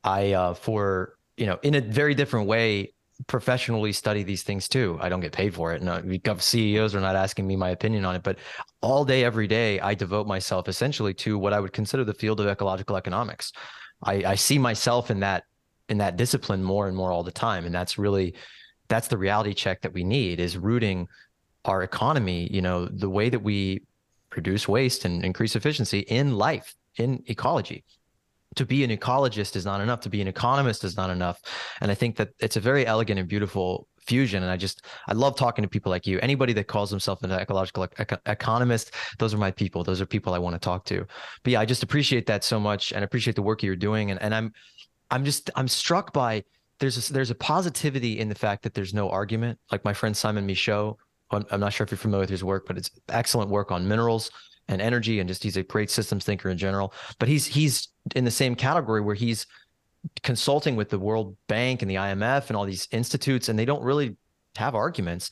[0.03, 2.93] i uh for you know, in a very different way,
[3.27, 4.99] professionally study these things too.
[5.01, 5.83] I don't get paid for it.
[5.83, 6.03] No,
[6.39, 8.39] CEOs are not asking me my opinion on it, but
[8.83, 12.41] all day, every day, I devote myself essentially to what I would consider the field
[12.41, 13.53] of ecological economics.
[14.03, 15.45] I, I see myself in that
[15.89, 18.35] in that discipline more and more all the time, and that's really
[18.89, 21.09] that's the reality check that we need is rooting
[21.65, 22.49] our economy.
[22.53, 23.83] You know, the way that we
[24.29, 27.85] produce waste and increase efficiency in life, in ecology
[28.57, 31.41] to be an ecologist is not enough to be an economist is not enough.
[31.81, 34.43] And i think that it's a very elegant and beautiful fusion.
[34.43, 36.19] And i just i love talking to people like you.
[36.21, 37.87] Anybody that calls themselves an ecological
[38.27, 39.85] economist those are my people.
[39.85, 41.07] Those are people i want to talk to.
[41.43, 44.11] But yeah i just appreciate that so much and appreciate the work you're doing.
[44.11, 44.53] And, and i'm
[45.11, 46.45] i'm just i'm struck by
[46.81, 49.59] there's a, there's a positivity in the fact that there's no argument.
[49.71, 50.97] Like my friend simon michaux
[51.31, 54.31] i'm not sure if you're familiar with his work but it's excellent work on minerals
[54.71, 58.25] and energy and just he's a great systems thinker in general but he's he's in
[58.25, 59.47] the same category where he's
[60.23, 63.83] consulting with the World Bank and the IMF and all these institutes and they don't
[63.83, 64.17] really
[64.57, 65.31] have arguments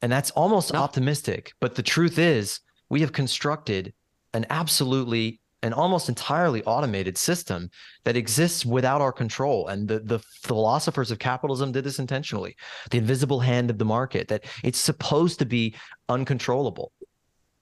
[0.00, 0.78] and that's almost no.
[0.78, 3.92] optimistic but the truth is we have constructed
[4.32, 7.68] an absolutely an almost entirely automated system
[8.04, 9.66] that exists without our control.
[9.66, 12.56] And the, the philosophers of capitalism did this intentionally.
[12.90, 15.74] The invisible hand of the market, that it's supposed to be
[16.08, 16.92] uncontrollable.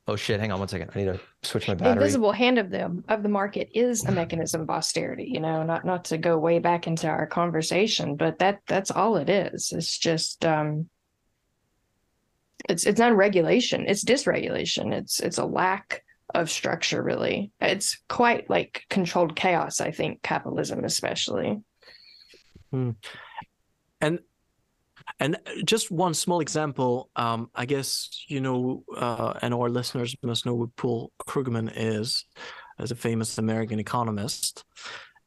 [0.07, 0.91] Oh shit, hang on one second.
[0.95, 1.93] I need to switch my The battery.
[2.03, 5.85] invisible hand of the of the market is a mechanism of austerity, you know, not
[5.85, 9.73] not to go way back into our conversation, but that that's all it is.
[9.73, 10.89] It's just um
[12.69, 14.93] it's it's not regulation, it's dysregulation.
[14.93, 16.03] It's it's a lack
[16.35, 17.51] of structure really.
[17.61, 21.63] It's quite like controlled chaos, I think, capitalism especially.
[22.73, 22.97] and
[25.21, 30.47] and just one small example um i guess you know uh and our listeners must
[30.47, 32.25] know who paul krugman is
[32.79, 34.65] as a famous american economist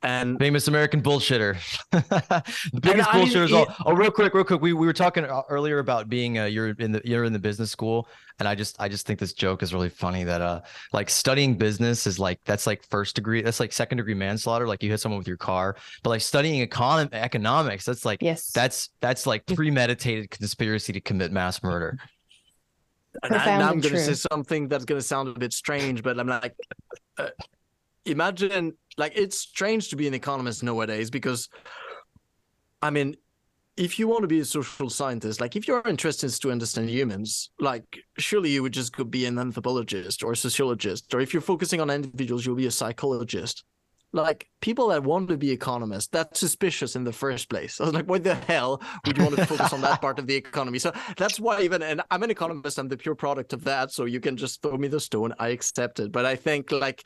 [0.07, 1.57] and Famous American bullshitter.
[1.91, 3.51] the biggest I mean, bullshitters.
[3.51, 4.61] all, oh, real quick, real quick.
[4.61, 7.39] We, we were talking uh, earlier about being uh, you're in the you're in the
[7.39, 8.07] business school,
[8.39, 10.61] and I just I just think this joke is really funny that uh
[10.93, 14.81] like studying business is like that's like first degree that's like second degree manslaughter like
[14.81, 18.51] you hit someone with your car, but like studying econ economics that's like Yes.
[18.51, 21.97] that's that's like premeditated conspiracy to commit mass murder.
[23.23, 25.33] and I, Profound now I'm and going to say something that's going to sound a
[25.37, 26.55] bit strange, but I'm like,
[27.17, 27.29] uh,
[28.05, 31.49] imagine like it's strange to be an economist nowadays because,
[32.81, 33.15] I mean,
[33.77, 37.51] if you want to be a social scientist, like if you're interested to understand humans,
[37.59, 41.41] like surely you would just go be an anthropologist or a sociologist, or if you're
[41.41, 43.63] focusing on individuals, you'll be a psychologist.
[44.13, 47.79] Like people that want to be economists, that's suspicious in the first place.
[47.79, 50.27] I was like, what the hell would you want to focus on that part of
[50.27, 50.79] the economy?
[50.79, 53.91] So that's why even, and I'm an economist, I'm the pure product of that.
[53.91, 56.11] So you can just throw me the stone, I accept it.
[56.11, 57.03] But I think like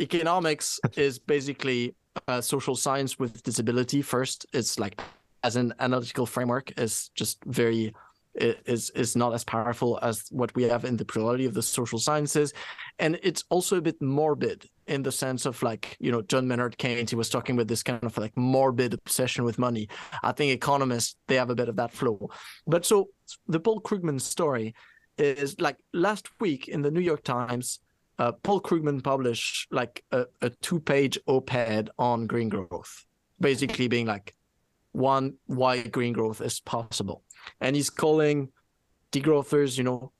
[0.00, 1.94] economics is basically
[2.26, 4.02] uh, social science with disability.
[4.02, 5.00] First, it's like
[5.42, 7.94] as an analytical framework is just very
[8.34, 11.98] is is not as powerful as what we have in the plurality of the social
[11.98, 12.52] sciences.
[12.98, 16.76] And it's also a bit morbid in the sense of like you know john maynard
[16.76, 19.88] keynes he was talking about this kind of like morbid obsession with money.
[20.22, 22.30] I think economists they have a bit of that flow.
[22.66, 23.08] But so
[23.48, 24.74] the paul krugman story
[25.18, 27.80] is like last week in the new york times
[28.18, 33.04] uh, paul krugman published like a, a two-page op-ed on green growth
[33.40, 34.34] basically being like
[34.92, 37.22] one why green growth is possible
[37.60, 38.48] and he's calling
[39.12, 40.12] degrowthers you know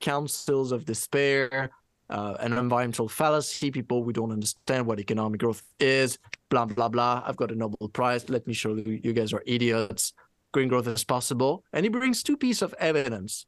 [0.00, 1.70] counsels of despair
[2.10, 6.18] uh, an environmental fallacy people who don't understand what economic growth is
[6.48, 7.22] blah blah blah.
[7.26, 8.28] I've got a nobel prize.
[8.30, 10.14] Let me show you you guys are idiots.
[10.52, 11.64] Green growth is possible.
[11.74, 13.44] And he brings two pieces of evidence.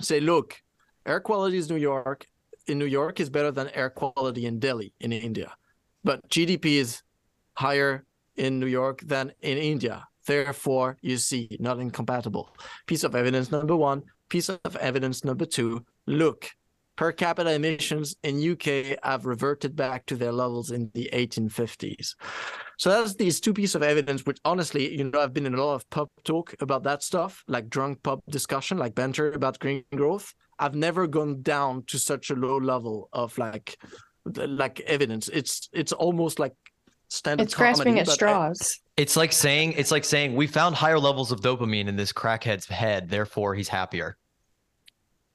[0.00, 0.60] Say look
[1.06, 2.26] air quality is new york.
[2.66, 5.54] In new york is better than air quality in delhi in india.
[6.02, 7.02] But gdp is
[7.54, 8.04] higher
[8.36, 10.06] in New York than in India.
[10.26, 12.54] Therefore, you see, not incompatible.
[12.86, 14.02] Piece of evidence number one.
[14.28, 15.84] Piece of evidence number two.
[16.06, 16.50] Look,
[16.96, 22.14] per capita emissions in UK have reverted back to their levels in the 1850s.
[22.78, 25.64] So that's these two pieces of evidence, which honestly, you know, I've been in a
[25.64, 29.84] lot of pub talk about that stuff, like drunk pub discussion, like banter about green
[29.94, 30.32] growth.
[30.58, 33.76] I've never gone down to such a low level of like,
[34.24, 35.28] like evidence.
[35.28, 36.54] It's it's almost like
[37.14, 37.44] standard.
[37.44, 38.80] It's grasping comedy, at but I- straws.
[38.96, 42.66] It's like saying it's like saying we found higher levels of dopamine in this crackhead's
[42.66, 44.16] head, therefore he's happier.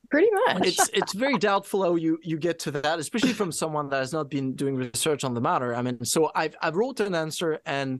[0.09, 0.65] Pretty much.
[0.65, 4.13] it's it's very doubtful how you you get to that, especially from someone that has
[4.13, 5.75] not been doing research on the matter.
[5.75, 7.99] I mean, so I've I've wrote an answer and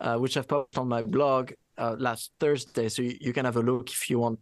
[0.00, 3.56] uh, which I've published on my blog uh, last Thursday, so you, you can have
[3.56, 4.38] a look if you want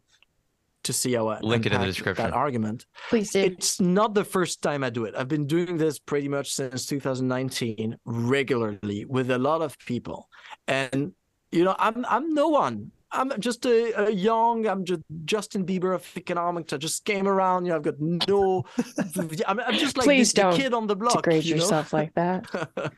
[0.85, 2.25] to see how I Link it in the description.
[2.25, 2.87] That argument.
[3.11, 3.41] Please do.
[3.41, 5.15] It's not the first time I do it.
[5.17, 10.29] I've been doing this pretty much since 2019 regularly with a lot of people.
[10.67, 11.13] And
[11.53, 12.93] you know, I'm I'm no one.
[13.11, 16.75] I'm just a, a young, I'm just Justin Bieber of economics.
[16.75, 18.65] I just came around, you know, I've got no
[19.47, 21.17] I'm, I'm just like Please the, the don't kid on the block.
[21.17, 21.63] Degrade you know?
[21.63, 22.45] yourself like that.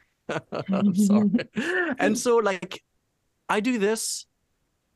[0.68, 1.30] I'm sorry.
[1.98, 2.82] and so like
[3.48, 4.26] I do this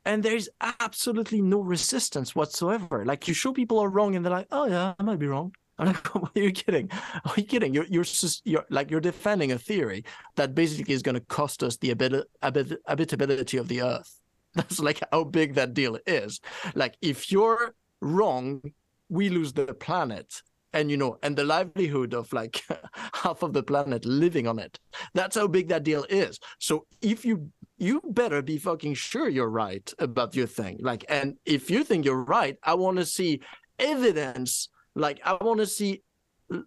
[0.05, 3.05] and there's absolutely no resistance whatsoever.
[3.05, 5.55] Like you show people are wrong and they're like, "Oh yeah, I might be wrong."
[5.79, 6.91] I'm like, "Are you kidding?
[7.25, 7.75] Are you kidding?
[7.75, 8.05] You're you're
[8.45, 10.05] you're like you're defending a theory
[10.37, 14.21] that basically is going to cost us the habit- habitability of the earth.
[14.55, 16.41] That's like how big that deal is.
[16.75, 18.63] Like if you're wrong,
[19.09, 20.43] we lose the planet
[20.75, 22.63] and you know and the livelihood of like
[23.15, 24.79] half of the planet living on it
[25.15, 29.49] that's how big that deal is so if you you better be fucking sure you're
[29.49, 30.79] right about your thing.
[30.81, 33.41] Like and if you think you're right i want to see
[33.79, 36.03] evidence like i want to see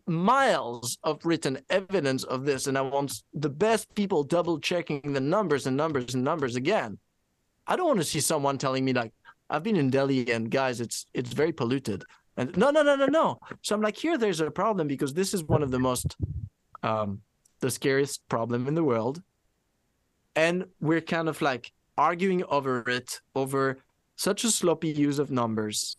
[0.06, 5.20] miles of written evidence of this and i want the best people double checking the
[5.20, 6.98] numbers and numbers and numbers again.
[7.68, 9.14] I don't want to see someone telling me like
[9.50, 12.04] i've been in delhi and guys it's it's very polluted.
[12.36, 13.40] And no no no no no.
[13.62, 16.16] So i'm like here there's a problem because this is one of the most
[16.84, 17.22] um
[17.60, 19.22] the scariest problem in the world,
[20.38, 23.80] and we're kind of like arguing over it over
[24.16, 25.98] such a sloppy use of numbers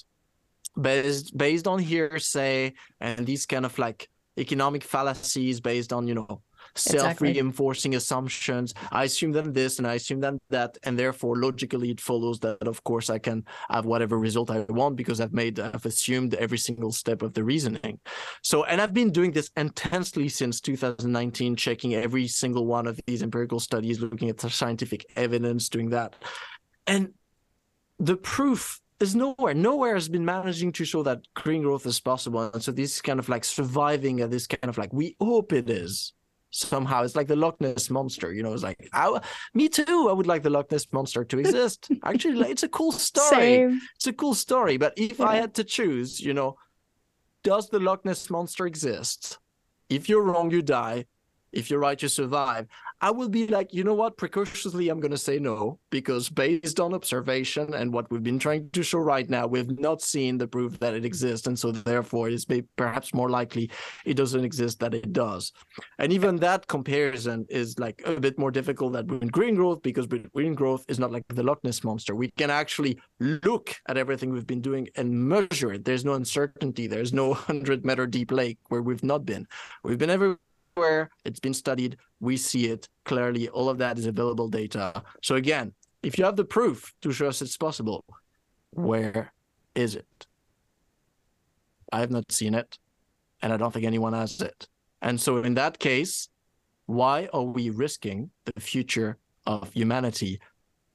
[0.80, 4.08] based based on hearsay and these kind of like
[4.38, 6.40] economic fallacies based on you know
[6.78, 8.74] self-reinforcing assumptions.
[8.92, 12.66] I assume then this and i assume then that and therefore logically it follows that
[12.66, 16.58] of course i can have whatever result i want because i've made i've assumed every
[16.58, 17.98] single step of the reasoning.
[18.42, 23.22] So and i've been doing this intensely since 2019 checking every single one of these
[23.22, 26.14] empirical studies looking at the scientific evidence doing that.
[26.86, 27.12] And
[27.98, 29.54] the proof is nowhere.
[29.54, 32.50] Nowhere has been managing to show that green growth is possible.
[32.52, 35.52] And so this is kind of like surviving at this kind of like we hope
[35.52, 36.14] it is
[36.50, 37.02] somehow.
[37.02, 38.52] It's like the Loch Ness monster, you know.
[38.52, 39.20] It's like I,
[39.54, 40.08] me too.
[40.08, 41.90] I would like the Loch Ness monster to exist.
[42.04, 43.28] Actually, it's a cool story.
[43.28, 43.80] Same.
[43.96, 44.76] It's a cool story.
[44.76, 46.56] But if I had to choose, you know,
[47.42, 49.38] does the Loch Ness monster exist?
[49.88, 51.06] If you're wrong, you die.
[51.52, 52.66] If you're right, you survive.
[53.00, 54.16] I will be like, you know what?
[54.16, 58.70] Precautiously, I'm going to say no, because based on observation and what we've been trying
[58.70, 61.46] to show right now, we've not seen the proof that it exists.
[61.46, 62.46] And so, therefore, it's
[62.76, 63.70] perhaps more likely
[64.04, 65.52] it doesn't exist that it does.
[65.98, 70.08] And even that comparison is like a bit more difficult than with green growth, because
[70.34, 72.16] green growth is not like the Loch Ness monster.
[72.16, 75.84] We can actually look at everything we've been doing and measure it.
[75.84, 76.88] There's no uncertainty.
[76.88, 79.46] There's no 100 meter deep lake where we've not been.
[79.84, 80.38] We've been everywhere
[80.78, 81.10] everywhere.
[81.24, 81.96] It's been studied.
[82.20, 83.48] We see it clearly.
[83.48, 85.02] All of that is available data.
[85.22, 85.72] So again,
[86.02, 88.04] if you have the proof to show us it's possible,
[88.70, 89.32] where
[89.74, 90.26] is it?
[91.92, 92.78] I have not seen it,
[93.42, 94.68] and I don't think anyone has it.
[95.02, 96.28] And so in that case,
[96.86, 100.40] why are we risking the future of humanity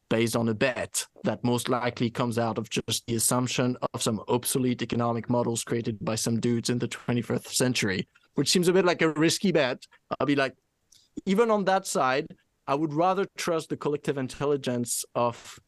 [0.10, 4.22] based on a bet that most likely comes out of just the assumption of some
[4.28, 8.86] obsolete economic models created by some dudes in the 21st century which seems a bit
[8.86, 9.86] like a risky bet.
[10.20, 10.56] I'll be like,
[11.26, 12.28] even on that side,
[12.68, 15.60] I would rather trust the collective intelligence of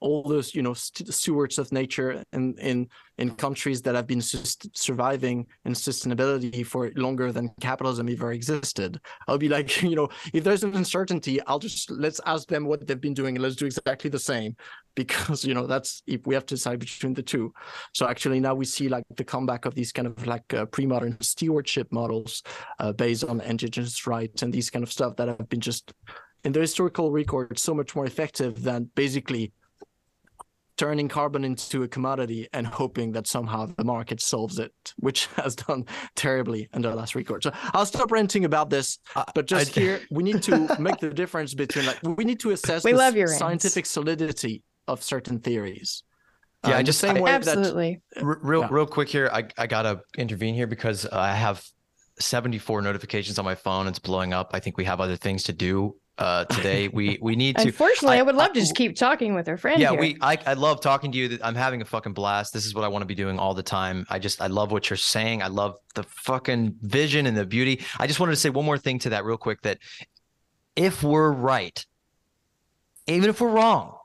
[0.00, 2.88] all those you know st- stewards of nature in in
[3.18, 9.38] in countries that have been surviving in sustainability for longer than capitalism ever existed i'll
[9.38, 13.00] be like you know if there's an uncertainty i'll just let's ask them what they've
[13.00, 14.54] been doing and let's do exactly the same
[14.96, 17.52] because you know that's if we have to decide between the two
[17.92, 21.16] so actually now we see like the comeback of these kind of like uh, pre-modern
[21.20, 22.42] stewardship models
[22.80, 25.92] uh, based on indigenous rights and these kind of stuff that have been just
[26.42, 29.52] in the historical record so much more effective than basically
[30.76, 35.56] turning carbon into a commodity and hoping that somehow the market solves it, which has
[35.56, 37.42] done terribly in the last record.
[37.42, 38.98] So I'll stop ranting about this,
[39.34, 42.50] but just I, here we need to make the difference between like we need to
[42.50, 46.02] assess we your scientific solidity of certain theories.
[46.64, 48.00] Yeah, um, I just same I, way absolutely.
[48.14, 48.68] That, real yeah.
[48.70, 51.64] real quick here, I I gotta intervene here because I have
[52.18, 53.86] 74 notifications on my phone.
[53.86, 54.50] It's blowing up.
[54.52, 56.88] I think we have other things to do uh, today.
[56.96, 57.62] We we need to.
[57.62, 59.80] Unfortunately, I, I would love I, to just keep talking with our friend.
[59.80, 60.00] Yeah, here.
[60.00, 60.16] we.
[60.20, 61.38] I I love talking to you.
[61.42, 62.52] I'm having a fucking blast.
[62.52, 64.06] This is what I want to be doing all the time.
[64.08, 65.42] I just I love what you're saying.
[65.42, 67.84] I love the fucking vision and the beauty.
[67.98, 69.60] I just wanted to say one more thing to that real quick.
[69.62, 69.78] That
[70.74, 71.84] if we're right,
[73.06, 73.98] even if we're wrong,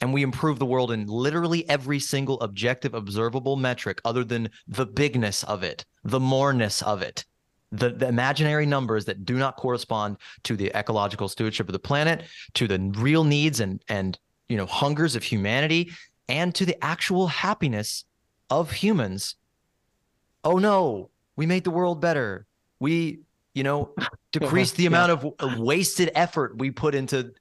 [0.00, 4.86] and we improve the world in literally every single objective, observable metric, other than the
[4.86, 7.24] bigness of it, the moreness of it
[7.72, 12.24] the, the imaginary numbers that do not correspond to the ecological stewardship of the planet,
[12.54, 14.18] to the real needs and and
[14.48, 15.92] you know hungers of humanity,
[16.28, 18.04] and to the actual happiness
[18.50, 19.34] of humans.
[20.44, 22.46] Oh no, we made the world better.
[22.80, 23.20] We,
[23.54, 23.94] you know,
[24.32, 27.32] decreased the amount of wasted effort we put into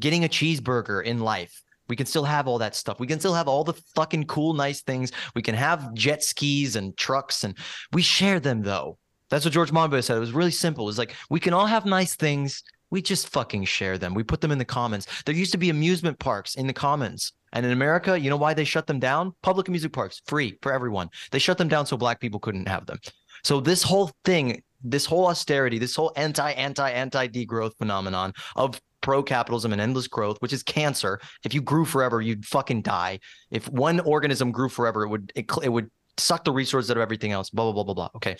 [0.00, 1.62] getting a cheeseburger in life.
[1.88, 3.00] We can still have all that stuff.
[3.00, 5.12] We can still have all the fucking cool, nice things.
[5.34, 7.56] We can have jet skis and trucks, and
[7.92, 8.98] we share them though.
[9.28, 10.16] That's what George Monbiot said.
[10.16, 10.84] It was really simple.
[10.84, 12.62] It was like we can all have nice things.
[12.90, 14.14] We just fucking share them.
[14.14, 15.08] We put them in the commons.
[15.24, 17.32] There used to be amusement parks in the commons.
[17.52, 19.32] And in America, you know why they shut them down?
[19.42, 21.08] Public amusement parks, free for everyone.
[21.30, 22.98] They shut them down so black people couldn't have them.
[23.42, 28.80] So this whole thing, this whole austerity, this whole anti, anti, anti degrowth phenomenon of
[29.06, 31.20] pro capitalism and endless growth, which is cancer.
[31.44, 33.20] If you grew forever, you'd fucking die.
[33.52, 37.02] If one organism grew forever, it would it, it would suck the resources out of
[37.04, 37.48] everything else.
[37.48, 38.10] Blah blah blah blah blah.
[38.16, 38.36] Okay,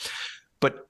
[0.58, 0.88] but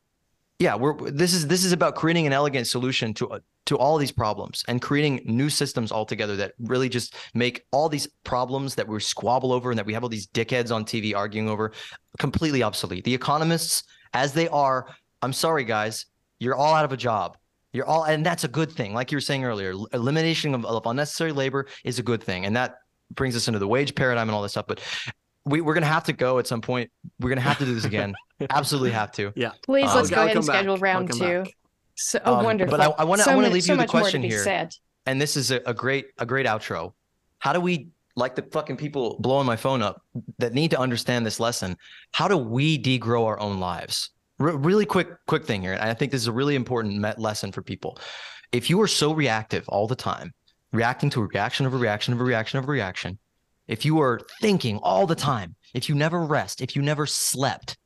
[0.59, 4.13] yeah, we're this is this is about creating an elegant solution to to all these
[4.13, 8.99] problems and creating new systems altogether that really just make all these problems that we
[8.99, 11.73] squabble over and that we have all these dickheads on TV arguing over
[12.19, 13.05] completely obsolete.
[13.05, 13.83] The economists,
[14.15, 14.87] as they are,
[15.21, 16.07] I'm sorry guys,
[16.39, 17.37] you're all out of a job.
[17.77, 18.95] You're all, and that's a good thing.
[18.95, 22.57] Like you were saying earlier, elimination of, of unnecessary labor is a good thing, and
[22.57, 22.79] that
[23.15, 24.67] brings us into the wage paradigm and all this stuff.
[24.67, 24.81] But
[25.45, 26.91] we, we're gonna have to go at some point.
[27.21, 28.15] We're gonna have to do this again.
[28.51, 29.31] Absolutely have to.
[29.37, 29.53] Yeah.
[29.63, 30.83] Please let's um, go ahead and schedule back.
[30.83, 31.43] round two.
[31.45, 31.53] Back.
[31.97, 32.77] So oh, Um, wonderful.
[32.77, 34.23] but I- I wanna- I So wanna leave so you the much more to question
[34.23, 34.43] be here.
[34.43, 34.75] said.
[35.07, 36.93] and this is a, a great a great outro
[37.39, 40.03] how do we like the fucking people blowing my phone up
[40.39, 41.77] that need to understand this lesson
[42.13, 45.95] how do we degrow our own lives Re- really quick quick thing here and i
[45.95, 47.99] think this is a really important me- lesson for people.
[48.53, 50.33] If you are so reactive all the time
[50.73, 53.19] reacting to a reaction of a reaction of a reaction of a reaction
[53.67, 57.77] if you are thinking all the time if you never rest if you never slept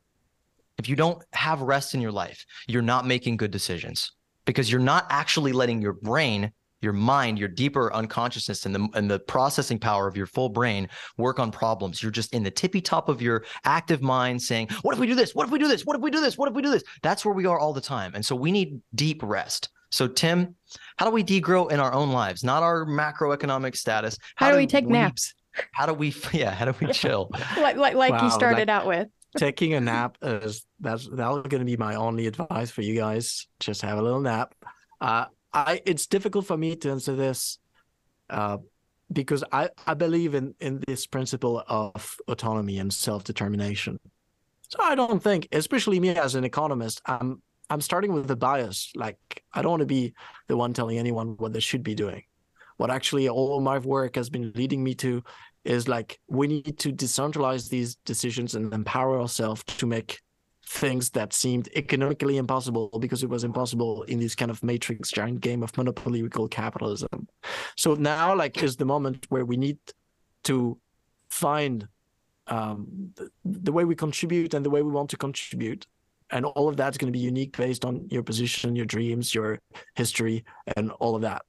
[0.78, 4.12] if you don't have rest in your life you're not making good decisions
[4.44, 9.10] because you're not actually letting your brain your mind, your deeper unconsciousness and the and
[9.10, 12.02] the processing power of your full brain work on problems.
[12.02, 15.14] You're just in the tippy top of your active mind saying, "What if we do
[15.14, 15.34] this?
[15.34, 15.84] What if we do this?
[15.86, 16.38] What if we do this?
[16.38, 18.12] What if we do this?" That's where we are all the time.
[18.14, 19.68] And so we need deep rest.
[19.90, 20.54] So Tim,
[20.98, 24.16] how do we degrow in our own lives, not our macroeconomic status?
[24.36, 25.34] How, do we take naps?
[25.72, 27.30] How do we yeah, how do we chill?
[27.58, 29.08] Like like like Wow, you started like- out with.
[29.36, 33.46] Taking a nap is that's that's going to be my only advice for you guys.
[33.60, 34.54] Just have a little nap.
[35.00, 37.58] Uh, I it's difficult for me to answer this,
[38.28, 38.58] uh,
[39.12, 43.98] because I I believe in in this principle of autonomy and self determination.
[44.68, 48.92] So I don't think, especially me as an economist, I'm I'm starting with a bias.
[48.94, 50.14] Like I don't want to be
[50.48, 52.22] the one telling anyone what they should be doing.
[52.76, 55.22] What actually all my work has been leading me to
[55.64, 60.20] is like we need to decentralize these decisions and empower ourselves to make
[60.70, 65.40] things that seemed economically impossible because it was impossible in this kind of matrix giant
[65.40, 67.26] game of monopoly we call capitalism.
[67.76, 69.78] So now like is the moment where we need
[70.44, 70.78] to
[71.28, 71.88] find
[72.46, 72.86] um,
[73.16, 75.88] the, the way we contribute and the way we want to contribute.
[76.30, 79.58] And all of that's going to be unique based on your position, your dreams, your
[79.96, 80.44] history,
[80.76, 81.42] and all of that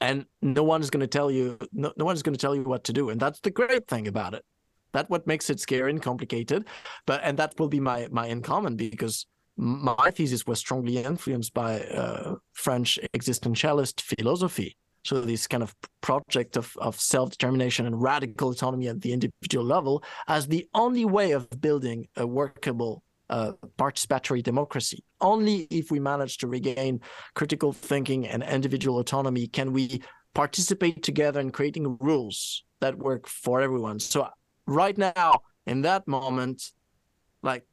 [0.00, 2.54] and no one is going to tell you no, no one is going to tell
[2.54, 4.44] you what to do and that's the great thing about it
[4.92, 6.64] that's what makes it scary and complicated
[7.06, 9.26] but and that will be my my in common because
[9.56, 16.56] my thesis was strongly influenced by uh, french existentialist philosophy so this kind of project
[16.56, 21.48] of, of self-determination and radical autonomy at the individual level as the only way of
[21.60, 25.04] building a workable uh, participatory democracy.
[25.20, 27.00] Only if we manage to regain
[27.34, 30.02] critical thinking and individual autonomy can we
[30.34, 34.00] participate together in creating rules that work for everyone.
[34.00, 34.28] So
[34.70, 36.72] right now, in that moment,
[37.42, 37.64] like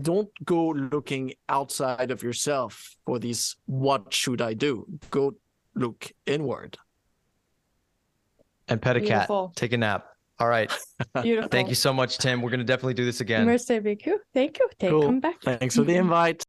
[0.00, 4.86] don't go looking outside of yourself for these what should I do?
[5.10, 5.34] Go
[5.74, 6.78] look inward.
[8.68, 9.48] And pet a Beautiful.
[9.48, 9.56] cat.
[9.56, 10.06] Take a nap.
[10.38, 10.70] All right.
[11.22, 11.48] Beautiful.
[11.48, 12.42] Thank you so much, Tim.
[12.42, 13.46] We're gonna definitely do this again.
[13.46, 14.20] Merci beaucoup.
[14.34, 14.68] Thank you.
[14.78, 15.02] Take Cool.
[15.02, 15.40] come back.
[15.42, 16.44] Thanks for the invite.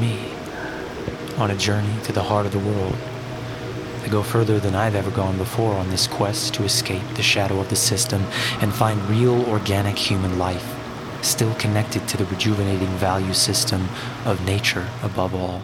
[0.00, 0.32] Me
[1.36, 2.96] on a journey to the heart of the world.
[4.04, 7.60] I go further than I've ever gone before on this quest to escape the shadow
[7.60, 8.22] of the system
[8.60, 10.74] and find real organic human life,
[11.22, 13.88] still connected to the rejuvenating value system
[14.24, 15.62] of nature above all.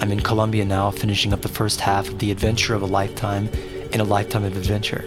[0.00, 3.48] I'm in Colombia now, finishing up the first half of the adventure of a lifetime
[3.92, 5.04] in a lifetime of adventure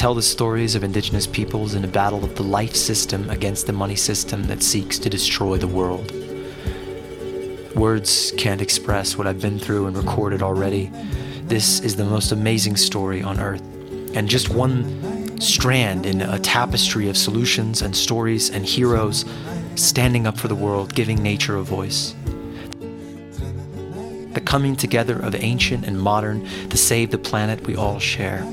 [0.00, 3.72] tell the stories of indigenous peoples in a battle of the life system against the
[3.74, 6.10] money system that seeks to destroy the world.
[7.76, 10.90] Words can't express what I've been through and recorded already.
[11.42, 13.60] This is the most amazing story on earth,
[14.14, 19.26] and just one strand in a tapestry of solutions and stories and heroes
[19.74, 22.14] standing up for the world, giving nature a voice.
[24.32, 28.46] The coming together of ancient and modern to save the planet we all share.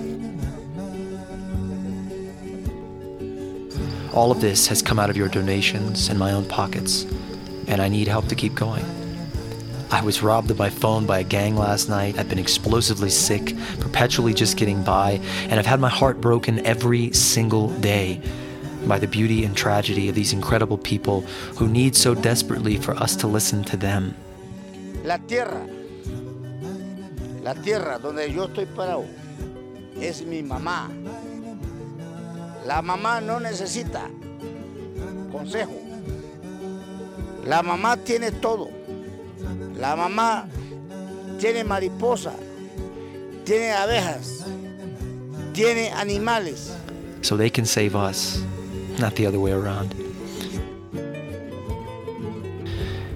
[4.17, 7.05] All of this has come out of your donations and my own pockets,
[7.67, 8.83] and I need help to keep going.
[9.91, 12.17] I was robbed of my phone by a gang last night.
[12.17, 17.13] I've been explosively sick, perpetually just getting by, and I've had my heart broken every
[17.13, 18.19] single day
[18.87, 21.21] by the beauty and tragedy of these incredible people
[21.55, 24.15] who need so desperately for us to listen to them.
[25.03, 25.63] La tierra,
[27.43, 29.05] la tierra donde yo estoy parado,
[30.01, 30.89] es mi mamá.
[32.67, 34.09] La mamá no necesita
[35.31, 35.71] consejo.
[37.45, 38.69] La mamá tiene todo.
[39.79, 40.49] La mamá
[41.39, 42.33] tiene mariposa,
[43.45, 44.45] tiene abejas,
[45.53, 46.73] tiene animales.
[47.21, 48.43] so they can save us,
[48.99, 49.93] not the other way around.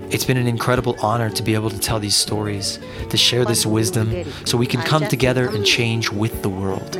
[0.09, 2.79] It's been an incredible honor to be able to tell these stories,
[3.09, 6.97] to share this wisdom, so we can come together and change with the world.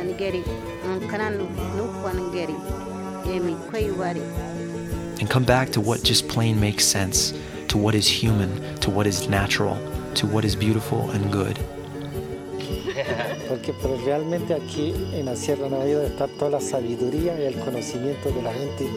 [3.90, 7.32] And come back to what just plain makes sense,
[7.68, 9.76] to what is human, to what is natural,
[10.14, 11.56] to what is beautiful and good.
[13.48, 18.30] Porque pero realmente aquí en la Sierra Nevada está toda la sabiduría y el conocimiento
[18.30, 18.90] de la gente.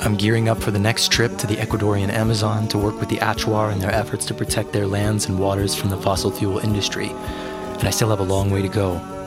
[0.00, 3.18] I'm gearing up for the next trip to the Ecuadorian Amazon to work with the
[3.18, 7.10] Achuar in their efforts to protect their lands and waters from the fossil fuel industry.
[7.10, 9.17] And I still have a long way to go.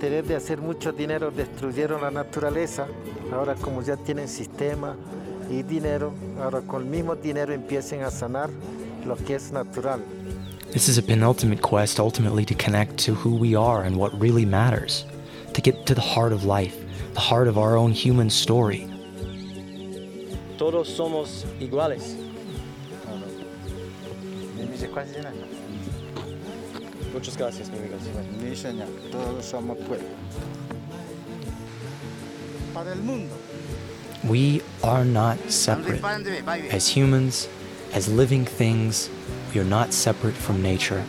[0.00, 2.86] Interés de hacer mucho dinero destruyeron la naturaleza.
[3.30, 4.96] Ahora como ya tienen sistema
[5.50, 8.48] y dinero, ahora con el mismo dinero empiecen a sanar
[9.04, 10.00] lo que es natural.
[10.72, 14.46] This is a penultimate quest ultimately to connect to who we are and what really
[14.46, 15.04] matters,
[15.52, 16.78] to get to the heart of life,
[17.12, 18.88] the heart of our own human story.
[20.56, 22.16] Todos somos iguales.
[27.12, 27.96] Muchas gracias, mi amigo.
[29.10, 30.08] Todos somos pueblo.
[32.72, 33.34] Para el mundo.
[34.28, 36.04] We are not separate.
[36.72, 37.48] As humans,
[37.92, 39.10] as living things,
[39.52, 41.02] we are not separate from nature,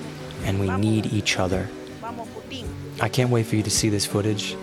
[0.45, 1.69] and we need each other.
[2.99, 4.55] I can't wait for you to see this footage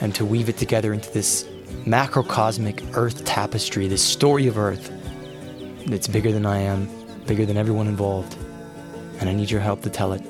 [0.00, 1.44] and to weave it together into this
[1.86, 4.90] macrocosmic Earth tapestry, this story of Earth
[5.86, 6.88] that's bigger than I am,
[7.26, 8.36] bigger than everyone involved,
[9.18, 10.22] and I need your help to tell it.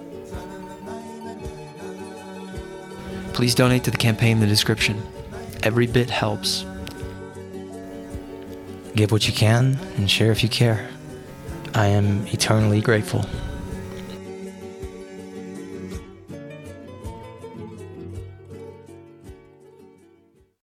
[3.43, 5.03] Please donate to the campaign in the description.
[5.65, 6.65] Every bit helps.
[8.95, 10.89] Give what you can and share if you care.
[11.75, 13.27] I am eternally grateful.